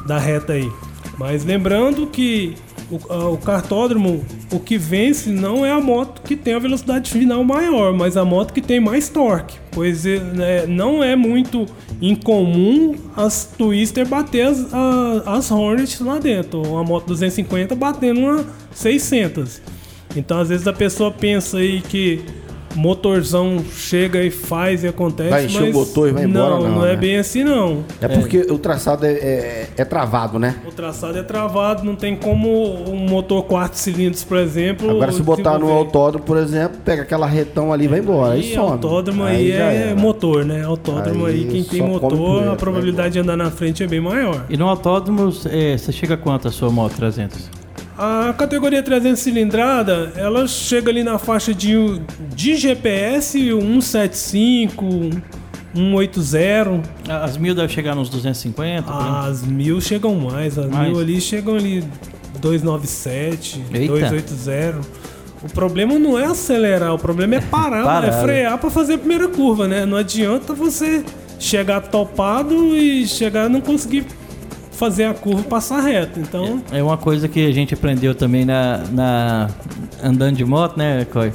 da 0.07 0.19
reta 0.19 0.53
aí. 0.53 0.71
Mas 1.19 1.45
lembrando 1.45 2.07
que 2.07 2.55
o, 2.91 3.33
o 3.33 3.39
cartódromo, 3.39 4.25
o 4.53 4.61
que 4.61 4.79
vence 4.79 5.31
não 5.31 5.65
é 5.67 5.73
a 5.73 5.81
moto 5.81 6.23
que 6.23 6.37
tem 6.37 6.55
a 6.55 6.59
velocidade 6.59 7.11
final 7.11 7.43
maior, 7.45 7.93
mas 7.93 8.17
a 8.17 8.25
moto 8.25 8.53
que 8.53 8.61
tem 8.61 8.79
mais 8.81 9.09
torque. 9.09 9.57
Pois 9.73 10.07
é, 10.07 10.19
né, 10.21 10.67
não 10.67 11.03
é 11.05 11.15
muito 11.17 11.67
incomum 12.01 12.95
as 13.17 13.45
Twister 13.59 14.07
bater 14.07 14.47
as, 14.47 14.73
a- 14.73 15.23
as 15.27 15.51
Hornets 15.51 16.01
lá 16.01 16.19
dentro. 16.19 16.63
Uma 16.63 16.83
moto 16.85 17.07
250 17.09 17.75
batendo 17.75 18.21
uma 18.21 18.45
600. 18.73 19.61
Então 20.15 20.39
às 20.39 20.49
vezes 20.49 20.67
a 20.67 20.73
pessoa 20.73 21.11
pensa 21.11 21.59
aí 21.59 21.81
que 21.83 22.21
motorzão 22.77 23.63
chega 23.75 24.23
e 24.23 24.31
faz 24.31 24.85
e 24.85 24.89
acontece, 24.89 25.31
Vai 25.31 25.47
encher 25.47 25.63
o 25.63 25.67
mas 25.67 25.75
motor 25.75 26.09
e 26.09 26.13
vai 26.13 26.25
embora, 26.25 26.51
não, 26.57 26.63
não, 26.63 26.75
não 26.77 26.87
é 26.87 26.91
né? 26.91 26.97
bem 26.97 27.17
assim 27.17 27.43
não. 27.43 27.85
É 28.01 28.09
porque 28.09 28.41
o 28.51 28.59
traçado 28.59 29.05
é, 29.07 29.13
é- 29.13 29.69
é 29.77 29.85
travado, 29.85 30.39
né? 30.39 30.57
O 30.67 30.71
traçado 30.73 31.19
é 31.19 31.23
travado, 31.23 31.85
não 31.85 31.97
tem 31.97 32.15
como 32.17 32.49
um 32.91 32.97
motor 33.09 33.43
4 33.45 33.79
cilindros, 33.79 34.23
por 34.25 34.37
exemplo. 34.39 34.91
Agora, 34.91 35.13
se 35.13 35.23
botar 35.23 35.59
no 35.59 35.71
autódromo, 35.71 36.25
por 36.25 36.37
exemplo, 36.37 36.79
pega 36.85 37.03
aquela 37.03 37.27
retão 37.27 37.73
ali 37.73 37.85
e 37.85 37.89
vai 37.89 37.99
embora. 38.01 38.35
Aí 38.35 38.41
E 38.53 38.55
some. 38.55 38.73
autódromo 38.73 39.25
aí, 39.25 39.53
já 39.53 39.73
é 39.73 39.95
motor, 39.95 40.45
né? 40.45 40.65
Autódromo 40.65 41.27
aí, 41.27 41.37
Aí 41.37 41.45
quem 41.47 41.65
tem 41.65 41.83
motor, 41.83 42.49
a 42.49 42.57
probabilidade 42.57 43.15
de 43.15 43.19
andar 43.21 43.37
na 43.37 43.51
frente 43.51 43.83
é 43.83 43.87
bem 43.87 44.01
maior. 44.01 44.45
E 44.49 44.57
no 44.57 44.69
autódromo, 44.69 45.33
é, 45.51 45.77
você 45.77 45.93
chega 45.93 46.15
a 46.15 46.17
quanto 46.17 46.49
a 46.49 46.51
sua 46.51 46.71
moto 46.71 46.95
300? 46.97 47.49
A 47.99 48.35
categoria 48.37 48.83
300 48.83 49.19
cilindrada, 49.19 50.13
ela 50.17 50.47
chega 50.47 50.91
ali 50.91 51.03
na 51.03 51.19
faixa 51.19 51.55
de, 51.55 51.99
de 52.35 52.55
GPS 52.55 53.39
175, 53.39 54.85
180. 55.75 56.83
As 57.09 57.37
mil 57.39 57.55
deve 57.55 57.73
chegar 57.73 57.95
nos 57.95 58.09
250? 58.11 58.83
por 58.83 58.93
aí? 58.95 59.31
As 59.31 59.43
mil 59.43 59.81
chegam 59.81 60.15
mais, 60.15 60.59
as 60.59 60.69
Mais? 60.71 60.91
mil 60.91 61.01
ali 61.01 61.21
chegam 61.21 61.57
ali 61.57 61.83
297, 62.41 63.65
Eita. 63.73 63.93
280. 63.93 64.81
O 65.43 65.49
problema 65.53 65.99
não 65.99 66.19
é 66.19 66.25
acelerar, 66.27 66.95
o 66.95 66.99
problema 66.99 67.37
é 67.37 67.41
parar, 67.41 67.85
Parar, 67.85 68.09
é 68.09 68.11
né? 68.11 68.23
frear 68.23 68.59
pra 68.59 68.71
fazer 68.71 68.95
a 68.95 68.99
primeira 68.99 69.29
curva, 69.29 69.69
né? 69.69 69.87
Não 69.87 69.97
adianta 69.97 70.53
você 70.55 71.05
chegar 71.39 71.81
topado 71.83 72.75
e 72.77 73.07
chegar 73.07 73.49
e 73.49 73.53
não 73.53 73.61
conseguir 73.61 74.07
fazer 74.77 75.05
a 75.05 75.15
curva 75.15 75.43
passar 75.43 75.81
reto. 75.81 76.21
Então, 76.21 76.63
É 76.71 76.83
uma 76.83 76.97
coisa 76.97 77.27
que 77.29 77.47
a 77.47 77.51
gente 77.53 77.75
aprendeu 77.75 78.15
também 78.15 78.45
na, 78.45 78.79
na- 78.93 79.51
andando 80.03 80.37
de 80.37 80.45
moto, 80.45 80.77
né, 80.77 81.05
Coy? 81.13 81.33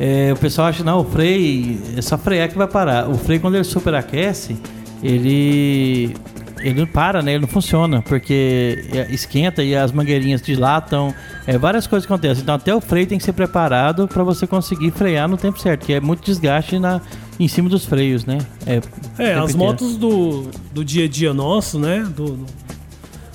É, 0.00 0.32
o 0.32 0.36
pessoal 0.36 0.68
acha, 0.68 0.82
não, 0.82 1.00
o 1.00 1.04
freio 1.04 1.78
é 1.96 2.02
só 2.02 2.18
frear 2.18 2.48
que 2.48 2.56
vai 2.58 2.66
parar. 2.66 3.08
O 3.08 3.14
freio, 3.16 3.40
quando 3.40 3.54
ele 3.54 3.64
superaquece, 3.64 4.56
ele, 5.02 6.16
ele 6.60 6.80
não 6.80 6.86
para, 6.86 7.22
né? 7.22 7.32
Ele 7.32 7.42
não 7.42 7.48
funciona, 7.48 8.02
porque 8.02 8.84
é, 8.92 9.12
esquenta 9.12 9.62
e 9.62 9.74
as 9.76 9.92
mangueirinhas 9.92 10.40
dilatam. 10.40 11.14
É, 11.46 11.58
várias 11.58 11.86
coisas 11.86 12.06
acontecem. 12.06 12.42
Então, 12.42 12.54
até 12.54 12.74
o 12.74 12.80
freio 12.80 13.06
tem 13.06 13.18
que 13.18 13.24
ser 13.24 13.32
preparado 13.32 14.08
para 14.08 14.24
você 14.24 14.46
conseguir 14.46 14.90
frear 14.92 15.28
no 15.28 15.36
tempo 15.36 15.60
certo, 15.60 15.84
que 15.86 15.92
é 15.92 16.00
muito 16.00 16.24
desgaste 16.24 16.78
na, 16.78 17.00
em 17.38 17.46
cima 17.46 17.68
dos 17.68 17.84
freios, 17.84 18.24
né? 18.24 18.38
É, 18.66 18.76
é, 19.18 19.34
tempo 19.34 19.44
as 19.44 19.54
motos 19.54 19.96
do, 19.96 20.48
do 20.72 20.84
dia 20.84 21.04
a 21.04 21.08
dia 21.08 21.34
nosso, 21.34 21.78
né? 21.78 22.00
Do, 22.16 22.24
do- 22.36 22.61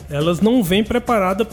elas 0.10 0.40
não 0.40 0.64
vêm 0.64 0.84
preparadas 0.84 1.48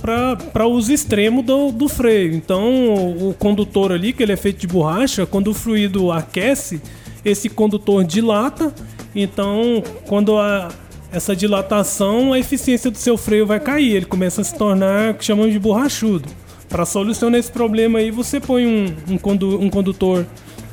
para 0.52 0.66
uso 0.66 0.92
extremo 0.92 1.42
do, 1.42 1.72
do 1.72 1.88
freio. 1.88 2.34
Então, 2.34 2.94
o, 3.28 3.34
condutor 3.34 3.92
ali, 3.92 4.12
que 4.12 4.22
ele 4.22 4.32
é 4.32 4.36
feito 4.36 4.61
de 4.61 4.66
borracha, 4.66 5.26
quando 5.26 5.48
o 5.48 5.55
fluido 5.55 6.12
aquece, 6.12 6.80
esse 7.24 7.48
condutor 7.48 8.05
dilata. 8.05 8.72
Então, 9.14 9.82
quando 10.07 10.38
a, 10.38 10.68
essa 11.12 11.34
dilatação, 11.34 12.32
a 12.32 12.38
eficiência 12.38 12.90
do 12.90 12.98
seu 12.98 13.16
freio 13.16 13.46
vai 13.46 13.61
cair. 13.61 13.96
Ele 13.96 14.07
começa 14.07 14.40
a 14.40 14.44
se 14.44 14.55
tornar 14.55 15.14
que 15.14 15.24
chamamos 15.24 15.52
de 15.52 15.59
borrachudo. 15.59 16.28
Para 16.68 16.84
solucionar 16.84 17.38
esse 17.38 17.50
problema 17.50 17.98
aí, 17.98 18.11
você 18.11 18.40
põe 18.40 18.66
um, 18.66 19.14
um, 19.14 19.18
condu- 19.18 19.61
um 19.61 19.70
condutor 19.70 20.26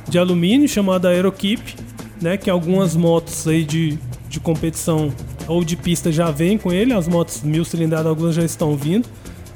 de 0.08 0.18
alumínio 0.18 0.68
chamado 0.68 1.06
Aerokeep, 1.06 1.76
né? 2.20 2.36
Que 2.36 2.50
algumas 2.50 2.96
motos 2.96 3.46
aí 3.46 3.64
de, 3.64 3.98
de 4.28 4.40
competição 4.40 5.12
ou 5.48 5.64
de 5.64 5.76
pista 5.76 6.10
já 6.12 6.30
vêm 6.30 6.56
com 6.58 6.72
ele, 6.72 6.92
as 6.92 7.06
motos 7.08 7.42
mil 7.42 7.64
cilindradas 7.64 8.06
algumas 8.06 8.34
já 8.34 8.44
estão 8.44 8.76
vindo, 8.76 9.08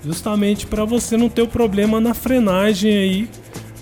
justamente 0.05 0.67
para 0.67 0.85
você 0.85 1.17
não 1.17 1.29
ter 1.29 1.43
o 1.43 1.49
problema 1.49 2.01
na 2.01 2.15
frenagem 2.15 2.93
aí, 2.97 3.29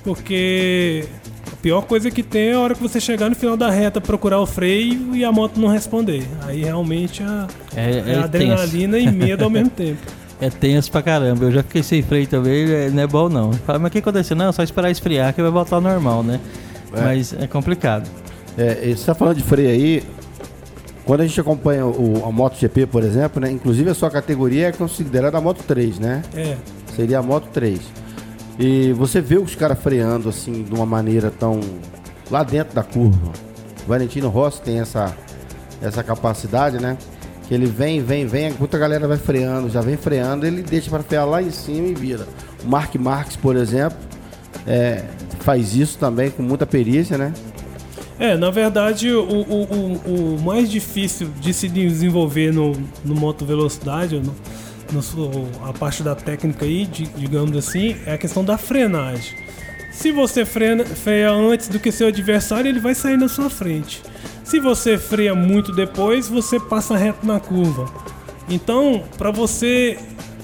porque 0.03 1.05
a 1.53 1.57
pior 1.57 1.83
coisa 1.83 2.11
que 2.11 2.23
tem 2.23 2.49
é 2.49 2.53
a 2.55 2.61
hora 2.61 2.75
que 2.75 2.83
você 2.83 3.01
chegar 3.01 3.29
no 3.29 3.35
final 3.37 3.57
da 3.57 3.71
reta 3.71 4.01
procurar 4.01 4.39
o 4.41 4.47
freio 4.47 5.15
e 5.17 5.25
a 5.25 5.33
moto 5.33 5.59
não 5.59 5.69
responder. 5.69 6.25
Aí 6.47 6.63
realmente 6.63 7.23
a, 7.23 7.47
É- 7.75 7.91
é 7.91 7.97
é 7.99 8.03
tenso. 8.03 8.25
adrenalina 8.25 8.99
e 8.99 9.11
medo 9.11 9.45
ao 9.45 9.51
mesmo 9.51 9.71
tempo. 9.77 9.99
É 10.41 10.51
tenso 10.51 10.91
pra 10.91 11.01
caramba. 11.03 11.45
Eu 11.45 11.53
já 11.53 11.63
fiquei 11.63 11.83
sem 11.83 12.03
freio 12.03 12.27
também, 12.27 12.65
é- 12.71 12.91
não 12.91 13.03
é 13.03 13.07
bom 13.07 13.29
não. 13.29 13.53
Fala, 13.53 13.79
mas 13.79 13.89
o 13.89 13.93
que 13.93 13.99
aconteceu? 13.99 14.37
Não, 14.37 14.49
é 14.49 14.53
só 14.53 14.63
esperar 14.63 14.91
esfriar 14.91 15.33
que 15.35 15.41
vai 15.41 15.51
voltar 15.51 15.77
ao 15.77 15.83
normal, 15.83 16.23
né? 16.23 16.39
Mas 16.93 17.33
é 17.33 17.47
complicado. 17.47 18.09
É, 18.57 18.95
você 18.95 19.05
tá 19.07 19.15
falando 19.15 19.37
de 19.37 19.43
freio 19.43 19.69
aí. 19.69 20.03
Quando 21.05 21.21
a 21.21 21.27
gente 21.27 21.39
acompanha 21.39 21.85
o, 21.85 22.25
a 22.25 22.33
MotoGP, 22.33 22.87
por 22.87 23.03
exemplo, 23.03 23.41
né? 23.41 23.51
Inclusive 23.51 23.91
a 23.91 23.95
sua 23.95 24.11
categoria 24.11 24.69
é 24.69 24.73
considerada 24.73 25.37
a 25.37 25.41
Moto 25.41 25.63
3, 25.67 25.99
né? 25.99 26.23
É. 26.35 26.57
Seria 26.97 27.19
a 27.19 27.23
Moto 27.23 27.49
3. 27.53 27.81
E 28.59 28.93
você 28.93 29.21
vê 29.21 29.37
os 29.37 29.55
caras 29.55 29.79
freando 29.79 30.29
assim 30.29 30.63
de 30.63 30.73
uma 30.73 30.87
maneira 30.87 31.31
tão 31.31 31.61
lá 32.31 32.43
dentro 32.43 32.75
da 32.75 32.83
curva. 32.83 33.33
O 33.85 33.89
Valentino 33.89 34.29
Rossi 34.29 34.63
tem 34.63 34.81
essa 34.81 35.15
essa 35.83 36.03
capacidade, 36.03 36.79
né? 36.81 36.97
Que 37.47 37.55
ele 37.55 37.67
vem, 37.67 38.03
vem, 38.03 38.27
vem, 38.27 38.49
enquanto 38.49 38.75
a 38.75 38.79
galera 38.79 39.07
vai 39.07 39.19
freando, 39.19 39.69
já 39.69 39.83
vem 39.83 39.97
freando, 39.97 40.47
ele 40.47 40.63
deixa 40.63 40.89
para 40.89 41.03
frear 41.03 41.27
lá 41.27 41.43
em 41.43 41.51
cima 41.51 41.89
e 41.89 41.95
vira. 41.95 42.27
O 42.65 42.69
Mark 42.69 42.95
Marques, 42.95 43.37
por 43.37 43.55
exemplo, 43.55 43.99
é, 44.67 45.05
faz 45.41 45.75
isso 45.77 45.99
também 45.99 46.31
com 46.31 46.43
muita 46.43 46.65
perícia, 46.65 47.19
né? 47.19 47.35
É, 48.19 48.37
na 48.37 48.51
verdade, 48.51 49.11
o, 49.11 49.23
o, 49.23 49.63
o, 49.65 50.35
o 50.37 50.43
mais 50.43 50.71
difícil 50.71 51.29
de 51.41 51.53
se 51.53 51.69
desenvolver 51.69 52.53
no, 52.53 52.73
no 53.05 53.15
moto 53.15 53.45
velocidade, 53.45 54.21
no, 54.21 54.35
no 54.93 55.69
a 55.69 55.73
parte 55.73 56.03
da 56.03 56.15
técnica 56.15 56.65
aí, 56.65 56.87
di- 56.87 57.09
digamos 57.17 57.57
assim, 57.57 57.97
é 58.07 58.15
a 58.15 58.19
questão 58.19 58.45
da 58.45 58.57
frenagem. 58.57 59.35
Se 59.91 60.13
você 60.13 60.45
freia, 60.45 60.85
freia 60.85 61.31
antes 61.33 61.69
do 61.69 61.79
que 61.81 61.91
seu 61.91 62.09
adversário, 62.09 62.69
ele 62.69 62.81
vai 62.81 62.95
sair 62.95 63.17
na 63.17 63.29
sua 63.29 63.51
frente. 63.51 64.01
Se 64.45 64.61
você 64.61 64.97
freia 64.97 65.35
muito 65.35 65.73
depois, 65.73 66.29
você 66.29 66.61
passa 66.61 66.97
reto 66.97 67.27
na 67.27 67.41
curva. 67.41 67.87
Então, 68.49 69.03
para 69.19 69.31
você 69.33 69.99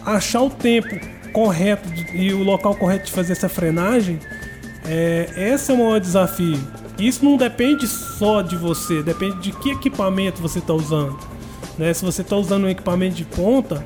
achar 0.05 0.43
o 0.43 0.51
tempo 0.51 0.89
correto 1.33 1.89
de- 1.91 2.17
e 2.17 2.33
o 2.33 2.43
local 2.43 2.75
correto 2.75 3.07
de 3.07 3.13
fazer 3.13 3.33
essa 3.33 3.49
frenagem, 3.49 4.19
é, 4.85 5.29
esse 5.55 5.71
é 5.71 5.75
o 5.75 5.79
maior 5.79 6.01
desafio. 6.01 6.59
Isso 7.01 7.25
não 7.25 7.37
depende 7.37 7.87
só 7.87 8.43
de 8.43 8.57
você, 8.57 9.03
depende 9.03 9.39
de 9.39 9.53
que 9.53 9.71
equipamento 9.71 10.41
você 10.43 10.59
está 10.59 10.75
usando. 10.75 11.19
né? 11.79 11.93
Se 11.95 12.05
você 12.05 12.23
está 12.23 12.37
usando 12.37 12.65
um 12.65 12.69
equipamento 12.69 13.15
de 13.17 13.25
ponta, 13.25 13.85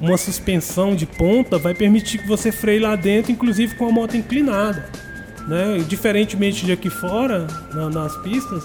uma 0.00 0.16
suspensão 0.16 0.94
de 0.94 1.06
ponta 1.06 1.58
vai 1.58 1.74
permitir 1.74 2.18
que 2.18 2.26
você 2.26 2.50
freie 2.50 2.80
lá 2.80 2.96
dentro, 2.96 3.30
inclusive 3.32 3.76
com 3.76 3.86
a 3.88 3.92
moto 3.92 4.16
inclinada. 4.16 4.90
Né? 5.46 5.84
Diferentemente 5.88 6.66
de 6.66 6.72
aqui 6.72 6.90
fora, 6.90 7.46
na- 7.72 7.88
nas 7.88 8.16
pistas, 8.16 8.64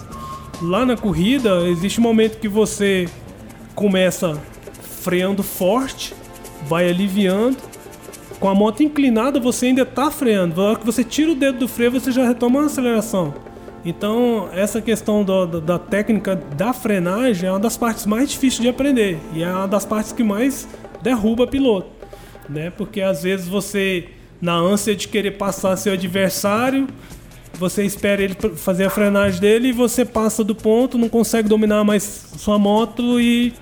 lá 0.62 0.84
na 0.86 0.98
corrida 0.98 1.68
existe 1.68 2.00
um 2.00 2.04
momento 2.04 2.40
que 2.40 2.48
você 2.48 3.08
começa 3.76 4.38
freando 5.02 5.44
forte, 5.44 6.14
vai 6.68 6.90
aliviando. 6.90 7.58
Com 8.40 8.50
a 8.50 8.56
moto 8.56 8.82
inclinada, 8.82 9.40
você 9.40 9.68
ainda 9.68 9.84
está 9.84 10.10
freando. 10.10 10.56
Na 10.60 10.70
hora 10.70 10.80
que 10.80 10.86
você 10.86 11.04
tira 11.04 11.32
o 11.32 11.36
dedo 11.36 11.60
do 11.60 11.68
freio, 11.68 11.92
você 11.92 12.12
já 12.12 12.28
retoma 12.28 12.64
a 12.64 12.66
aceleração. 12.66 13.34
Então, 13.84 14.48
essa 14.54 14.80
questão 14.82 15.24
do- 15.24 15.46
do- 15.48 15.62
da 15.62 15.80
técnica 15.80 16.36
da 16.56 16.72
frenagem 16.72 17.48
é 17.50 17.52
uma 17.52 17.60
das 17.60 17.78
partes 17.78 18.06
mais 18.06 18.30
difíceis 18.30 18.62
de 18.62 18.70
aprender. 18.70 19.18
E 19.34 19.42
é 19.44 19.52
uma 19.52 19.68
das 19.68 19.86
partes 19.86 20.12
que 20.12 20.24
mais 20.24 20.68
derruba 21.02 21.48
piloto. 21.48 21.88
Né? 22.48 22.70
Porque 22.70 23.02
às 23.02 23.24
vezes 23.24 23.48
você, 23.48 24.06
na 24.42 24.54
ânsia 24.56 24.96
de 24.96 25.08
querer 25.08 25.32
passar 25.32 25.76
seu 25.78 25.94
adversário, 25.94 26.88
você 27.58 27.84
espera 27.84 28.22
ele 28.22 28.36
fazer 28.56 28.86
a 28.86 28.90
frenagem 28.90 29.40
dele 29.40 29.70
e 29.70 29.72
você 29.72 30.06
passa 30.06 30.44
do 30.44 30.54
ponto, 30.56 30.98
não 30.98 31.10
consegue 31.10 31.50
dominar 31.50 31.84
mais 31.84 32.04
sua 32.38 32.60
moto 32.60 33.20
e 33.20 33.54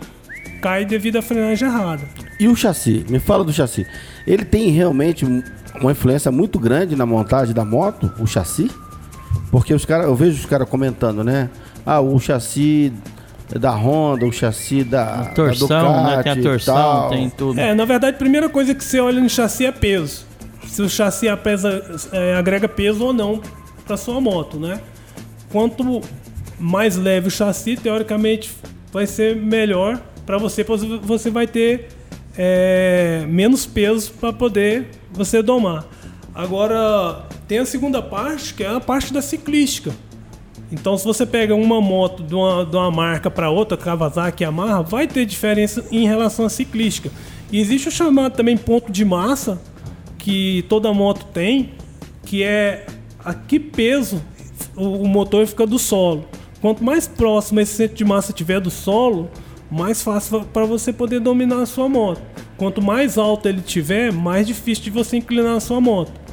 cai 0.61 0.84
devido 0.86 1.17
à 1.17 1.22
frenagem 1.22 1.67
errada. 1.67 2.03
E 2.39 2.47
o 2.47 2.55
chassi? 2.55 3.05
Me 3.09 3.20
fala 3.20 3.43
do 3.43 3.53
chassi. 3.53 3.86
Ele 4.28 4.43
tem 4.43 4.70
realmente 4.70 5.26
um- 5.26 5.41
uma 5.82 5.91
influência 5.91 6.32
muito 6.32 6.59
grande 6.59 6.95
na 6.95 7.05
montagem 7.05 7.53
da 7.53 7.63
moto, 7.63 8.11
o 8.20 8.26
chassi? 8.28 8.70
Porque 9.52 9.74
os 9.74 9.86
cara, 9.86 10.04
eu 10.04 10.16
vejo 10.16 10.39
os 10.39 10.45
caras 10.45 10.70
comentando, 10.70 11.24
né? 11.24 11.50
Ah, 11.86 12.00
o 12.00 12.20
chassi 12.20 12.93
da 13.58 13.72
Honda, 13.72 14.26
o 14.26 14.32
chassi 14.32 14.84
da, 14.84 15.26
Torção, 15.34 15.68
da 15.68 16.04
né? 16.04 16.18
Ducati 16.18 16.24
Tem 16.24 16.32
a 16.32 16.43
torção, 16.52 16.76
tal. 16.76 17.10
tem 17.10 17.30
tudo. 17.30 17.60
É, 17.60 17.74
na 17.74 17.86
verdade, 17.86 18.16
a 18.16 18.20
primeira 18.20 18.47
coisa 18.50 18.76
que 18.76 18.84
você 18.84 19.00
olha 19.00 19.20
no 19.20 19.30
chassi 19.30 19.66
é 19.66 19.72
peso. 19.72 20.26
Se 20.68 20.82
o 20.82 20.89
chassi 20.89 21.28
apesa, 21.28 21.84
é, 22.12 22.36
agrega 22.36 22.68
peso 22.68 23.06
ou 23.06 23.14
não 23.14 23.41
para 23.86 23.97
sua 23.97 24.22
moto, 24.22 24.60
né? 24.60 24.80
Quanto 25.52 26.02
mais 26.60 26.95
leve 26.95 27.30
o 27.30 27.32
chassi, 27.32 27.76
teoricamente, 27.76 28.52
vai 28.91 29.08
ser 29.08 29.36
melhor 29.36 30.00
para 30.28 30.38
você, 30.38 30.64
pois 30.64 30.84
você 30.84 31.32
vai 31.32 31.47
ter 31.47 31.88
é, 32.38 33.26
menos 33.28 33.66
peso 33.66 34.12
para 34.14 34.32
poder 34.32 34.89
você 35.12 35.41
domar. 35.41 35.86
Agora, 36.36 37.26
tem 37.50 37.58
a 37.58 37.66
segunda 37.66 38.00
parte, 38.00 38.54
que 38.54 38.64
é 38.64 38.68
a 38.68 38.80
parte 38.80 39.12
da 39.12 39.24
ciclística. 39.24 39.91
Então, 40.72 40.95
se 40.95 41.04
você 41.04 41.26
pega 41.26 41.56
uma 41.56 41.82
moto 41.82 42.22
de 42.22 42.36
uma, 42.36 42.64
de 42.64 42.76
uma 42.76 42.91
marca 42.91 43.32
para 43.32 43.50
outra, 43.50 43.76
Kawasaki, 43.76 44.43
Yamaha, 44.43 44.84
vai 44.84 45.08
ter 45.08 45.26
diferença 45.26 45.84
em 45.91 46.06
relação 46.06 46.45
à 46.45 46.50
ciclística. 46.50 47.10
E 47.52 47.60
existe 47.60 47.88
o 47.88 47.91
chamado 47.91 48.36
também 48.36 48.56
ponto 48.56 48.91
de 48.91 49.04
massa, 49.04 49.60
que 50.20 50.64
toda 50.70 50.93
moto 50.93 51.26
tem, 51.34 51.72
que 52.24 52.43
é 52.43 52.86
a 53.26 53.34
que 53.34 53.60
peso 53.60 54.22
o, 54.76 55.08
motor 55.08 55.47
fica 55.47 55.66
do 55.66 55.80
solo. 55.80 56.26
Quanto 56.62 56.84
mais 56.84 57.08
próximo 57.08 57.60
esse 57.62 57.74
centro 57.74 57.97
de 57.97 58.06
massa 58.06 58.32
tiver 58.32 58.60
do 58.60 58.70
solo, 58.70 59.28
mais 59.72 60.04
fácil 60.04 60.41
para 60.54 60.66
você 60.66 60.93
poder 60.93 61.20
dominar 61.20 61.64
a 61.64 61.66
sua 61.66 61.89
moto. 61.89 62.22
Quanto 62.58 62.80
mais 62.80 63.18
alto 63.18 63.50
ele 63.50 63.62
tiver, 63.62 64.14
mais 64.14 64.45
difícil 64.45 64.84
de 64.84 64.91
você 64.91 65.18
inclinar 65.18 65.56
a 65.56 65.60
sua 65.60 65.82
moto. 65.82 66.28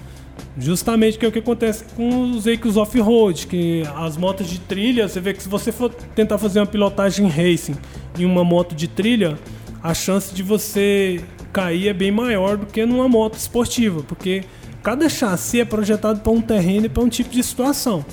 Justamente 0.59 1.19
que 1.19 1.27
é 1.27 1.29
o 1.29 1.33
que 1.33 1.39
acontece 1.39 1.85
com 1.95 2.31
os 2.31 2.45
veículos 2.45 2.77
off-road, 2.77 3.47
que 3.47 3.83
as 3.95 4.17
motos 4.17 4.49
de 4.49 4.59
trilha, 4.59 5.07
você 5.07 5.21
vê 5.21 5.35
que 5.35 5.43
se 5.43 5.49
você 5.49 5.71
for 5.71 5.93
tentar 6.15 6.39
fazer 6.39 6.61
uma 6.61 6.67
pilotagem 6.67 7.29
racing 7.29 7.77
em 8.19 8.25
uma 8.25 8.43
moto 8.43 8.75
de 8.75 8.89
trilha, 8.89 9.39
a 9.83 9.93
chance 9.93 10.35
de 10.35 10.43
você 10.43 11.23
cair 11.53 11.89
é 11.89 11.93
bem 11.93 12.11
maior 12.11 12.57
do 12.57 12.67
que 12.67 12.87
numa 12.87 13.09
moto 13.09 13.35
esportiva, 13.35 14.03
porque 14.03 14.45
cada 14.83 15.09
chassi 15.09 15.61
é 15.61 15.65
projetado 15.65 16.21
para 16.21 16.33
um 16.33 16.41
terreno 16.41 16.87
e 16.87 16.89
para 16.89 17.03
um 17.03 17.09
tipo 17.09 17.31
de 17.31 17.43
situação. 17.43 18.05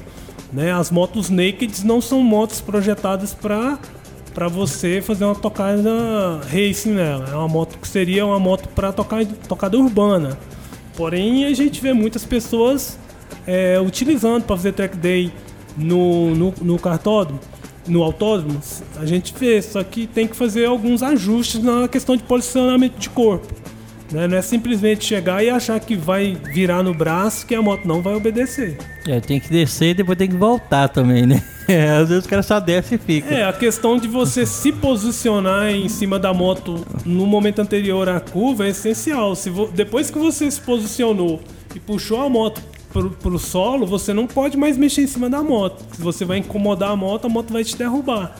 Né? 0.51 0.71
As 0.71 0.91
motos 0.91 1.29
naked 1.29 1.85
não 1.85 2.01
são 2.01 2.21
motos 2.21 2.59
projetadas 2.61 3.33
para 3.33 3.79
para 4.33 4.47
você 4.47 4.99
fazer 4.99 5.25
uma 5.25 5.35
tocada 5.35 6.41
racing 6.51 6.93
nela. 6.93 7.29
É 7.31 7.35
uma 7.35 7.47
moto 7.47 7.77
que 7.77 7.87
seria 7.87 8.25
uma 8.25 8.39
moto 8.39 8.67
para 8.69 8.91
tocar 8.91 9.23
tocada 9.47 9.77
urbana. 9.77 10.37
Porém, 10.95 11.45
a 11.45 11.53
gente 11.53 11.81
vê 11.81 11.93
muitas 11.93 12.25
pessoas 12.25 12.97
é, 13.47 13.79
utilizando 13.79 14.43
para 14.43 14.55
fazer 14.55 14.73
track 14.73 14.95
day 14.97 15.31
no, 15.77 16.35
no, 16.35 16.53
no 16.61 16.79
cartódromo, 16.79 17.39
no 17.87 18.03
autódromo. 18.03 18.59
A 18.97 19.05
gente 19.05 19.33
vê, 19.37 19.61
só 19.61 19.83
que 19.83 20.07
tem 20.07 20.27
que 20.27 20.35
fazer 20.35 20.65
alguns 20.65 21.01
ajustes 21.01 21.63
na 21.63 21.87
questão 21.87 22.15
de 22.15 22.23
posicionamento 22.23 22.97
de 22.97 23.09
corpo. 23.09 23.47
Né? 24.11 24.27
Não 24.27 24.37
é 24.37 24.41
simplesmente 24.41 25.03
chegar 25.03 25.43
e 25.43 25.49
achar 25.49 25.79
que 25.79 25.95
vai 25.95 26.37
virar 26.53 26.83
no 26.83 26.93
braço 26.93 27.47
que 27.47 27.55
a 27.55 27.61
moto 27.61 27.87
não 27.87 28.01
vai 28.01 28.13
obedecer. 28.13 28.77
É, 29.07 29.19
tem 29.19 29.39
que 29.39 29.49
descer 29.49 29.89
e 29.89 29.93
depois 29.95 30.17
tem 30.17 30.29
que 30.29 30.35
voltar 30.35 30.87
também, 30.87 31.25
né? 31.25 31.43
É, 31.68 31.89
às 31.91 32.09
vezes 32.09 32.26
o 32.26 32.30
cara 32.30 32.43
só 32.43 32.59
desce 32.59 32.95
e 32.95 32.97
fica. 32.97 33.34
É, 33.34 33.45
a 33.45 33.53
questão 33.53 33.97
de 33.97 34.07
você 34.07 34.45
se 34.45 34.72
posicionar 34.72 35.70
em 35.72 35.88
cima 35.88 36.20
da 36.20 36.34
moto 36.34 36.86
no 37.05 37.26
momento 37.26 37.59
anterior 37.59 38.09
à 38.09 38.20
curva 38.20 38.66
é 38.66 38.70
essencial. 38.70 39.36
Se 39.36 39.49
vo- 39.49 39.70
depois 39.74 40.09
que 40.11 40.18
você 40.20 40.49
se 40.51 40.59
posicionou 40.59 41.39
e 41.74 41.80
puxou 41.80 42.22
a 42.22 42.30
moto 42.30 42.61
pro, 42.91 43.11
pro 43.11 43.39
solo, 43.39 43.86
você 43.86 44.14
não 44.14 44.28
pode 44.28 44.57
mais 44.57 44.78
mexer 44.78 45.03
em 45.03 45.07
cima 45.07 45.30
da 45.30 45.41
moto. 45.41 45.84
Se 45.95 46.01
você 46.01 46.26
vai 46.26 46.39
incomodar 46.39 46.91
a 46.91 46.95
moto, 46.95 47.26
a 47.26 47.30
moto 47.30 47.53
vai 47.53 47.64
te 47.64 47.78
derrubar. 47.78 48.36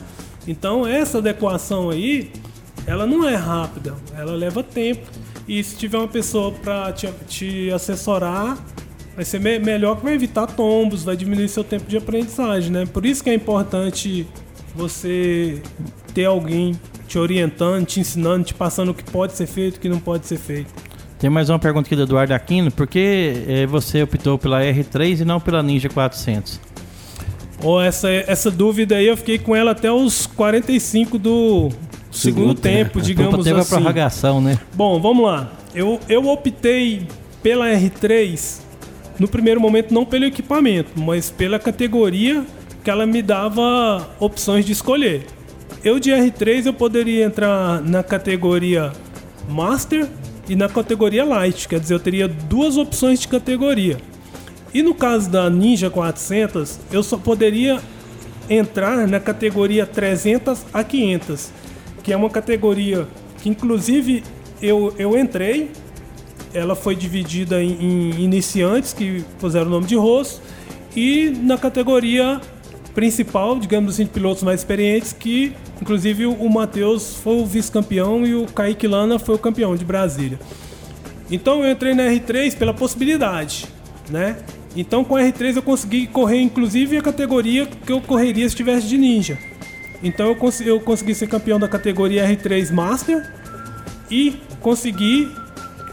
Então 0.46 0.86
essa 0.86 1.18
adequação 1.18 1.88
aí, 1.90 2.30
ela 2.86 3.06
não 3.06 3.26
é 3.26 3.34
rápida, 3.34 3.94
ela 4.16 4.32
leva 4.32 4.62
tempo. 4.62 5.10
E 5.48 5.62
se 5.64 5.76
tiver 5.76 5.98
uma 5.98 6.08
pessoa 6.08 6.52
para 6.52 6.92
te, 6.92 7.08
te 7.28 7.70
assessorar, 7.70 8.58
vai 9.16 9.24
ser 9.24 9.40
me- 9.40 9.58
melhor 9.58 9.96
que 9.96 10.04
vai 10.04 10.14
evitar 10.14 10.46
tombos, 10.46 11.04
vai 11.04 11.16
diminuir 11.16 11.48
seu 11.48 11.64
tempo 11.64 11.84
de 11.88 11.96
aprendizagem, 11.96 12.70
né? 12.70 12.84
Por 12.86 13.04
isso 13.06 13.22
que 13.22 13.30
é 13.30 13.34
importante 13.34 14.26
você 14.74 15.60
ter 16.12 16.24
alguém 16.24 16.74
te 17.06 17.18
orientando, 17.18 17.84
te 17.86 18.00
ensinando, 18.00 18.44
te 18.44 18.54
passando 18.54 18.90
o 18.90 18.94
que 18.94 19.04
pode 19.04 19.34
ser 19.34 19.46
feito, 19.46 19.76
o 19.76 19.80
que 19.80 19.88
não 19.88 20.00
pode 20.00 20.26
ser 20.26 20.38
feito. 20.38 20.72
Tem 21.18 21.30
mais 21.30 21.48
uma 21.48 21.58
pergunta 21.58 21.86
aqui 21.86 21.96
do 21.96 22.02
Eduardo 22.02 22.34
Aquino. 22.34 22.70
Por 22.70 22.86
que 22.86 23.44
eh, 23.48 23.66
você 23.66 24.02
optou 24.02 24.36
pela 24.36 24.60
R3 24.62 25.20
e 25.20 25.24
não 25.24 25.40
pela 25.40 25.62
Ninja 25.62 25.88
400? 25.88 26.60
Ou 27.62 27.80
essa, 27.80 28.10
essa 28.10 28.50
dúvida 28.50 28.96
aí 28.96 29.06
eu 29.06 29.16
fiquei 29.16 29.38
com 29.38 29.54
ela 29.56 29.70
até 29.70 29.90
os 29.90 30.26
45 30.26 31.18
do 31.18 31.68
segundo, 32.10 32.48
Segundo 32.50 32.54
tempo, 32.54 32.98
Opa, 32.98 33.06
digamos 33.06 33.44
teve 33.44 33.58
a 33.58 33.62
assim. 33.62 33.70
prorrogação, 33.76 34.40
né? 34.40 34.58
Bom, 34.74 35.00
vamos 35.00 35.24
lá. 35.24 35.50
Eu, 35.74 35.98
eu 36.08 36.26
optei 36.28 37.06
pela 37.42 37.66
R3 37.70 38.60
no 39.18 39.28
primeiro 39.28 39.60
momento 39.60 39.92
não 39.92 40.04
pelo 40.04 40.24
equipamento, 40.24 40.90
mas 40.96 41.30
pela 41.30 41.58
categoria 41.58 42.44
que 42.82 42.90
ela 42.90 43.06
me 43.06 43.22
dava 43.22 44.10
opções 44.20 44.64
de 44.64 44.72
escolher. 44.72 45.26
Eu 45.82 45.98
de 45.98 46.10
R3 46.10 46.66
eu 46.66 46.74
poderia 46.74 47.24
entrar 47.24 47.80
na 47.80 48.02
categoria 48.02 48.92
Master 49.48 50.08
e 50.48 50.56
na 50.56 50.68
categoria 50.68 51.24
Light, 51.24 51.68
quer 51.68 51.80
dizer, 51.80 51.94
eu 51.94 52.00
teria 52.00 52.28
duas 52.28 52.76
opções 52.76 53.20
de 53.20 53.28
categoria. 53.28 53.98
E 54.72 54.82
no 54.82 54.94
caso 54.94 55.30
da 55.30 55.48
Ninja 55.48 55.88
400, 55.88 56.80
eu 56.92 57.02
só 57.02 57.16
poderia 57.16 57.80
entrar 58.48 59.06
na 59.06 59.20
categoria 59.20 59.86
300 59.86 60.66
a 60.72 60.84
500, 60.84 61.50
que 62.02 62.12
é 62.12 62.16
uma 62.16 62.28
categoria 62.28 63.06
que 63.40 63.48
inclusive 63.48 64.22
eu, 64.60 64.94
eu 64.98 65.18
entrei, 65.18 65.70
ela 66.54 66.76
foi 66.76 66.94
dividida 66.94 67.62
em, 67.62 67.72
em 67.72 68.22
iniciantes 68.22 68.92
que 68.92 69.24
puseram 69.38 69.66
o 69.66 69.70
nome 69.70 69.86
de 69.86 69.96
rosto 69.96 70.40
e 70.96 71.30
na 71.30 71.58
categoria 71.58 72.40
principal, 72.94 73.58
digamos 73.58 73.94
assim, 73.94 74.04
de 74.04 74.10
pilotos 74.10 74.44
mais 74.44 74.60
experientes, 74.60 75.12
que 75.12 75.52
inclusive 75.82 76.26
o 76.26 76.48
Matheus 76.48 77.16
foi 77.16 77.34
o 77.40 77.44
vice-campeão 77.44 78.24
e 78.24 78.34
o 78.34 78.46
Kaique 78.46 78.86
Lana 78.86 79.18
foi 79.18 79.34
o 79.34 79.38
campeão 79.38 79.74
de 79.74 79.84
Brasília. 79.84 80.38
Então 81.30 81.64
eu 81.64 81.72
entrei 81.72 81.92
na 81.94 82.04
R3 82.04 82.56
pela 82.56 82.72
possibilidade, 82.72 83.66
né? 84.08 84.36
Então 84.76 85.04
com 85.04 85.16
a 85.16 85.22
R3 85.22 85.56
eu 85.56 85.62
consegui 85.62 86.06
correr 86.06 86.40
inclusive 86.40 86.96
a 86.96 87.02
categoria 87.02 87.66
que 87.66 87.90
eu 87.90 88.00
correria 88.00 88.48
se 88.48 88.54
tivesse 88.54 88.86
de 88.86 88.96
ninja. 88.96 89.36
Então 90.02 90.26
eu, 90.26 90.36
cons 90.36 90.60
eu 90.60 90.78
consegui 90.78 91.14
ser 91.14 91.26
campeão 91.26 91.58
da 91.58 91.66
categoria 91.66 92.28
R3 92.28 92.72
Master 92.72 93.28
e 94.10 94.36
consegui 94.60 95.28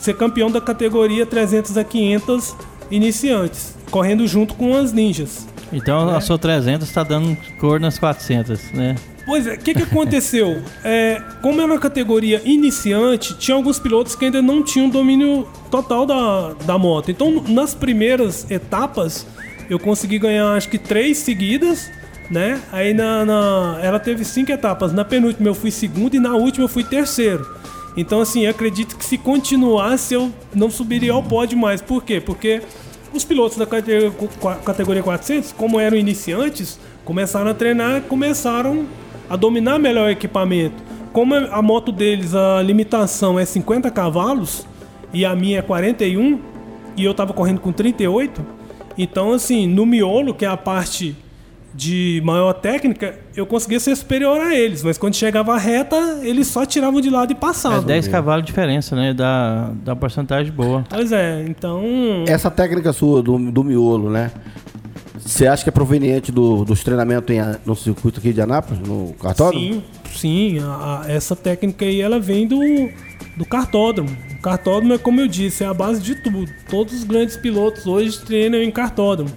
ser 0.01 0.15
campeão 0.15 0.49
da 0.49 0.59
categoria 0.59 1.25
300 1.25 1.77
a 1.77 1.83
500 1.83 2.55
iniciantes, 2.89 3.75
correndo 3.89 4.27
junto 4.27 4.55
com 4.55 4.75
as 4.75 4.91
ninjas. 4.91 5.47
Então 5.71 6.09
a 6.09 6.19
sua 6.19 6.37
300 6.37 6.87
está 6.87 7.03
dando 7.03 7.37
cor 7.59 7.79
nas 7.79 7.97
400, 7.97 8.71
né? 8.71 8.95
Pois 9.25 9.45
é, 9.45 9.53
o 9.53 9.59
que, 9.59 9.73
que 9.73 9.83
aconteceu? 9.83 10.61
É, 10.83 11.21
como 11.43 11.61
é 11.61 11.65
uma 11.65 11.77
categoria 11.77 12.41
iniciante, 12.43 13.37
tinha 13.37 13.55
alguns 13.55 13.77
pilotos 13.77 14.15
que 14.15 14.25
ainda 14.25 14.41
não 14.41 14.63
tinham 14.63 14.89
domínio 14.89 15.47
total 15.69 16.07
da, 16.07 16.53
da 16.65 16.75
moto. 16.75 17.11
Então, 17.11 17.43
nas 17.47 17.75
primeiras 17.75 18.49
etapas, 18.49 19.27
eu 19.69 19.77
consegui 19.77 20.17
ganhar 20.17 20.47
acho 20.53 20.67
que 20.67 20.79
três 20.79 21.19
seguidas, 21.19 21.91
né? 22.31 22.59
Aí 22.71 22.95
na, 22.95 23.23
na, 23.23 23.79
ela 23.83 23.99
teve 23.99 24.25
cinco 24.25 24.51
etapas. 24.51 24.91
Na 24.91 25.05
penúltima 25.05 25.49
eu 25.49 25.53
fui 25.53 25.69
segundo 25.69 26.15
e 26.15 26.19
na 26.19 26.33
última 26.33 26.65
eu 26.65 26.69
fui 26.69 26.83
terceiro. 26.83 27.47
Então, 27.95 28.21
assim, 28.21 28.45
acredito 28.47 28.95
que 28.95 29.03
se 29.03 29.17
continuasse 29.17 30.13
eu 30.13 30.31
não 30.53 30.69
subiria 30.69 31.13
ao 31.13 31.21
pódio 31.21 31.57
mais. 31.57 31.81
Por 31.81 32.03
quê? 32.03 32.21
Porque 32.21 32.61
os 33.13 33.25
pilotos 33.25 33.57
da 33.57 33.65
categoria, 33.65 34.11
categoria 34.63 35.03
400, 35.03 35.51
como 35.51 35.79
eram 35.79 35.97
iniciantes, 35.97 36.79
começaram 37.03 37.51
a 37.51 37.53
treinar, 37.53 38.01
começaram 38.03 38.85
a 39.29 39.35
dominar 39.35 39.77
melhor 39.79 40.07
o 40.07 40.11
equipamento. 40.11 40.81
Como 41.11 41.35
a 41.35 41.61
moto 41.61 41.91
deles, 41.91 42.33
a 42.33 42.61
limitação 42.61 43.37
é 43.37 43.43
50 43.43 43.91
cavalos 43.91 44.65
e 45.13 45.25
a 45.25 45.35
minha 45.35 45.59
é 45.59 45.61
41, 45.61 46.39
e 46.95 47.03
eu 47.03 47.13
tava 47.13 47.33
correndo 47.33 47.59
com 47.59 47.71
38, 47.71 48.45
então 48.97 49.33
assim, 49.33 49.67
no 49.67 49.85
miolo, 49.85 50.33
que 50.33 50.45
é 50.45 50.47
a 50.47 50.55
parte 50.55 51.15
de 51.73 52.21
maior 52.23 52.53
técnica, 52.53 53.15
eu 53.35 53.45
conseguia 53.45 53.79
ser 53.79 53.95
superior 53.95 54.39
a 54.39 54.55
eles, 54.55 54.83
mas 54.83 54.97
quando 54.97 55.15
chegava 55.15 55.53
a 55.53 55.57
reta, 55.57 56.19
eles 56.21 56.47
só 56.47 56.65
tiravam 56.65 56.99
de 56.99 57.09
lado 57.09 57.31
e 57.31 57.35
passavam. 57.35 57.79
É 57.79 57.85
10 57.85 58.07
cavalos 58.09 58.43
de 58.43 58.47
diferença, 58.47 58.95
né? 58.95 59.13
Dá, 59.13 59.71
dá 59.83 59.95
porcentagem 59.95 60.51
boa. 60.51 60.83
Pois 60.89 61.11
é, 61.11 61.45
então. 61.47 61.81
Essa 62.27 62.51
técnica 62.51 62.91
sua 62.91 63.21
do, 63.23 63.37
do 63.51 63.63
miolo, 63.63 64.09
né? 64.09 64.31
Você 65.17 65.47
acha 65.47 65.63
que 65.63 65.69
é 65.69 65.71
proveniente 65.71 66.31
do, 66.31 66.65
dos 66.65 66.83
treinamentos 66.83 67.33
em, 67.33 67.39
no 67.65 67.75
circuito 67.75 68.19
aqui 68.19 68.33
de 68.33 68.41
Anápolis, 68.41 68.85
no 68.85 69.13
cartódromo? 69.13 69.65
Sim, 69.65 69.83
sim. 70.13 70.59
A, 70.59 71.03
a, 71.03 71.11
essa 71.11 71.35
técnica 71.35 71.85
aí 71.85 72.01
ela 72.01 72.19
vem 72.19 72.47
do, 72.47 72.59
do 73.37 73.45
cartódromo. 73.45 74.09
O 74.37 74.41
cartódromo 74.41 74.93
é 74.93 74.97
como 74.97 75.21
eu 75.21 75.27
disse, 75.27 75.63
é 75.63 75.67
a 75.67 75.73
base 75.73 76.01
de 76.01 76.15
tudo. 76.15 76.51
Todos 76.69 76.93
os 76.93 77.03
grandes 77.03 77.37
pilotos 77.37 77.85
hoje 77.85 78.19
treinam 78.25 78.59
em 78.61 78.71
cartódromo. 78.71 79.31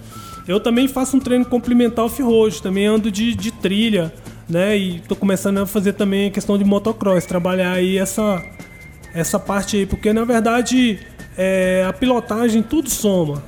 Eu 0.46 0.60
também 0.60 0.86
faço 0.86 1.16
um 1.16 1.20
treino 1.20 1.44
complementar 1.44 2.04
off-road, 2.04 2.60
também 2.62 2.86
ando 2.86 3.10
de, 3.10 3.34
de 3.34 3.50
trilha, 3.50 4.12
né? 4.48 4.76
E 4.76 5.00
tô 5.00 5.16
começando 5.16 5.58
a 5.58 5.66
fazer 5.66 5.94
também 5.94 6.28
a 6.28 6.30
questão 6.30 6.58
de 6.58 6.64
motocross, 6.64 7.24
trabalhar 7.24 7.72
aí 7.72 7.96
essa, 7.96 8.44
essa 9.14 9.38
parte 9.38 9.76
aí, 9.76 9.86
porque 9.86 10.12
na 10.12 10.24
verdade 10.24 10.98
é, 11.36 11.84
a 11.86 11.92
pilotagem 11.92 12.62
tudo 12.62 12.90
soma, 12.90 13.42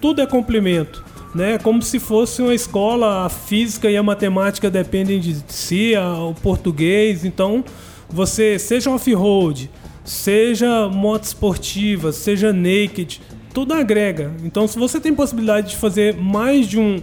tudo 0.00 0.20
é 0.20 0.26
complemento. 0.26 1.12
Né, 1.34 1.56
como 1.56 1.80
se 1.80 1.98
fosse 1.98 2.42
uma 2.42 2.52
escola, 2.52 3.24
a 3.24 3.28
física 3.30 3.90
e 3.90 3.96
a 3.96 4.02
matemática 4.02 4.70
dependem 4.70 5.18
de 5.18 5.42
si, 5.48 5.96
a, 5.96 6.12
o 6.24 6.34
português. 6.34 7.24
Então, 7.24 7.64
você, 8.06 8.58
seja 8.58 8.90
off-road, 8.90 9.70
seja 10.04 10.90
moto 10.90 11.24
esportiva, 11.24 12.12
seja 12.12 12.52
naked, 12.52 13.22
tudo 13.52 13.74
agrega. 13.74 14.32
Então, 14.42 14.66
se 14.66 14.78
você 14.78 15.00
tem 15.00 15.14
possibilidade 15.14 15.70
de 15.70 15.76
fazer 15.76 16.16
mais 16.16 16.66
de 16.66 16.78
um, 16.78 17.02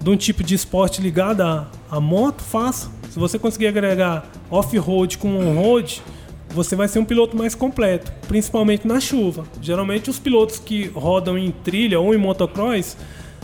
de 0.00 0.10
um 0.10 0.16
tipo 0.16 0.42
de 0.42 0.54
esporte 0.54 1.02
ligado 1.02 1.42
à, 1.42 1.68
à 1.90 2.00
moto, 2.00 2.42
faça. 2.42 2.90
Se 3.10 3.18
você 3.18 3.38
conseguir 3.38 3.66
agregar 3.66 4.30
off-road 4.50 5.18
com 5.18 5.36
on-road, 5.36 6.00
você 6.50 6.76
vai 6.76 6.88
ser 6.88 6.98
um 6.98 7.04
piloto 7.04 7.36
mais 7.36 7.54
completo, 7.54 8.12
principalmente 8.26 8.86
na 8.86 9.00
chuva. 9.00 9.44
Geralmente, 9.60 10.10
os 10.10 10.18
pilotos 10.18 10.58
que 10.58 10.86
rodam 10.88 11.36
em 11.36 11.50
trilha 11.50 11.98
ou 11.98 12.14
em 12.14 12.18
motocross, 12.18 12.96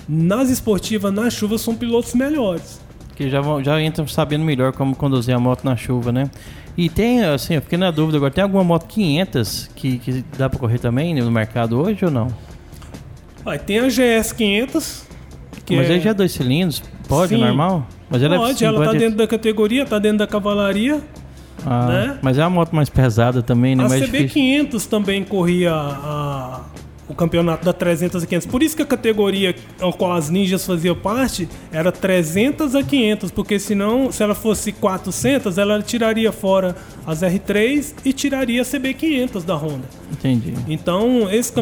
nas 0.09 0.51
esportivas, 0.51 1.12
na 1.12 1.28
chuva, 1.30 1.59
são 1.59 1.74
pilotos 1.74 2.14
melhores. 2.14 2.86
Que 3.16 3.28
já, 3.30 3.40
vão, 3.40 3.64
já 3.64 3.82
entram 3.82 4.06
sabendo 4.06 4.44
melhor 4.44 4.72
como 4.72 4.94
conduzir 4.94 5.34
a 5.34 5.40
moto 5.40 5.64
na 5.64 5.74
chuva, 5.74 6.12
né? 6.12 6.30
E 6.76 6.90
tem, 6.90 7.24
assim, 7.24 7.54
eu 7.54 7.62
fiquei 7.62 7.78
na 7.78 7.90
dúvida 7.90 8.18
agora, 8.18 8.30
tem 8.30 8.44
alguma 8.44 8.62
moto 8.62 8.86
500 8.86 9.70
que, 9.74 9.98
que 9.98 10.24
dá 10.36 10.50
para 10.50 10.58
correr 10.58 10.78
também 10.78 11.14
no 11.14 11.30
mercado 11.30 11.80
hoje 11.80 12.04
ou 12.04 12.10
não? 12.10 12.28
Ah, 13.44 13.56
tem 13.56 13.78
a 13.78 13.88
GS 13.88 14.32
500. 14.32 15.06
Que 15.64 15.76
Mas 15.76 15.88
é... 15.88 15.94
aí 15.94 16.00
já 16.00 16.10
é 16.10 16.14
dois 16.14 16.32
cilindros, 16.32 16.82
pode, 17.08 17.34
Sim. 17.34 17.40
normal? 17.40 17.86
Mas 18.10 18.22
ela 18.22 18.36
é 18.36 18.38
pode, 18.38 18.64
é 18.64 18.68
ela 18.68 18.84
tá 18.84 18.92
dentro 18.92 19.16
da 19.16 19.26
categoria, 19.26 19.86
tá 19.86 19.98
dentro 19.98 20.18
da 20.18 20.26
cavalaria. 20.26 21.00
Ah, 21.64 21.86
né? 21.86 22.18
Mas 22.22 22.38
é 22.38 22.42
uma 22.42 22.50
moto 22.50 22.76
mais 22.76 22.90
pesada 22.90 23.42
também, 23.42 23.74
né? 23.74 23.84
A 23.84 23.88
mais 23.88 24.02
CB500 24.02 24.86
também 24.86 25.24
corria 25.24 25.72
a, 25.72 26.60
o 27.09 27.14
campeonato 27.14 27.64
da 27.64 27.72
300 27.72 28.22
a 28.22 28.26
500. 28.26 28.46
Por 28.46 28.62
isso 28.62 28.76
que 28.76 28.82
a 28.82 28.86
categoria 28.86 29.54
ao 29.80 29.92
qual 29.92 30.12
as 30.12 30.28
ninjas 30.28 30.66
faziam 30.66 30.94
parte 30.94 31.48
era 31.70 31.92
300 31.92 32.74
a 32.74 32.82
500, 32.82 33.30
porque 33.30 33.59
senão, 33.59 34.11
se 34.11 34.22
ela 34.22 34.34
fosse 34.34 34.72
400, 34.72 35.59
ela 35.59 35.82
tiraria 35.82 36.32
fora 36.32 36.76
as 37.07 37.22
R3 37.22 37.94
e 38.04 38.12
tiraria 38.12 38.62
a 38.62 38.64
CB500 38.64 39.44
da 39.44 39.54
Honda. 39.54 39.88
Entendi. 40.11 40.54
Então, 40.68 41.30
esse 41.30 41.52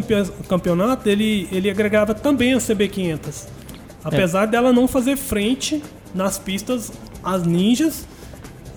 campeonato, 0.48 1.08
ele, 1.08 1.48
ele 1.52 1.70
agregava 1.70 2.14
também 2.14 2.54
a 2.54 2.58
CB500. 2.58 3.48
Apesar 4.02 4.44
é. 4.44 4.46
dela 4.46 4.72
não 4.72 4.86
fazer 4.86 5.16
frente 5.16 5.82
nas 6.14 6.38
pistas 6.38 6.92
às 7.22 7.44
ninjas, 7.44 8.06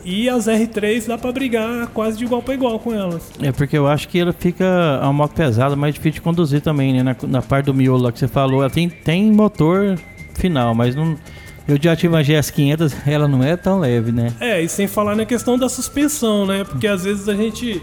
e 0.08 0.30
as 0.30 0.48
R3 0.48 1.06
dá 1.06 1.18
pra 1.18 1.34
brigar 1.34 1.88
quase 1.88 2.18
de 2.18 2.24
igual 2.24 2.42
para 2.42 2.54
igual 2.54 2.80
com 2.80 2.94
elas. 2.94 3.30
É 3.42 3.52
porque 3.52 3.78
eu 3.78 3.86
acho 3.86 4.08
que 4.08 4.18
ela 4.18 4.32
fica 4.32 4.66
uma 5.04 5.12
moto 5.12 5.34
pesada, 5.34 5.76
mais 5.76 5.94
difícil 5.94 6.14
de 6.14 6.22
conduzir 6.22 6.62
também, 6.62 6.94
né? 6.94 7.04
Na, 7.04 7.16
na 7.28 7.42
parte 7.42 7.66
do 7.66 7.74
miolo 7.74 8.04
lá 8.04 8.12
que 8.12 8.18
você 8.18 8.28
falou, 8.28 8.62
ela 8.62 8.70
tem, 8.70 8.88
tem 8.88 9.30
motor 9.30 10.00
final, 10.34 10.74
mas 10.74 10.96
não. 10.96 11.18
Eu 11.68 11.78
já 11.82 11.94
tive 11.94 12.14
uma 12.14 12.24
GS500, 12.24 12.94
ela 13.06 13.28
não 13.28 13.44
é 13.44 13.58
tão 13.58 13.80
leve, 13.80 14.14
né? 14.14 14.34
É, 14.40 14.62
e 14.62 14.70
sem 14.70 14.88
falar 14.88 15.14
na 15.14 15.26
questão 15.26 15.58
da 15.58 15.68
suspensão, 15.68 16.46
né? 16.46 16.64
Porque 16.64 16.88
às 16.88 17.04
vezes 17.04 17.28
a 17.28 17.36
gente. 17.36 17.82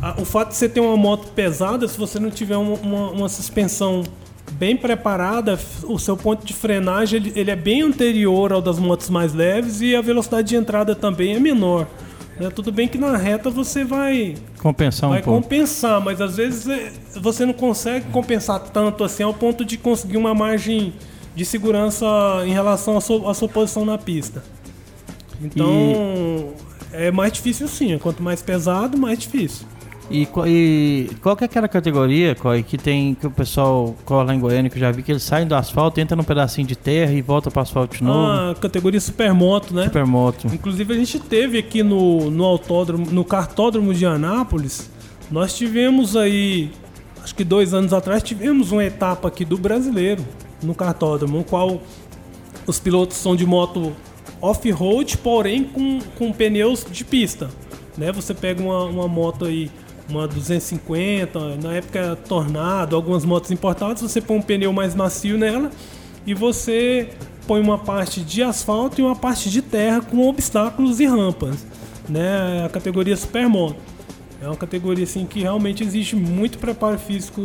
A, 0.00 0.20
o 0.20 0.24
fato 0.24 0.50
de 0.50 0.54
você 0.54 0.68
ter 0.68 0.78
uma 0.78 0.96
moto 0.96 1.32
pesada, 1.32 1.88
se 1.88 1.98
você 1.98 2.20
não 2.20 2.30
tiver 2.30 2.56
uma, 2.56 2.74
uma, 2.76 3.10
uma 3.10 3.28
suspensão 3.28 4.04
bem 4.58 4.76
preparada, 4.76 5.58
o 5.84 5.98
seu 5.98 6.16
ponto 6.16 6.44
de 6.44 6.52
frenagem 6.52 7.20
ele, 7.20 7.32
ele, 7.36 7.50
é 7.50 7.56
bem 7.56 7.82
anterior 7.82 8.52
ao 8.52 8.62
das 8.62 8.78
motos 8.78 9.10
mais 9.10 9.34
leves 9.34 9.80
e 9.80 9.94
a 9.94 10.00
velocidade 10.00 10.48
de 10.48 10.56
entrada 10.56 10.94
também 10.94 11.34
é 11.34 11.40
menor. 11.40 11.86
Né? 12.38 12.50
Tudo 12.50 12.72
bem 12.72 12.88
que 12.88 12.98
na 12.98 13.16
reta 13.16 13.50
você 13.50 13.84
vai 13.84 14.34
compensar 14.58 15.08
um 15.08 15.12
vai 15.12 15.22
pouco. 15.22 15.42
compensar, 15.42 16.00
mas 16.00 16.20
às 16.20 16.36
vezes 16.36 16.66
é, 16.68 16.92
você 17.20 17.44
não 17.44 17.52
consegue 17.52 18.06
compensar 18.10 18.60
tanto 18.60 19.04
assim 19.04 19.22
ao 19.22 19.34
ponto 19.34 19.64
de 19.64 19.76
conseguir 19.76 20.16
uma 20.16 20.34
margem 20.34 20.92
de 21.34 21.44
segurança 21.44 22.06
em 22.46 22.52
relação 22.52 22.96
à 22.96 23.00
sua, 23.00 23.30
à 23.30 23.34
sua 23.34 23.48
posição 23.48 23.84
na 23.84 23.98
pista. 23.98 24.42
Então 25.42 26.54
e... 26.92 27.04
é 27.04 27.10
mais 27.10 27.32
difícil 27.32 27.68
sim. 27.68 27.96
Quanto 27.98 28.22
mais 28.22 28.40
pesado, 28.42 28.96
mais 28.96 29.18
difícil. 29.18 29.66
E, 30.10 30.28
e, 30.46 31.10
qual 31.20 31.36
que 31.36 31.42
é 31.42 31.46
aquela 31.46 31.66
categoria, 31.66 32.34
Coy, 32.34 32.62
que 32.62 32.78
tem 32.78 33.14
que 33.14 33.26
o 33.26 33.30
pessoal 33.30 33.94
cola 34.04 34.34
em 34.34 34.38
Goiânia, 34.38 34.70
que 34.70 34.76
eu 34.76 34.80
já 34.80 34.90
vi 34.92 35.02
que 35.02 35.10
eles 35.10 35.22
saem 35.22 35.46
do 35.46 35.54
asfalto, 35.54 36.00
entra 36.00 36.16
num 36.16 36.22
pedacinho 36.22 36.66
de 36.66 36.76
terra 36.76 37.12
e 37.12 37.20
volta 37.20 37.50
para 37.50 37.62
asfalto 37.62 37.96
de 37.96 38.04
novo? 38.04 38.26
Ah, 38.26 38.54
categoria 38.60 39.00
supermoto, 39.00 39.74
né? 39.74 39.84
Supermoto. 39.84 40.46
Inclusive 40.46 40.94
a 40.94 40.96
gente 40.96 41.18
teve 41.18 41.58
aqui 41.58 41.82
no, 41.82 42.30
no 42.30 42.44
autódromo, 42.44 43.06
no 43.10 43.24
cartódromo 43.24 43.92
de 43.92 44.06
Anápolis, 44.06 44.90
nós 45.30 45.56
tivemos 45.56 46.16
aí, 46.16 46.70
acho 47.22 47.34
que 47.34 47.42
dois 47.42 47.74
anos 47.74 47.92
atrás, 47.92 48.22
tivemos 48.22 48.70
uma 48.70 48.84
etapa 48.84 49.26
aqui 49.26 49.44
do 49.44 49.58
brasileiro 49.58 50.24
no 50.62 50.74
cartódromo, 50.74 51.38
no 51.38 51.44
qual 51.44 51.80
os 52.64 52.78
pilotos 52.78 53.16
são 53.16 53.34
de 53.34 53.44
moto 53.44 53.92
off-road, 54.40 55.18
porém 55.18 55.64
com, 55.64 55.98
com 56.16 56.32
pneus 56.32 56.86
de 56.88 57.04
pista. 57.04 57.50
Né? 57.96 58.12
Você 58.12 58.34
pega 58.34 58.62
uma, 58.62 58.84
uma 58.84 59.08
moto 59.08 59.46
aí 59.46 59.70
uma 60.08 60.26
250, 60.26 61.56
na 61.56 61.74
época 61.74 62.16
Tornado, 62.28 62.94
algumas 62.94 63.24
motos 63.24 63.50
importadas, 63.50 64.00
você 64.00 64.20
põe 64.20 64.36
um 64.36 64.42
pneu 64.42 64.72
mais 64.72 64.94
macio 64.94 65.36
nela 65.36 65.70
e 66.26 66.34
você 66.34 67.08
põe 67.46 67.60
uma 67.60 67.78
parte 67.78 68.20
de 68.20 68.42
asfalto 68.42 69.00
e 69.00 69.04
uma 69.04 69.16
parte 69.16 69.50
de 69.50 69.62
terra 69.62 70.00
com 70.00 70.28
obstáculos 70.28 71.00
e 71.00 71.06
rampas, 71.06 71.66
né? 72.08 72.64
A 72.64 72.68
categoria 72.68 73.16
Supermoto. 73.16 73.76
É 74.40 74.46
uma 74.46 74.56
categoria 74.56 75.04
assim 75.04 75.24
que 75.24 75.40
realmente 75.40 75.82
exige 75.82 76.14
muito 76.14 76.58
preparo 76.58 76.98
físico 76.98 77.40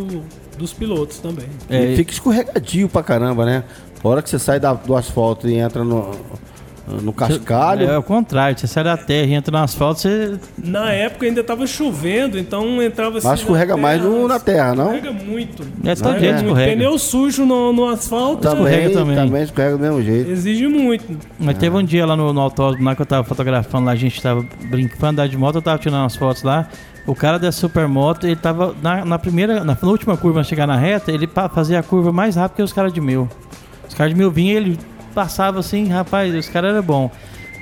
dos 0.58 0.74
pilotos 0.74 1.20
também. 1.20 1.48
É, 1.70 1.94
e 1.94 1.96
fica 1.96 2.12
escorregadio 2.12 2.90
pra 2.90 3.02
caramba, 3.02 3.46
né? 3.46 3.64
A 4.04 4.08
hora 4.08 4.22
que 4.22 4.30
você 4.30 4.38
sai 4.38 4.60
da, 4.60 4.74
do 4.74 4.96
asfalto 4.96 5.48
e 5.48 5.56
entra 5.56 5.84
no, 5.84 6.12
no 7.02 7.14
cascalho. 7.14 7.90
É 7.90 7.98
o 7.98 8.04
contrário, 8.04 8.58
você 8.58 8.68
sai 8.68 8.84
da 8.84 8.98
terra 8.98 9.28
e 9.28 9.34
entra 9.34 9.58
no 9.58 9.64
asfalto, 9.64 10.02
você. 10.02 10.38
Na 10.58 10.92
época 10.92 11.26
ainda 11.26 11.44
tava 11.44 11.66
chovendo, 11.68 12.38
então 12.38 12.82
entrava 12.82 13.18
assim. 13.20 13.28
Mas 13.28 13.40
escorrega 13.40 13.78
mais 13.78 14.02
no- 14.02 14.28
na 14.28 14.40
terra, 14.40 14.76
não? 14.76 14.94
Escorrega 14.96 15.12
muito. 15.26 15.64
É 15.84 15.96
todo 15.96 16.16
É, 16.16 16.20
jeito 16.20 16.34
é. 16.34 16.38
Escorrega. 16.42 16.72
Pneu 16.72 17.00
sujo 17.00 17.46
no, 17.46 17.72
no 17.74 17.88
asfalto 17.90 18.48
escorrega 18.48 18.90
também, 18.90 18.94
também. 18.94 19.16
também 19.16 19.44
escorrega 19.44 19.78
do 19.78 19.82
mesmo 19.82 20.02
jeito. 20.02 20.30
exige 20.32 20.68
muito. 20.68 21.18
Mas 21.40 21.58
teve 21.58 21.76
um 21.76 21.84
dia 21.84 22.06
lá 22.06 22.16
no, 22.16 22.34
no 22.34 22.42
autódromo, 22.42 22.84
lá 22.86 22.96
que 22.96 23.02
eu 23.02 23.06
tava 23.06 23.24
fotografando, 23.24 23.86
lá 23.86 23.92
a 23.92 23.96
gente 23.96 24.22
tava 24.22 24.46
brincando, 24.66 25.06
andar 25.08 25.28
de 25.28 25.38
moto, 25.38 25.56
eu 25.56 25.62
tava 25.62 25.78
tirando 25.78 26.02
umas 26.02 26.16
fotos 26.16 26.44
lá. 26.44 26.68
O 27.08 27.16
cara 27.16 27.40
da 27.40 27.52
supermoto, 27.52 28.28
ele 28.28 28.36
tava 28.36 28.76
na, 28.82 29.04
na 29.04 29.18
primeira, 29.18 29.64
na, 29.64 29.76
na 29.82 29.90
última 29.90 30.16
curva, 30.16 30.44
chegar 30.44 30.68
na 30.68 30.76
reta, 30.78 31.12
ele 31.12 31.28
fazia 31.54 31.80
a 31.80 31.84
curva 31.84 32.12
mais 32.12 32.36
rápido 32.36 32.58
que 32.58 32.62
os 32.62 32.72
caras 32.72 32.94
de 32.94 33.02
mil. 33.02 33.28
Os 33.90 33.96
caras 33.96 34.14
de 34.14 34.18
mil 34.20 34.30
vinham, 34.30 34.58
ele 34.58 34.80
passava 35.14 35.60
assim, 35.60 35.88
rapaz, 35.88 36.34
os 36.34 36.50
caras 36.50 36.72
eram 36.74 36.84
bons. 36.84 37.12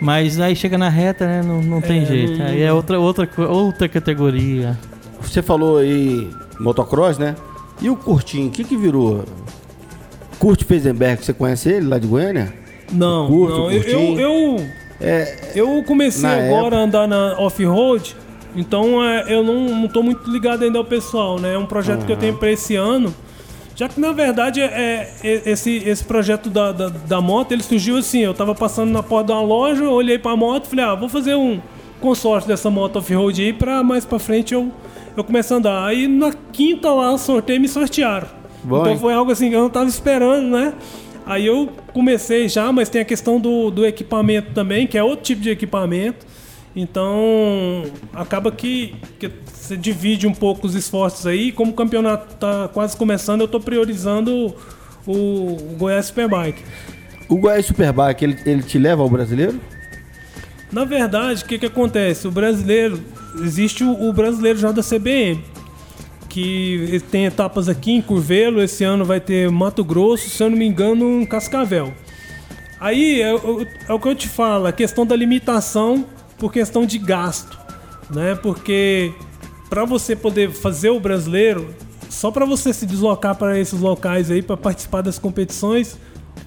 Mas 0.01 0.39
aí 0.39 0.55
chega 0.55 0.77
na 0.77 0.87
reta, 0.89 1.25
né? 1.27 1.41
Não, 1.45 1.61
não 1.61 1.81
tem 1.81 2.03
É, 2.03 2.05
jeito. 2.05 2.41
Aí 2.41 2.61
é 2.61 2.71
outra, 2.71 2.99
outra, 2.99 3.27
outra 3.49 3.89
categoria. 3.89 4.77
Você 5.21 5.41
falou 5.41 5.77
aí 5.79 6.29
motocross, 6.59 7.17
né? 7.17 7.35
E 7.81 7.89
o 7.89 7.95
Curtinho, 7.95 8.47
o 8.47 8.51
que 8.51 8.63
que 8.63 8.77
virou? 8.77 9.23
Kurt 10.37 10.63
Feisenberg, 10.63 11.23
você 11.25 11.33
conhece 11.33 11.69
ele 11.69 11.87
lá 11.87 11.99
de 11.99 12.07
Goiânia? 12.07 12.53
Não, 12.91 13.27
Curto, 13.27 13.57
não. 13.57 13.71
Eu, 13.71 13.81
curtinho. 13.81 14.19
eu, 14.19 14.57
eu, 14.57 14.65
É, 15.01 15.51
eu 15.55 15.83
comecei 15.85 16.29
agora 16.29 16.77
a 16.77 16.79
andar 16.79 17.07
na 17.07 17.37
off-road, 17.39 18.15
então 18.55 19.03
é, 19.03 19.25
eu 19.33 19.43
não, 19.43 19.81
não 19.81 19.87
tô 19.87 20.01
muito 20.01 20.29
ligado 20.31 20.63
ainda 20.63 20.77
ao 20.77 20.85
pessoal, 20.85 21.39
né? 21.39 21.53
É 21.55 21.57
um 21.57 21.65
projeto 21.65 22.05
que 22.05 22.11
eu 22.11 22.17
tenho 22.17 22.35
para 22.35 22.51
esse 22.51 22.75
ano. 22.75 23.13
Já 23.79 23.87
que 23.87 23.97
na 23.97 24.11
verdade 24.11 24.59
é, 24.59 25.09
é- 25.23 25.41
esse, 25.45 25.77
esse 25.77 26.03
projeto 26.03 26.49
da, 26.49 26.73
da, 26.73 26.89
da 26.89 27.21
moto, 27.21 27.53
ele 27.53 27.63
surgiu 27.63 27.95
assim, 27.95 28.19
eu 28.19 28.33
tava 28.33 28.53
passando 28.53 28.91
na 28.91 29.01
porta 29.01 29.27
de 29.27 29.31
uma 29.31 29.41
loja, 29.41 29.85
olhei 29.85 30.19
pra 30.19 30.35
moto 30.35 30.65
e 30.65 30.69
falei, 30.71 30.83
ah, 30.83 30.95
vou 30.95 31.07
fazer 31.07 31.33
um 31.35 31.61
consórcio 32.01 32.45
dessa 32.45 32.69
moto 32.69 32.97
off-road 32.97 33.41
aí 33.41 33.53
pra 33.53 33.81
mais 33.81 34.03
pra 34.03 34.19
frente 34.19 34.53
eu, 34.53 34.69
eu 35.15 35.23
começar 35.23 35.55
a 35.55 35.57
andar. 35.59 35.85
Aí 35.85 36.09
na 36.09 36.33
quinta 36.51 36.91
lá, 36.91 37.17
sorteio 37.17 37.55
e 37.55 37.59
me 37.59 37.69
sortearam. 37.69 38.27
Bom, 38.65 38.81
então 38.81 38.91
hein? 38.91 38.99
foi 38.99 39.13
algo 39.13 39.31
assim 39.31 39.47
que 39.47 39.55
eu 39.55 39.61
não 39.61 39.69
tava 39.69 39.87
esperando, 39.87 40.49
né? 40.49 40.73
Aí 41.25 41.45
eu 41.45 41.69
comecei 41.93 42.49
já, 42.49 42.73
mas 42.73 42.89
tem 42.89 42.99
a 42.99 43.05
questão 43.05 43.39
do, 43.39 43.71
do 43.71 43.85
equipamento 43.85 44.51
também, 44.51 44.87
que 44.87 44.97
é 44.97 45.03
outro 45.03 45.23
tipo 45.23 45.41
de 45.41 45.51
equipamento. 45.51 46.27
Então, 46.75 47.83
acaba 48.13 48.51
que, 48.51 48.95
que 49.19 49.29
você 49.51 49.75
divide 49.75 50.27
um 50.27 50.33
pouco 50.33 50.67
os 50.67 50.75
esforços 50.75 51.25
aí. 51.25 51.51
Como 51.51 51.71
o 51.71 51.73
campeonato 51.75 52.35
tá 52.35 52.69
quase 52.71 52.95
começando, 52.95 53.41
eu 53.41 53.47
tô 53.47 53.59
priorizando 53.59 54.55
o, 55.05 55.13
o 55.13 55.75
Goiás 55.77 56.05
Superbike. 56.07 56.61
o 57.27 57.37
Goiás 57.37 57.65
Superbike, 57.65 58.23
ele, 58.23 58.37
ele 58.45 58.63
te 58.63 58.77
leva 58.77 59.01
ao 59.01 59.09
brasileiro? 59.09 59.59
Na 60.71 60.85
verdade, 60.85 61.43
o 61.43 61.47
que, 61.47 61.57
que 61.57 61.65
acontece? 61.65 62.27
O 62.27 62.31
brasileiro, 62.31 63.01
existe 63.43 63.83
o, 63.83 64.07
o 64.09 64.13
brasileiro 64.13 64.59
já 64.59 64.71
da 64.71 64.83
CBM, 64.83 65.43
que 66.29 67.01
tem 67.11 67.25
etapas 67.25 67.67
aqui 67.67 67.91
em 67.91 68.01
Curvelo, 68.01 68.61
esse 68.61 68.83
ano 68.83 69.03
vai 69.03 69.19
ter 69.19 69.49
Mato 69.49 69.83
Grosso, 69.83 70.29
se 70.29 70.43
eu 70.43 70.49
não 70.51 70.57
me 70.57 70.67
engano, 70.67 71.21
em 71.21 71.25
Cascavel. 71.25 71.91
Aí 72.79 73.19
é, 73.19 73.33
o- 73.33 73.65
é 73.87 73.91
o 73.93 73.99
que 73.99 74.07
eu 74.07 74.13
te 74.15 74.27
falo, 74.29 74.67
a 74.67 74.71
questão 74.71 75.05
da 75.05 75.15
limitação 75.15 76.05
por 76.39 76.51
questão 76.51 76.85
de 76.85 76.97
gasto, 76.97 77.57
né? 78.09 78.33
Porque 78.35 79.13
para 79.69 79.85
você 79.85 80.15
poder 80.15 80.51
fazer 80.51 80.89
o 80.89 80.99
brasileiro, 80.99 81.73
só 82.09 82.31
para 82.31 82.45
você 82.45 82.73
se 82.73 82.85
deslocar 82.85 83.35
para 83.35 83.59
esses 83.59 83.79
locais 83.79 84.31
aí 84.31 84.41
para 84.41 84.57
participar 84.57 85.01
das 85.01 85.19
competições, 85.19 85.97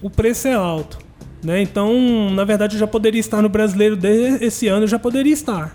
o 0.01 0.09
preço 0.09 0.47
é 0.47 0.53
alto, 0.53 0.97
né? 1.43 1.61
Então, 1.61 2.29
na 2.31 2.43
verdade, 2.43 2.75
eu 2.75 2.79
já 2.79 2.87
poderia 2.87 3.19
estar 3.19 3.41
no 3.41 3.47
brasileiro 3.47 3.95
desde 3.95 4.43
esse 4.43 4.67
ano, 4.67 4.83
eu 4.83 4.87
já 4.87 4.99
poderia 4.99 5.31
estar, 5.31 5.73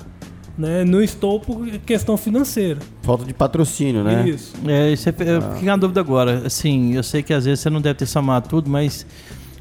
né? 0.58 0.84
Não 0.84 1.00
estou 1.00 1.40
por 1.40 1.66
questão 1.86 2.16
financeira. 2.16 2.80
Falta 3.02 3.24
de 3.24 3.32
patrocínio, 3.32 4.04
né? 4.04 4.28
Isso. 4.28 4.52
É, 4.66 4.92
isso 4.92 5.08
é, 5.08 5.14
eu 5.18 5.42
fiquei 5.52 5.68
na 5.68 5.76
dúvida 5.76 6.00
agora. 6.00 6.42
Assim, 6.44 6.94
eu 6.94 7.02
sei 7.02 7.22
que 7.22 7.32
às 7.32 7.46
vezes 7.46 7.60
você 7.60 7.70
não 7.70 7.80
deve 7.80 7.94
ter 7.94 8.06
somado 8.06 8.48
tudo, 8.48 8.68
mas 8.68 9.06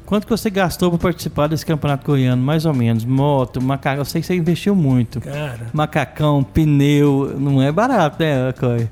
quanto 0.08 0.24
que 0.24 0.30
você 0.30 0.48
gastou 0.48 0.88
para 0.90 0.98
participar 0.98 1.46
desse 1.48 1.66
campeonato 1.66 2.06
goiano? 2.06 2.42
Mais 2.42 2.64
ou 2.64 2.72
menos. 2.72 3.04
Moto, 3.04 3.60
macacão. 3.62 4.00
Eu 4.00 4.04
sei 4.06 4.20
que 4.22 4.26
você 4.26 4.34
investiu 4.34 4.74
muito. 4.74 5.20
Cara, 5.20 5.66
Macacão, 5.72 6.42
pneu, 6.42 7.34
não 7.38 7.60
é 7.60 7.70
barato, 7.70 8.16
né, 8.22 8.52
Coy? 8.58 8.88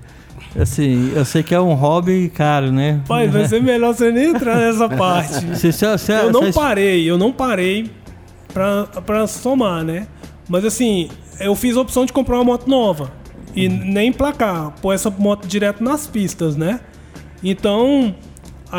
Assim, 0.61 1.13
eu 1.15 1.25
sei 1.25 1.43
que 1.43 1.55
é 1.55 1.61
um 1.61 1.73
hobby 1.75 2.31
caro, 2.35 2.71
né? 2.71 3.01
pai, 3.09 3.29
vai 3.29 3.47
ser 3.49 3.63
melhor 3.63 3.95
você 3.95 4.11
nem 4.13 4.31
entrar 4.31 4.57
nessa 4.57 4.89
parte. 4.89 5.57
Se- 5.57 5.73
se- 5.73 5.99
se- 5.99 6.13
Eu 6.13 6.33
não 6.33 6.53
parei, 6.53 7.11
eu 7.11 7.17
não 7.19 7.33
parei 7.33 7.91
pra, 8.53 8.85
pra 9.05 9.27
somar, 9.27 9.83
né? 9.85 10.07
Mas 10.49 10.65
assim, 10.65 11.09
eu 11.41 11.55
fiz 11.55 11.77
a 11.77 11.81
opção 11.81 12.05
de 12.07 12.13
comprar 12.13 12.37
uma 12.37 12.45
moto 12.45 12.69
nova. 12.69 13.11
E 13.55 13.69
nem 13.69 14.09
emplacar, 14.09 14.73
pôr 14.83 14.93
essa 14.93 15.09
moto 15.11 15.47
direto 15.47 15.83
nas 15.83 16.07
pistas, 16.07 16.57
né? 16.57 16.81
Então, 17.43 18.15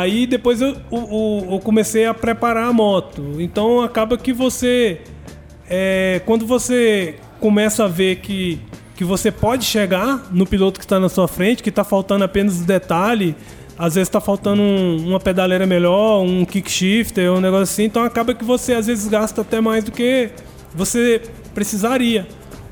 aí 0.00 0.26
depois 0.26 0.60
eu, 0.60 0.76
o- 0.90 1.46
eu 1.54 1.60
comecei 1.60 2.04
a 2.06 2.14
preparar 2.14 2.68
a 2.68 2.72
moto. 2.72 3.36
Então 3.38 3.80
acaba 3.82 4.16
que 4.16 4.32
você. 4.32 5.00
é, 5.68 6.20
quando 6.24 6.46
você 6.46 7.16
começa 7.40 7.84
a 7.84 7.88
ver 7.88 8.16
que, 8.16 8.58
que 8.96 9.04
você 9.04 9.30
pode 9.30 9.64
chegar 9.64 10.26
no 10.32 10.46
piloto 10.46 10.78
que 10.80 10.84
está 10.86 10.98
na 10.98 11.08
sua 11.08 11.28
frente, 11.28 11.62
que 11.62 11.68
está 11.68 11.84
faltando 11.84 12.24
apenas 12.24 12.60
o 12.60 12.64
detalhe, 12.64 13.34
às 13.78 13.94
vezes 13.94 14.08
está 14.08 14.20
faltando 14.20 14.60
um- 14.62 15.08
uma 15.10 15.20
pedaleira 15.20 15.66
melhor, 15.66 16.22
um 16.22 16.44
kick 16.44 16.70
shifter, 16.70 17.32
um 17.32 17.40
negócio 17.40 17.62
assim, 17.64 17.84
então 17.84 18.02
acaba 18.02 18.34
que 18.34 18.44
você 18.44 18.72
às 18.74 18.86
vezes 18.86 19.06
gasta 19.08 19.42
até 19.42 19.60
mais 19.60 19.84
do 19.84 19.92
que 19.92 20.30
você 20.74 21.20
precisaria. 21.54 22.26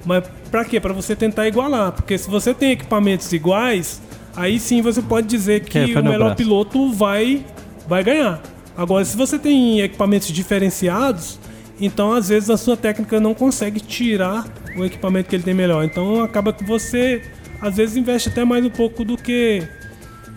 Mas 0.05 0.25
para 0.51 0.65
quê? 0.65 0.81
Para 0.81 0.93
você 0.93 1.15
tentar 1.15 1.47
igualar, 1.47 1.93
porque 1.93 2.17
se 2.17 2.29
você 2.31 2.55
tem 2.55 2.71
equipamentos 2.73 3.33
iguais, 3.33 4.01
aí 4.37 4.59
sim 4.61 4.83
você 4.83 5.01
pode 5.03 5.27
dizer 5.27 5.61
que 5.65 5.79
é 5.79 5.85
o 5.85 6.05
melhor 6.05 6.19
braço. 6.19 6.37
piloto 6.37 6.93
vai 6.93 7.45
vai 7.89 8.05
ganhar. 8.05 8.41
Agora, 8.77 9.05
se 9.05 9.17
você 9.17 9.39
tem 9.39 9.81
equipamentos 9.81 10.29
diferenciados, 10.29 11.39
então 11.81 12.13
às 12.13 12.29
vezes 12.29 12.51
a 12.51 12.57
sua 12.57 12.77
técnica 12.77 13.19
não 13.19 13.33
consegue 13.35 13.81
tirar 13.81 14.47
o 14.77 14.85
equipamento 14.85 15.29
que 15.31 15.37
ele 15.37 15.43
tem 15.43 15.55
melhor. 15.55 15.83
Então 15.85 16.23
acaba 16.23 16.53
que 16.53 16.63
você 16.65 17.23
às 17.61 17.77
vezes 17.77 17.97
investe 17.97 18.29
até 18.29 18.45
mais 18.45 18.65
um 18.65 18.71
pouco 18.71 19.05
do 19.05 19.17
que 19.17 19.67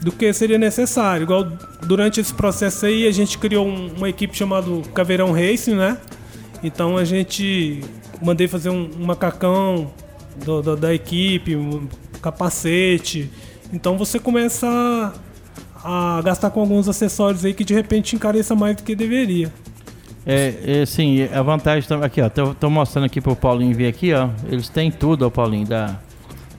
do 0.02 0.12
que 0.14 0.32
seria 0.32 0.58
necessário. 0.58 1.24
Igual 1.24 1.46
durante 1.86 2.22
esse 2.22 2.34
processo 2.34 2.86
aí 2.86 3.06
a 3.06 3.12
gente 3.12 3.38
criou 3.38 3.68
um- 3.68 3.92
uma 3.98 4.08
equipe 4.10 4.36
chamada 4.38 4.66
Caveirão 4.94 5.34
Racing, 5.34 5.76
né? 5.76 5.98
Então 6.64 6.96
a 6.98 7.04
gente 7.04 7.82
mandei 8.22 8.48
fazer 8.48 8.70
um, 8.70 8.90
um 8.98 9.06
macacão 9.06 9.92
do- 10.46 10.62
do- 10.62 10.78
da 10.78 10.94
equipe, 10.94 11.56
um 11.58 11.88
capacete. 12.22 13.30
Então 13.72 13.98
você 13.98 14.20
começa 14.20 14.68
a, 15.84 16.18
a 16.18 16.22
gastar 16.22 16.50
com 16.50 16.62
alguns 16.62 16.88
acessórios 16.88 17.46
aí 17.46 17.54
que 17.54 17.64
de 17.64 17.74
repente 17.74 18.16
encareça 18.16 18.56
mais 18.56 18.76
do 18.76 18.84
que 18.84 18.96
deveria. 18.96 19.52
É, 20.26 20.54
é, 20.66 20.82
assim, 20.82 21.24
a 21.24 21.42
vantagem 21.42 21.88
também. 21.88 22.06
Aqui, 22.06 22.22
ó. 22.22 22.30
Tô, 22.30 22.54
tô 22.54 22.70
mostrando 22.70 23.06
aqui 23.06 23.20
pro 23.22 23.36
Paulinho 23.36 23.76
ver 23.76 23.88
aqui, 23.88 24.14
ó. 24.14 24.30
Eles 24.48 24.70
têm 24.70 24.92
tudo, 24.92 25.26
ó, 25.26 25.30
Paulinho, 25.30 25.66
da. 25.66 25.98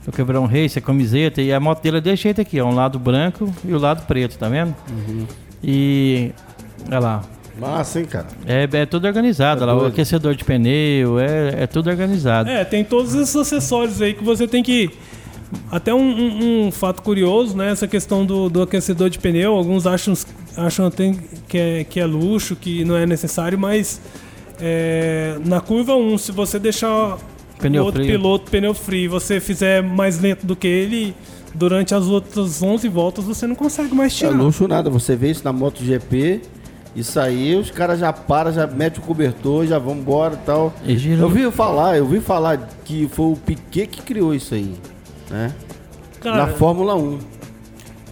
Do 0.05 0.11
Quebrão 0.11 0.47
Race, 0.47 0.79
a 0.79 0.83
camiseta. 0.83 1.43
E 1.43 1.53
a 1.53 1.61
moto 1.61 1.83
dele 1.83 1.99
é 1.99 2.01
desse 2.01 2.23
jeito 2.25 2.41
aqui, 2.41 2.61
ó. 2.61 2.67
Um 2.67 2.75
lado 2.75 2.99
branco 2.99 3.53
e 3.65 3.73
o 3.73 3.79
lado 3.79 4.07
preto, 4.07 4.39
tá 4.39 4.49
vendo? 4.49 4.75
E. 5.63 6.33
Olha 6.89 6.99
lá. 6.99 7.23
Massa, 7.61 8.01
hein, 8.01 8.07
cara? 8.07 8.27
É, 8.47 8.67
é 8.73 8.87
tudo 8.87 9.07
organizado, 9.07 9.63
É 9.63 9.67
lá. 9.67 9.77
O 9.77 9.87
aquecedor 9.87 10.35
de 10.35 10.43
pneu, 10.43 11.21
é, 11.21 11.65
é 11.65 11.67
tudo 11.67 11.91
organizado. 11.91 12.49
É, 12.49 12.65
tem 12.65 12.83
todos 12.83 13.15
esses 13.15 13.37
acessórios 13.37 14.01
aí 14.01 14.15
que 14.15 14.25
você 14.25 14.49
tem 14.49 14.63
que. 14.63 14.91
Até 15.71 15.93
um, 15.95 15.99
um- 16.01 16.67
um 16.67 16.71
fato 16.73 17.03
curioso, 17.03 17.57
né? 17.57 17.71
Essa 17.71 17.87
questão 17.89 18.25
do, 18.25 18.49
do 18.49 18.63
aquecedor 18.63 19.11
de 19.11 19.19
pneu. 19.19 19.53
Alguns 19.55 19.87
acham, 19.87 20.15
acham 20.57 20.87
até 20.87 21.15
que 21.49 21.59
é, 21.59 21.85
que 21.85 21.99
é 22.01 22.07
luxo, 22.07 22.55
que 22.57 22.85
não 22.85 22.97
é 22.97 23.05
necessário, 23.07 23.59
mas 23.59 24.01
é, 24.61 25.39
na 25.45 25.61
curva 25.61 25.95
1, 25.97 26.19
se 26.19 26.33
você 26.33 26.59
deixar 26.59 27.19
Pneu 27.59 27.83
o 27.83 27.87
outro 27.87 28.03
frio. 28.03 28.17
piloto 28.17 28.51
pneu 28.51 28.75
frio 28.75 29.05
e 29.05 29.09
você 29.09 29.39
fizer 29.41 29.83
mais 29.83 30.21
lento 30.21 30.47
do 30.47 30.55
que 30.57 30.67
ele, 30.67 31.15
durante 31.55 31.95
as 31.95 32.07
outras 32.07 32.63
11 32.63 32.89
voltas 32.89 33.25
você 33.25 33.47
não 33.47 33.55
consegue 33.55 33.95
mais 33.95 34.13
É 34.15 34.17
tirar. 34.17 34.31
luxo 34.31 34.67
nada. 34.69 34.89
Você 34.91 35.15
vê 35.17 35.31
isso 35.31 35.43
na 35.45 35.53
MotoGP, 35.53 36.41
isso 36.97 37.21
aí, 37.21 37.55
os 37.55 37.71
caras 37.71 37.99
já 38.01 38.13
param, 38.13 38.53
já 38.53 38.67
metem 38.67 39.03
o 39.03 39.07
cobertor, 39.07 39.67
já 39.67 39.79
vão 39.79 39.95
embora 39.97 40.35
e 40.35 40.47
tal. 40.47 40.73
E 40.87 41.11
Eu 41.13 41.29
vi 41.29 41.51
falar, 41.51 41.97
eu 41.99 42.07
vi 42.07 42.21
falar 42.21 42.69
que 42.85 43.09
foi 43.13 43.27
o 43.33 43.37
Piquet 43.37 43.87
que 43.89 44.03
criou 44.03 44.35
isso 44.35 44.55
aí, 44.55 44.75
né? 45.31 45.53
Cara, 46.21 46.37
na 46.37 46.47
Fórmula 46.49 46.95
1. 46.95 47.19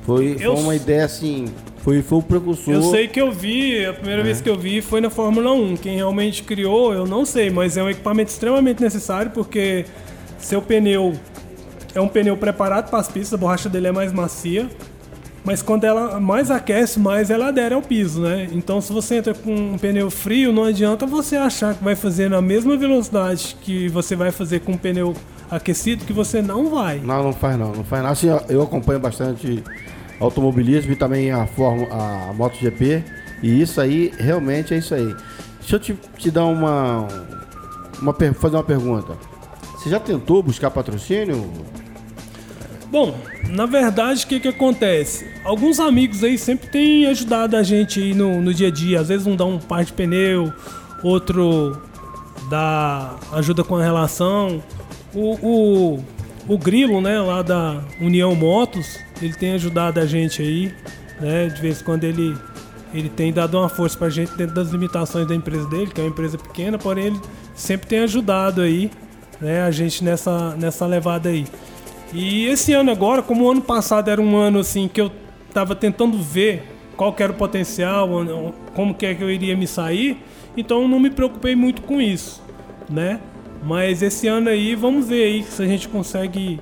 Foi, 0.03 0.35
foi 0.35 0.47
eu 0.47 0.55
uma 0.55 0.75
ideia 0.75 1.05
assim, 1.05 1.47
foi, 1.79 2.01
foi 2.03 2.19
o 2.19 2.23
precursor. 2.23 2.73
Eu 2.75 2.83
sei 2.83 3.07
que 3.09 3.21
eu 3.21 3.31
vi, 3.31 3.85
a 3.85 3.93
primeira 3.93 4.23
vez 4.23 4.41
que 4.41 4.49
eu 4.49 4.59
vi 4.59 4.81
foi 4.81 5.01
na 5.01 5.11
Fórmula 5.11 5.53
1. 5.53 5.77
Quem 5.77 5.97
realmente 5.97 6.43
criou, 6.43 6.95
eu 6.95 7.07
não 7.07 7.25
sei, 7.25 7.51
mas 7.51 7.77
é 7.77 7.83
um 7.83 7.91
equipamento 7.91 8.31
extremamente 8.31 8.83
necessário 8.83 9.31
porque 9.31 9.85
seu 10.39 10.63
pneu 10.63 11.15
é 11.95 12.01
um 12.01 12.09
pneu 12.09 12.37
preparado 12.37 12.91
para 12.91 12.99
as 12.99 13.09
pistas, 13.09 13.35
a 13.35 13.37
borracha 13.37 13.69
dele 13.69 13.89
é 13.89 13.93
mais 13.93 14.13
macia. 14.13 14.69
mas 15.45 15.63
quando 15.63 15.85
ela 15.85 16.21
mais 16.21 16.51
aquece, 16.51 16.99
mais 16.99 17.31
ela 17.31 17.49
adere 17.49 17.75
ao 17.75 17.81
piso, 17.81 18.21
né? 18.21 18.49
Então 18.53 18.83
se 18.83 18.93
você 18.93 19.17
entra 19.17 19.33
com 19.33 19.55
um 19.55 19.79
pneu 19.79 20.11
frio, 20.11 20.53
não 20.53 20.65
adianta 20.65 21.07
você 21.07 21.37
achar 21.37 21.75
que 21.75 21.83
vai 21.83 21.97
fazer 21.97 22.29
na 22.29 22.43
mesma 22.43 22.77
velocidade 22.77 23.57
que 23.63 23.89
você 23.89 24.15
vai 24.15 24.31
fazer 24.31 24.61
com 24.61 24.73
um 24.73 24.77
pneu 24.77 25.15
aquecido, 25.51 26.05
que 26.05 26.13
você 26.13 26.43
não 26.43 26.71
vai. 26.71 26.99
Não, 26.99 27.23
não 27.23 27.33
faz 27.33 27.59
não, 27.59 27.73
não 27.73 27.85
faz 27.85 28.03
não. 28.03 28.11
Assim, 28.11 28.29
eu 28.49 28.63
acompanho 28.63 29.01
bastante 29.01 29.63
automobilismo 30.21 30.93
e 30.93 30.97
também 30.97 31.31
a, 31.31 31.47
Fórmula, 31.47 31.89
a 31.93 32.33
MotoGP. 32.33 33.05
E 33.43 33.61
isso 33.63 33.81
aí, 33.81 34.13
realmente 34.19 34.75
é 34.75 34.79
isso 34.79 34.95
aí. 34.95 35.15
Deixa 35.61 35.77
eu 35.77 35.81
te, 35.81 35.99
te 36.17 36.31
dar 36.31 36.45
uma, 36.45 37.07
uma. 38.01 38.15
fazer 38.35 38.57
uma 38.57 38.65
pergunta. 38.65 39.17
Você 39.77 39.91
já 39.91 40.01
tentou 40.01 40.43
buscar 40.43 40.71
patrocínio? 40.71 41.51
Bom, 42.91 43.15
na 43.51 43.67
verdade, 43.67 44.25
o 44.25 44.27
que, 44.27 44.41
que 44.41 44.49
acontece? 44.49 45.27
Alguns 45.45 45.79
amigos 45.79 46.25
aí 46.25 46.39
sempre 46.39 46.69
têm 46.69 47.07
ajudado 47.07 47.57
a 47.57 47.63
gente 47.63 48.01
aí 48.01 48.15
no, 48.15 48.41
no 48.41 48.53
dia 48.53 48.69
a 48.69 48.71
dia. 48.71 49.01
Às 49.01 49.09
vezes 49.09 49.27
um 49.27 49.37
dá 49.37 49.45
um 49.45 49.59
par 49.59 49.85
de 49.85 49.93
pneu, 49.93 50.53
outro 51.03 51.81
dá 52.49 53.17
ajuda 53.33 53.63
com 53.63 53.77
a 53.77 53.83
relação. 53.83 54.63
O, 55.15 55.35
o, 55.43 56.05
o 56.49 56.59
Grilo, 56.59 57.01
né, 57.01 57.21
lá 57.21 57.43
da 57.43 57.83
União 58.01 58.35
Motos, 58.35 58.99
ele 59.21 59.35
tem 59.35 59.53
ajudado 59.53 60.01
a 60.01 60.07
gente 60.07 60.43
aí, 60.43 60.73
né? 61.21 61.49
De 61.49 61.61
vez 61.61 61.81
em 61.81 61.85
quando 61.85 62.05
ele, 62.05 62.37
ele 62.93 63.09
tem 63.09 63.33
dado 63.33 63.59
uma 63.59 63.69
força 63.69 63.99
pra 63.99 64.09
gente 64.09 64.37
dentro 64.37 64.55
das 64.55 64.71
limitações 64.71 65.27
da 65.27 65.35
empresa 65.35 65.69
dele, 65.69 65.89
que 65.89 66.01
é 66.01 66.05
uma 66.05 66.11
empresa 66.11 66.39
pequena, 66.39 66.79
porém 66.79 67.07
ele 67.07 67.21
sempre 67.55 67.87
tem 67.87 68.01
ajudado 68.01 68.61
aí, 68.61 68.91
né, 69.41 69.63
a 69.63 69.71
gente 69.71 70.05
nessa, 70.05 70.55
nessa 70.57 70.87
levada 70.87 71.29
aí. 71.29 71.47
E 72.13 72.47
esse 72.47 72.73
ano 72.73 72.91
agora, 72.91 73.23
como 73.23 73.45
o 73.45 73.51
ano 73.51 73.61
passado 73.61 74.09
era 74.09 74.21
um 74.21 74.37
ano 74.37 74.61
assim 74.61 74.89
que 74.89 75.01
eu 75.01 75.11
tava 75.53 75.75
tentando 75.75 76.19
ver 76.19 76.63
qual 76.97 77.15
era 77.19 77.31
o 77.31 77.35
potencial, 77.35 78.09
como 78.75 78.95
que 78.95 79.07
é 79.07 79.15
que 79.15 79.23
eu 79.23 79.31
iria 79.31 79.57
me 79.57 79.67
sair, 79.67 80.23
então 80.57 80.89
não 80.89 80.99
me 80.99 81.11
preocupei 81.11 81.55
muito 81.55 81.83
com 81.83 82.01
isso, 82.01 82.43
né? 82.89 83.21
Mas 83.63 84.03
esse 84.03 84.27
ano 84.27 84.49
aí, 84.49 84.75
vamos 84.75 85.09
ver 85.09 85.25
aí 85.25 85.43
se 85.43 85.63
a 85.63 85.67
gente 85.67 85.89
consegue 85.89 86.61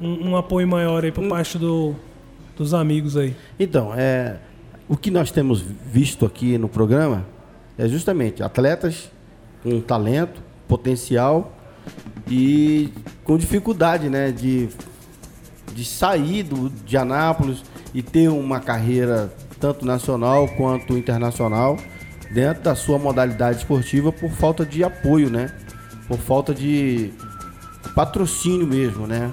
um, 0.00 0.30
um 0.30 0.36
apoio 0.36 0.66
maior 0.66 1.04
aí 1.04 1.12
por 1.12 1.24
hum. 1.24 1.28
parte 1.28 1.58
do, 1.58 1.94
dos 2.56 2.74
amigos 2.74 3.16
aí. 3.16 3.34
Então, 3.58 3.92
é, 3.94 4.36
o 4.88 4.96
que 4.96 5.10
nós 5.10 5.30
temos 5.30 5.60
visto 5.60 6.24
aqui 6.26 6.58
no 6.58 6.68
programa 6.68 7.26
é 7.78 7.86
justamente 7.86 8.42
atletas 8.42 9.10
com 9.62 9.80
talento, 9.80 10.42
potencial 10.66 11.52
e 12.28 12.90
com 13.24 13.36
dificuldade, 13.36 14.08
né, 14.08 14.30
de, 14.30 14.68
de 15.74 15.84
sair 15.84 16.42
do, 16.42 16.70
de 16.70 16.96
Anápolis 16.96 17.62
e 17.94 18.02
ter 18.02 18.28
uma 18.28 18.60
carreira 18.60 19.32
tanto 19.58 19.84
nacional 19.84 20.48
quanto 20.48 20.96
internacional 20.96 21.76
dentro 22.32 22.62
da 22.62 22.74
sua 22.74 22.98
modalidade 22.98 23.58
esportiva 23.58 24.12
por 24.12 24.30
falta 24.30 24.64
de 24.64 24.82
apoio, 24.82 25.28
né? 25.28 25.52
Por 26.10 26.18
falta 26.18 26.52
de 26.52 27.12
patrocínio 27.94 28.66
mesmo, 28.66 29.06
né? 29.06 29.30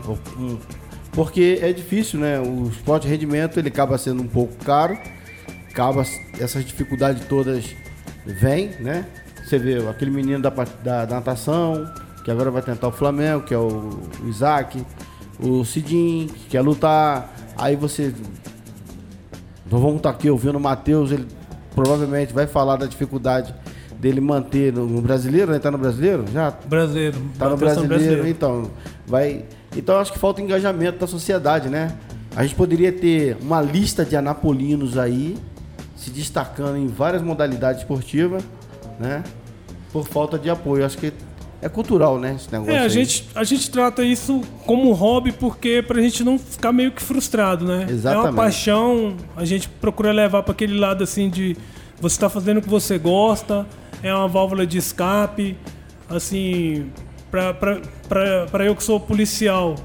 Porque 1.12 1.58
é 1.60 1.74
difícil, 1.74 2.20
né? 2.20 2.40
O 2.40 2.68
esporte 2.68 3.08
de 3.08 3.10
rendimento 3.10 3.58
ele 3.58 3.70
acaba 3.70 3.98
sendo 3.98 4.22
um 4.22 4.28
pouco 4.28 4.54
caro, 4.64 4.96
acaba 5.72 6.04
essas 6.40 6.64
dificuldades 6.64 7.26
todas 7.26 7.66
vêm, 8.24 8.70
né? 8.80 9.08
Você 9.44 9.58
vê 9.58 9.78
aquele 9.90 10.12
menino 10.12 10.40
da, 10.40 10.52
da, 10.52 11.06
da, 11.06 11.16
natação, 11.16 11.92
que 12.24 12.30
agora 12.30 12.52
vai 12.52 12.62
tentar 12.62 12.90
o 12.90 12.92
Flamengo, 12.92 13.44
que 13.44 13.56
é 13.56 13.58
o, 13.58 14.00
Isaac, 14.26 14.86
o 15.40 15.66
Cidinho, 15.66 16.28
que 16.28 16.50
quer 16.50 16.62
lutar. 16.62 17.34
Aí 17.58 17.76
você. 17.76 18.14
Vamos 19.66 19.96
estar 19.96 20.12
aqui 20.12 20.30
ouvindo 20.30 20.58
o 20.58 20.62
Matheus, 20.62 21.12
ele 21.12 21.26
provavelmente 21.74 22.34
vai 22.34 22.46
falar 22.46 22.76
da 22.76 22.86
dificuldade 22.86 23.52
dele 24.00 24.22
manter 24.22 24.72
no, 24.74 24.86
no 24.86 25.02
brasileiro, 25.02 25.52
né? 25.52 25.60
Tá 25.60 25.72
no 25.72 25.78
brasileiro? 25.78 26.26
Já? 26.32 26.52
Brasileiro. 26.52 27.18
Tá 27.38 27.50
no 27.50 27.58
brasileiro, 27.58 27.88
brasileiro, 27.88 28.28
então. 28.28 28.72
Vai. 29.06 29.46
Então 29.76 29.98
acho 29.98 30.14
que 30.14 30.20
falta 30.20 30.42
engajamento 30.42 31.00
da 31.00 31.08
sociedade, 31.08 31.70
né? 31.70 31.96
A 32.36 32.44
gente 32.44 32.56
poderia 32.56 32.92
ter 32.92 33.38
uma 33.42 33.62
lista 33.62 34.06
de 34.06 34.16
anapolinos 34.16 34.98
aí 34.98 35.36
se 35.96 36.12
destacando 36.12 36.78
em 36.78 36.88
várias 36.88 37.22
modalidades 37.22 37.82
esportivas, 37.82 38.44
né? 39.00 39.24
Por 39.92 40.08
falta 40.08 40.38
de 40.38 40.50
apoio. 40.50 40.86
Acho 40.86 40.98
que 40.98 41.12
é 41.62 41.68
cultural, 41.68 42.20
né? 42.20 42.36
Esse 42.36 42.52
negócio 42.52 42.74
é, 42.74 42.80
a 42.80 42.88
gente, 42.88 43.28
a 43.34 43.44
gente 43.44 43.70
trata 43.72 44.04
isso 44.04 44.42
como 44.66 44.92
hobby 44.94 45.32
porque 45.32 45.82
pra 45.82 46.00
gente 46.00 46.24
não 46.24 46.38
ficar 46.38 46.72
meio 46.72 46.92
que 46.92 47.02
frustrado, 47.02 47.66
né? 47.66 47.88
Exatamente. 47.90 48.28
É 48.28 48.30
uma 48.30 48.36
paixão, 48.36 49.18
a 49.36 49.44
gente 49.44 49.68
procura 49.68 50.12
levar 50.12 50.44
para 50.44 50.52
aquele 50.52 50.78
lado 50.78 51.04
assim 51.04 51.30
de 51.30 51.58
você 52.00 52.20
tá 52.20 52.30
fazendo 52.30 52.58
o 52.58 52.62
que 52.62 52.70
você 52.70 53.00
gosta, 53.00 53.66
é 54.04 54.14
uma 54.14 54.28
válvula 54.28 54.66
de 54.66 54.78
escape. 54.78 55.58
Assim, 56.10 56.90
para 57.30 58.66
eu 58.66 58.76
que 58.76 58.84
sou 58.84 59.00
policial, 59.00 59.76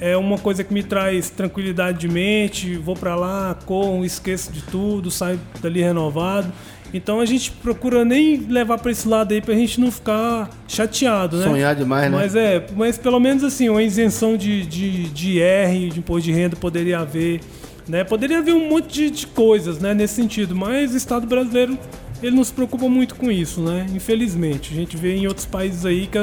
é 0.00 0.16
uma 0.16 0.38
coisa 0.38 0.62
que 0.62 0.72
me 0.72 0.82
traz 0.82 1.30
tranquilidade 1.30 1.98
de 1.98 2.08
mente. 2.08 2.76
Vou 2.76 2.94
para 2.94 3.14
lá, 3.14 3.56
corro, 3.66 4.04
esqueço 4.04 4.52
de 4.52 4.62
tudo, 4.62 5.10
saio 5.10 5.40
dali 5.60 5.82
renovado. 5.82 6.52
Então 6.92 7.20
a 7.20 7.26
gente 7.26 7.50
procura 7.50 8.04
nem 8.04 8.38
levar 8.48 8.78
para 8.78 8.90
esse 8.90 9.06
lado 9.06 9.34
aí 9.34 9.42
pra 9.42 9.54
gente 9.54 9.78
não 9.78 9.90
ficar 9.90 10.48
chateado, 10.66 11.36
né? 11.36 11.44
Sonhar 11.44 11.74
demais, 11.74 12.10
né? 12.10 12.16
Mas 12.16 12.34
é, 12.34 12.66
mas 12.74 12.96
pelo 12.96 13.20
menos 13.20 13.44
assim, 13.44 13.68
uma 13.68 13.82
isenção 13.82 14.36
de, 14.36 14.64
de, 14.64 15.10
de 15.10 15.40
R, 15.40 15.90
de 15.90 15.98
imposto 15.98 16.22
de 16.22 16.32
renda 16.32 16.56
poderia 16.56 17.00
haver. 17.00 17.40
Né? 17.86 18.04
Poderia 18.04 18.38
haver 18.38 18.54
um 18.54 18.68
monte 18.68 18.92
de, 18.92 19.10
de 19.10 19.26
coisas 19.26 19.78
né, 19.78 19.94
nesse 19.94 20.14
sentido, 20.14 20.54
mas 20.54 20.92
o 20.92 20.96
Estado 20.96 21.26
brasileiro 21.26 21.78
ele 22.22 22.36
não 22.36 22.44
se 22.44 22.52
preocupa 22.52 22.88
muito 22.88 23.14
com 23.14 23.30
isso, 23.30 23.60
né? 23.60 23.86
Infelizmente. 23.94 24.72
A 24.72 24.76
gente 24.76 24.96
vê 24.96 25.16
em 25.16 25.26
outros 25.26 25.46
países 25.46 25.84
aí 25.86 26.06
que, 26.06 26.18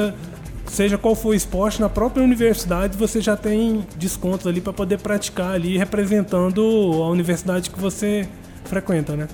seja 0.68 0.98
qual 0.98 1.16
for 1.16 1.30
o 1.30 1.34
esporte, 1.34 1.80
na 1.80 1.90
própria 1.90 2.24
universidade 2.24 2.98
você 2.98 3.22
já 3.22 3.38
tem 3.38 3.86
descontos 3.98 4.48
ali 4.48 4.60
para 4.60 4.74
poder 4.74 5.00
praticar 5.00 5.54
ali, 5.54 5.78
representando 5.78 6.62
a 7.04 7.10
universidade 7.10 7.70
que 7.70 7.80
você 7.80 8.28
frequenta, 8.66 9.16
né? 9.16 9.28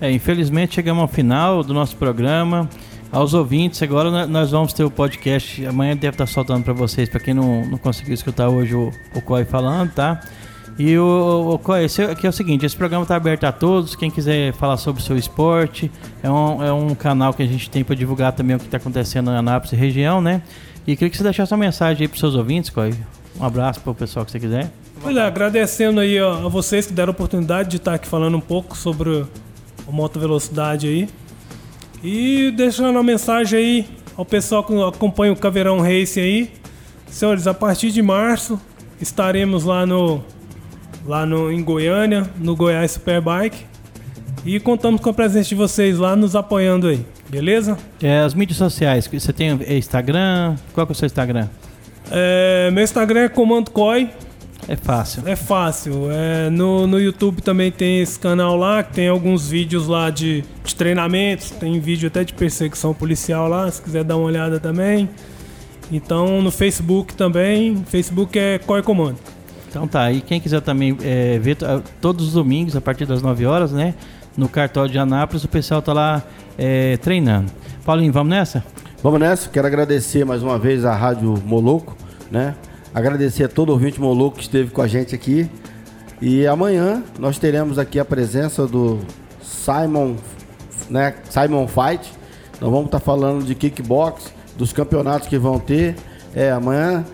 É, 0.00 0.10
infelizmente 0.10 0.74
chegamos 0.74 1.02
ao 1.02 1.08
final 1.08 1.62
do 1.62 1.72
nosso 1.72 1.96
programa. 1.96 2.68
Aos 3.10 3.32
ouvintes, 3.32 3.80
agora 3.80 4.26
nós 4.26 4.50
vamos 4.50 4.72
ter 4.72 4.82
o 4.82 4.90
podcast. 4.90 5.64
Amanhã 5.64 5.96
deve 5.96 6.14
estar 6.14 6.26
soltando 6.26 6.64
para 6.64 6.72
vocês, 6.72 7.08
para 7.08 7.20
quem 7.20 7.32
não, 7.32 7.64
não 7.64 7.78
conseguiu 7.78 8.12
escutar 8.12 8.48
hoje 8.48 8.74
o, 8.74 8.90
o 9.14 9.22
Coy 9.22 9.44
falando, 9.44 9.92
tá? 9.92 10.20
E 10.78 10.98
o, 10.98 11.60
o 11.64 11.76
esse, 11.76 12.02
aqui 12.02 12.26
é 12.26 12.30
o 12.30 12.32
seguinte, 12.32 12.66
esse 12.66 12.76
programa 12.76 13.04
está 13.04 13.14
aberto 13.14 13.44
a 13.44 13.52
todos, 13.52 13.94
quem 13.94 14.10
quiser 14.10 14.52
falar 14.54 14.76
sobre 14.76 15.00
o 15.00 15.04
seu 15.04 15.16
esporte, 15.16 15.90
é 16.20 16.28
um, 16.28 16.64
é 16.64 16.72
um 16.72 16.94
canal 16.96 17.32
que 17.32 17.42
a 17.42 17.46
gente 17.46 17.70
tem 17.70 17.84
para 17.84 17.94
divulgar 17.94 18.32
também 18.32 18.56
o 18.56 18.58
que 18.58 18.64
está 18.64 18.78
acontecendo 18.78 19.30
na 19.30 19.38
Anápolis 19.38 19.78
região, 19.78 20.20
né? 20.20 20.42
E 20.86 20.96
queria 20.96 21.10
que 21.10 21.16
você 21.16 21.22
deixasse 21.22 21.52
uma 21.52 21.58
mensagem 21.58 22.02
aí 22.02 22.08
para 22.08 22.18
seus 22.18 22.34
ouvintes, 22.34 22.70
Coy. 22.70 22.92
Um 23.40 23.44
abraço 23.44 23.80
para 23.80 23.92
o 23.92 23.94
pessoal 23.94 24.24
que 24.24 24.32
você 24.32 24.40
quiser. 24.40 24.70
Olha, 25.02 25.26
agradecendo 25.26 26.00
aí 26.00 26.20
ó, 26.20 26.46
a 26.46 26.48
vocês 26.48 26.86
que 26.86 26.92
deram 26.92 27.10
a 27.10 27.12
oportunidade 27.12 27.70
de 27.70 27.76
estar 27.76 27.94
aqui 27.94 28.08
falando 28.08 28.36
um 28.36 28.40
pouco 28.40 28.76
sobre 28.76 29.24
o 29.86 29.92
moto 29.92 30.18
velocidade 30.18 30.88
aí. 30.88 31.08
E 32.02 32.50
deixando 32.50 32.90
uma 32.90 33.02
mensagem 33.02 33.58
aí 33.58 33.88
ao 34.16 34.24
pessoal 34.24 34.64
que 34.64 34.72
acompanha 34.82 35.32
o 35.32 35.36
Caveirão 35.36 35.80
Race 35.80 36.18
aí. 36.18 36.52
Senhores, 37.08 37.46
a 37.46 37.54
partir 37.54 37.90
de 37.90 38.02
março 38.02 38.60
estaremos 39.00 39.64
lá 39.64 39.86
no 39.86 40.22
lá 41.06 41.26
no, 41.26 41.50
em 41.50 41.62
Goiânia, 41.62 42.28
no 42.38 42.56
Goiás 42.56 42.92
Superbike. 42.92 43.64
E 44.44 44.60
contamos 44.60 45.00
com 45.00 45.08
a 45.08 45.14
presença 45.14 45.48
de 45.48 45.54
vocês 45.54 45.98
lá 45.98 46.14
nos 46.14 46.36
apoiando 46.36 46.88
aí, 46.88 47.00
beleza? 47.30 47.78
É, 48.02 48.20
as 48.20 48.34
mídias 48.34 48.58
sociais, 48.58 49.06
você 49.06 49.32
tem 49.32 49.58
Instagram? 49.68 50.56
Qual 50.74 50.86
que 50.86 50.92
é 50.92 50.94
o 50.94 50.96
seu 50.96 51.06
Instagram? 51.06 51.48
É, 52.10 52.70
meu 52.70 52.84
Instagram 52.84 53.20
é 53.20 53.28
Comando 53.28 53.70
Coi. 53.70 54.10
É 54.68 54.76
fácil. 54.76 55.22
É 55.26 55.36
fácil. 55.36 56.10
É, 56.10 56.48
no, 56.50 56.86
no 56.86 56.98
YouTube 56.98 57.42
também 57.42 57.70
tem 57.70 58.00
esse 58.00 58.18
canal 58.18 58.56
lá, 58.56 58.82
que 58.82 58.94
tem 58.94 59.08
alguns 59.08 59.48
vídeos 59.48 59.86
lá 59.86 60.10
de, 60.10 60.42
de 60.64 60.74
treinamentos, 60.74 61.50
tem 61.50 61.78
vídeo 61.80 62.06
até 62.06 62.24
de 62.24 62.32
perseguição 62.32 62.94
policial 62.94 63.48
lá, 63.48 63.70
se 63.70 63.80
quiser 63.80 64.04
dar 64.04 64.16
uma 64.16 64.26
olhada 64.26 64.58
também. 64.58 65.08
Então 65.92 66.40
no 66.40 66.50
Facebook 66.50 67.14
também, 67.14 67.82
Facebook 67.86 68.38
é 68.38 68.58
Coi 68.58 68.82
Comando. 68.82 69.18
Então 69.74 69.88
tá, 69.88 70.12
e 70.12 70.20
quem 70.20 70.40
quiser 70.40 70.60
também 70.60 70.96
é, 71.02 71.36
ver 71.40 71.56
todos 72.00 72.28
os 72.28 72.34
domingos, 72.34 72.76
a 72.76 72.80
partir 72.80 73.06
das 73.06 73.20
9 73.20 73.44
horas, 73.44 73.72
né? 73.72 73.92
No 74.36 74.48
cartório 74.48 74.88
de 74.88 75.00
Anápolis, 75.00 75.42
o 75.42 75.48
pessoal 75.48 75.82
tá 75.82 75.92
lá 75.92 76.22
é, 76.56 76.96
treinando. 76.98 77.50
Paulinho, 77.84 78.12
vamos 78.12 78.30
nessa? 78.30 78.64
Vamos 79.02 79.18
nessa, 79.18 79.48
quero 79.48 79.66
agradecer 79.66 80.24
mais 80.24 80.44
uma 80.44 80.60
vez 80.60 80.84
a 80.84 80.94
Rádio 80.94 81.34
Moloco, 81.44 81.96
né? 82.30 82.54
Agradecer 82.94 83.42
a 83.42 83.48
todo 83.48 83.70
ouvinte 83.70 84.00
Moloco 84.00 84.36
que 84.36 84.44
esteve 84.44 84.70
com 84.70 84.80
a 84.80 84.86
gente 84.86 85.12
aqui. 85.12 85.50
E 86.22 86.46
amanhã 86.46 87.02
nós 87.18 87.36
teremos 87.36 87.76
aqui 87.76 87.98
a 87.98 88.04
presença 88.04 88.68
do 88.68 89.00
Simon, 89.42 90.14
né? 90.88 91.16
Simon 91.28 91.66
Fight. 91.66 92.12
Nós 92.60 92.70
vamos 92.70 92.86
estar 92.86 93.00
tá 93.00 93.04
falando 93.04 93.44
de 93.44 93.56
kickbox, 93.56 94.32
dos 94.56 94.72
campeonatos 94.72 95.26
que 95.26 95.36
vão 95.36 95.58
ter. 95.58 95.96
É, 96.32 96.52
amanhã 96.52 97.04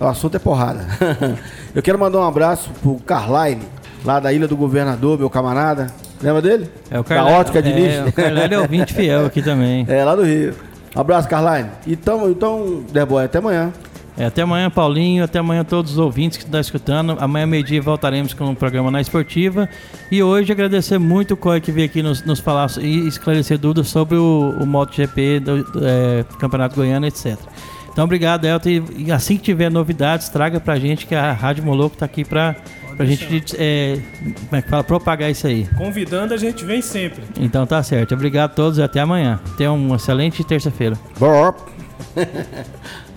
o 0.00 0.06
assunto 0.06 0.34
é 0.36 0.38
porrada. 0.38 0.86
Eu 1.74 1.82
quero 1.82 1.98
mandar 1.98 2.18
um 2.18 2.26
abraço 2.26 2.70
pro 2.82 2.94
Carline, 3.06 3.62
lá 4.04 4.18
da 4.18 4.32
Ilha 4.32 4.48
do 4.48 4.56
Governador, 4.56 5.18
meu 5.18 5.28
camarada. 5.28 5.88
Lembra 6.22 6.42
dele? 6.42 6.70
É 6.90 6.98
o 6.98 7.02
Da 7.02 7.08
Carlyle. 7.08 7.36
ótica 7.38 7.62
de 7.62 7.70
é, 7.70 7.74
lixo. 7.74 8.08
o 8.08 8.12
Carlyle 8.12 8.54
é 8.54 8.58
ouvinte 8.58 8.94
fiel 8.94 9.26
aqui 9.26 9.42
também. 9.42 9.86
É, 9.88 10.04
lá 10.04 10.16
do 10.16 10.22
Rio. 10.22 10.54
Abraço, 10.94 11.28
Carline. 11.28 11.70
Então, 11.86 12.30
então 12.30 12.82
Derboy, 12.92 13.24
até 13.24 13.38
amanhã. 13.38 13.72
É, 14.18 14.26
até 14.26 14.42
amanhã, 14.42 14.68
Paulinho. 14.68 15.24
Até 15.24 15.38
amanhã, 15.38 15.64
todos 15.64 15.92
os 15.92 15.98
ouvintes 15.98 16.36
que 16.36 16.44
estão 16.44 16.60
escutando. 16.60 17.16
Amanhã, 17.20 17.46
meio-dia, 17.46 17.80
voltaremos 17.80 18.34
com 18.34 18.50
o 18.50 18.56
programa 18.56 18.90
na 18.90 19.00
Esportiva. 19.00 19.68
E 20.10 20.22
hoje, 20.22 20.52
agradecer 20.52 20.98
muito 20.98 21.34
o 21.34 21.36
Coy 21.36 21.60
que 21.60 21.72
veio 21.72 21.86
aqui 21.86 22.02
nos, 22.02 22.22
nos 22.24 22.40
falar 22.40 22.68
e 22.80 23.06
esclarecer 23.06 23.56
dúvidas 23.56 23.88
sobre 23.88 24.16
o, 24.16 24.56
o 24.60 24.66
MotoGP 24.66 25.40
do, 25.40 25.64
do 25.64 25.86
é, 25.86 26.24
Campeonato 26.38 26.76
Goiano, 26.76 27.06
etc. 27.06 27.38
Então, 27.92 28.04
obrigado, 28.04 28.44
Elton. 28.44 28.68
E, 28.96 29.12
assim 29.12 29.36
que 29.36 29.42
tiver 29.42 29.70
novidades, 29.70 30.28
traga 30.28 30.60
pra 30.60 30.78
gente 30.78 31.06
que 31.06 31.14
a 31.14 31.32
Rádio 31.32 31.64
Moloco 31.64 31.96
tá 31.96 32.06
aqui 32.06 32.24
pra, 32.24 32.54
pra 32.96 33.04
gente 33.04 33.56
é, 33.58 33.98
como 34.48 34.56
é 34.56 34.62
que 34.62 34.68
fala? 34.68 34.84
propagar 34.84 35.30
isso 35.30 35.46
aí. 35.46 35.68
Convidando, 35.76 36.32
a 36.32 36.36
gente 36.36 36.64
vem 36.64 36.80
sempre. 36.80 37.22
Então 37.38 37.66
tá 37.66 37.82
certo. 37.82 38.14
Obrigado 38.14 38.50
a 38.50 38.54
todos 38.54 38.78
e 38.78 38.82
até 38.82 39.00
amanhã. 39.00 39.40
Tenham 39.56 39.76
uma 39.76 39.96
excelente 39.96 40.42
terça-feira. 40.44 40.96
Bom. 41.18 41.54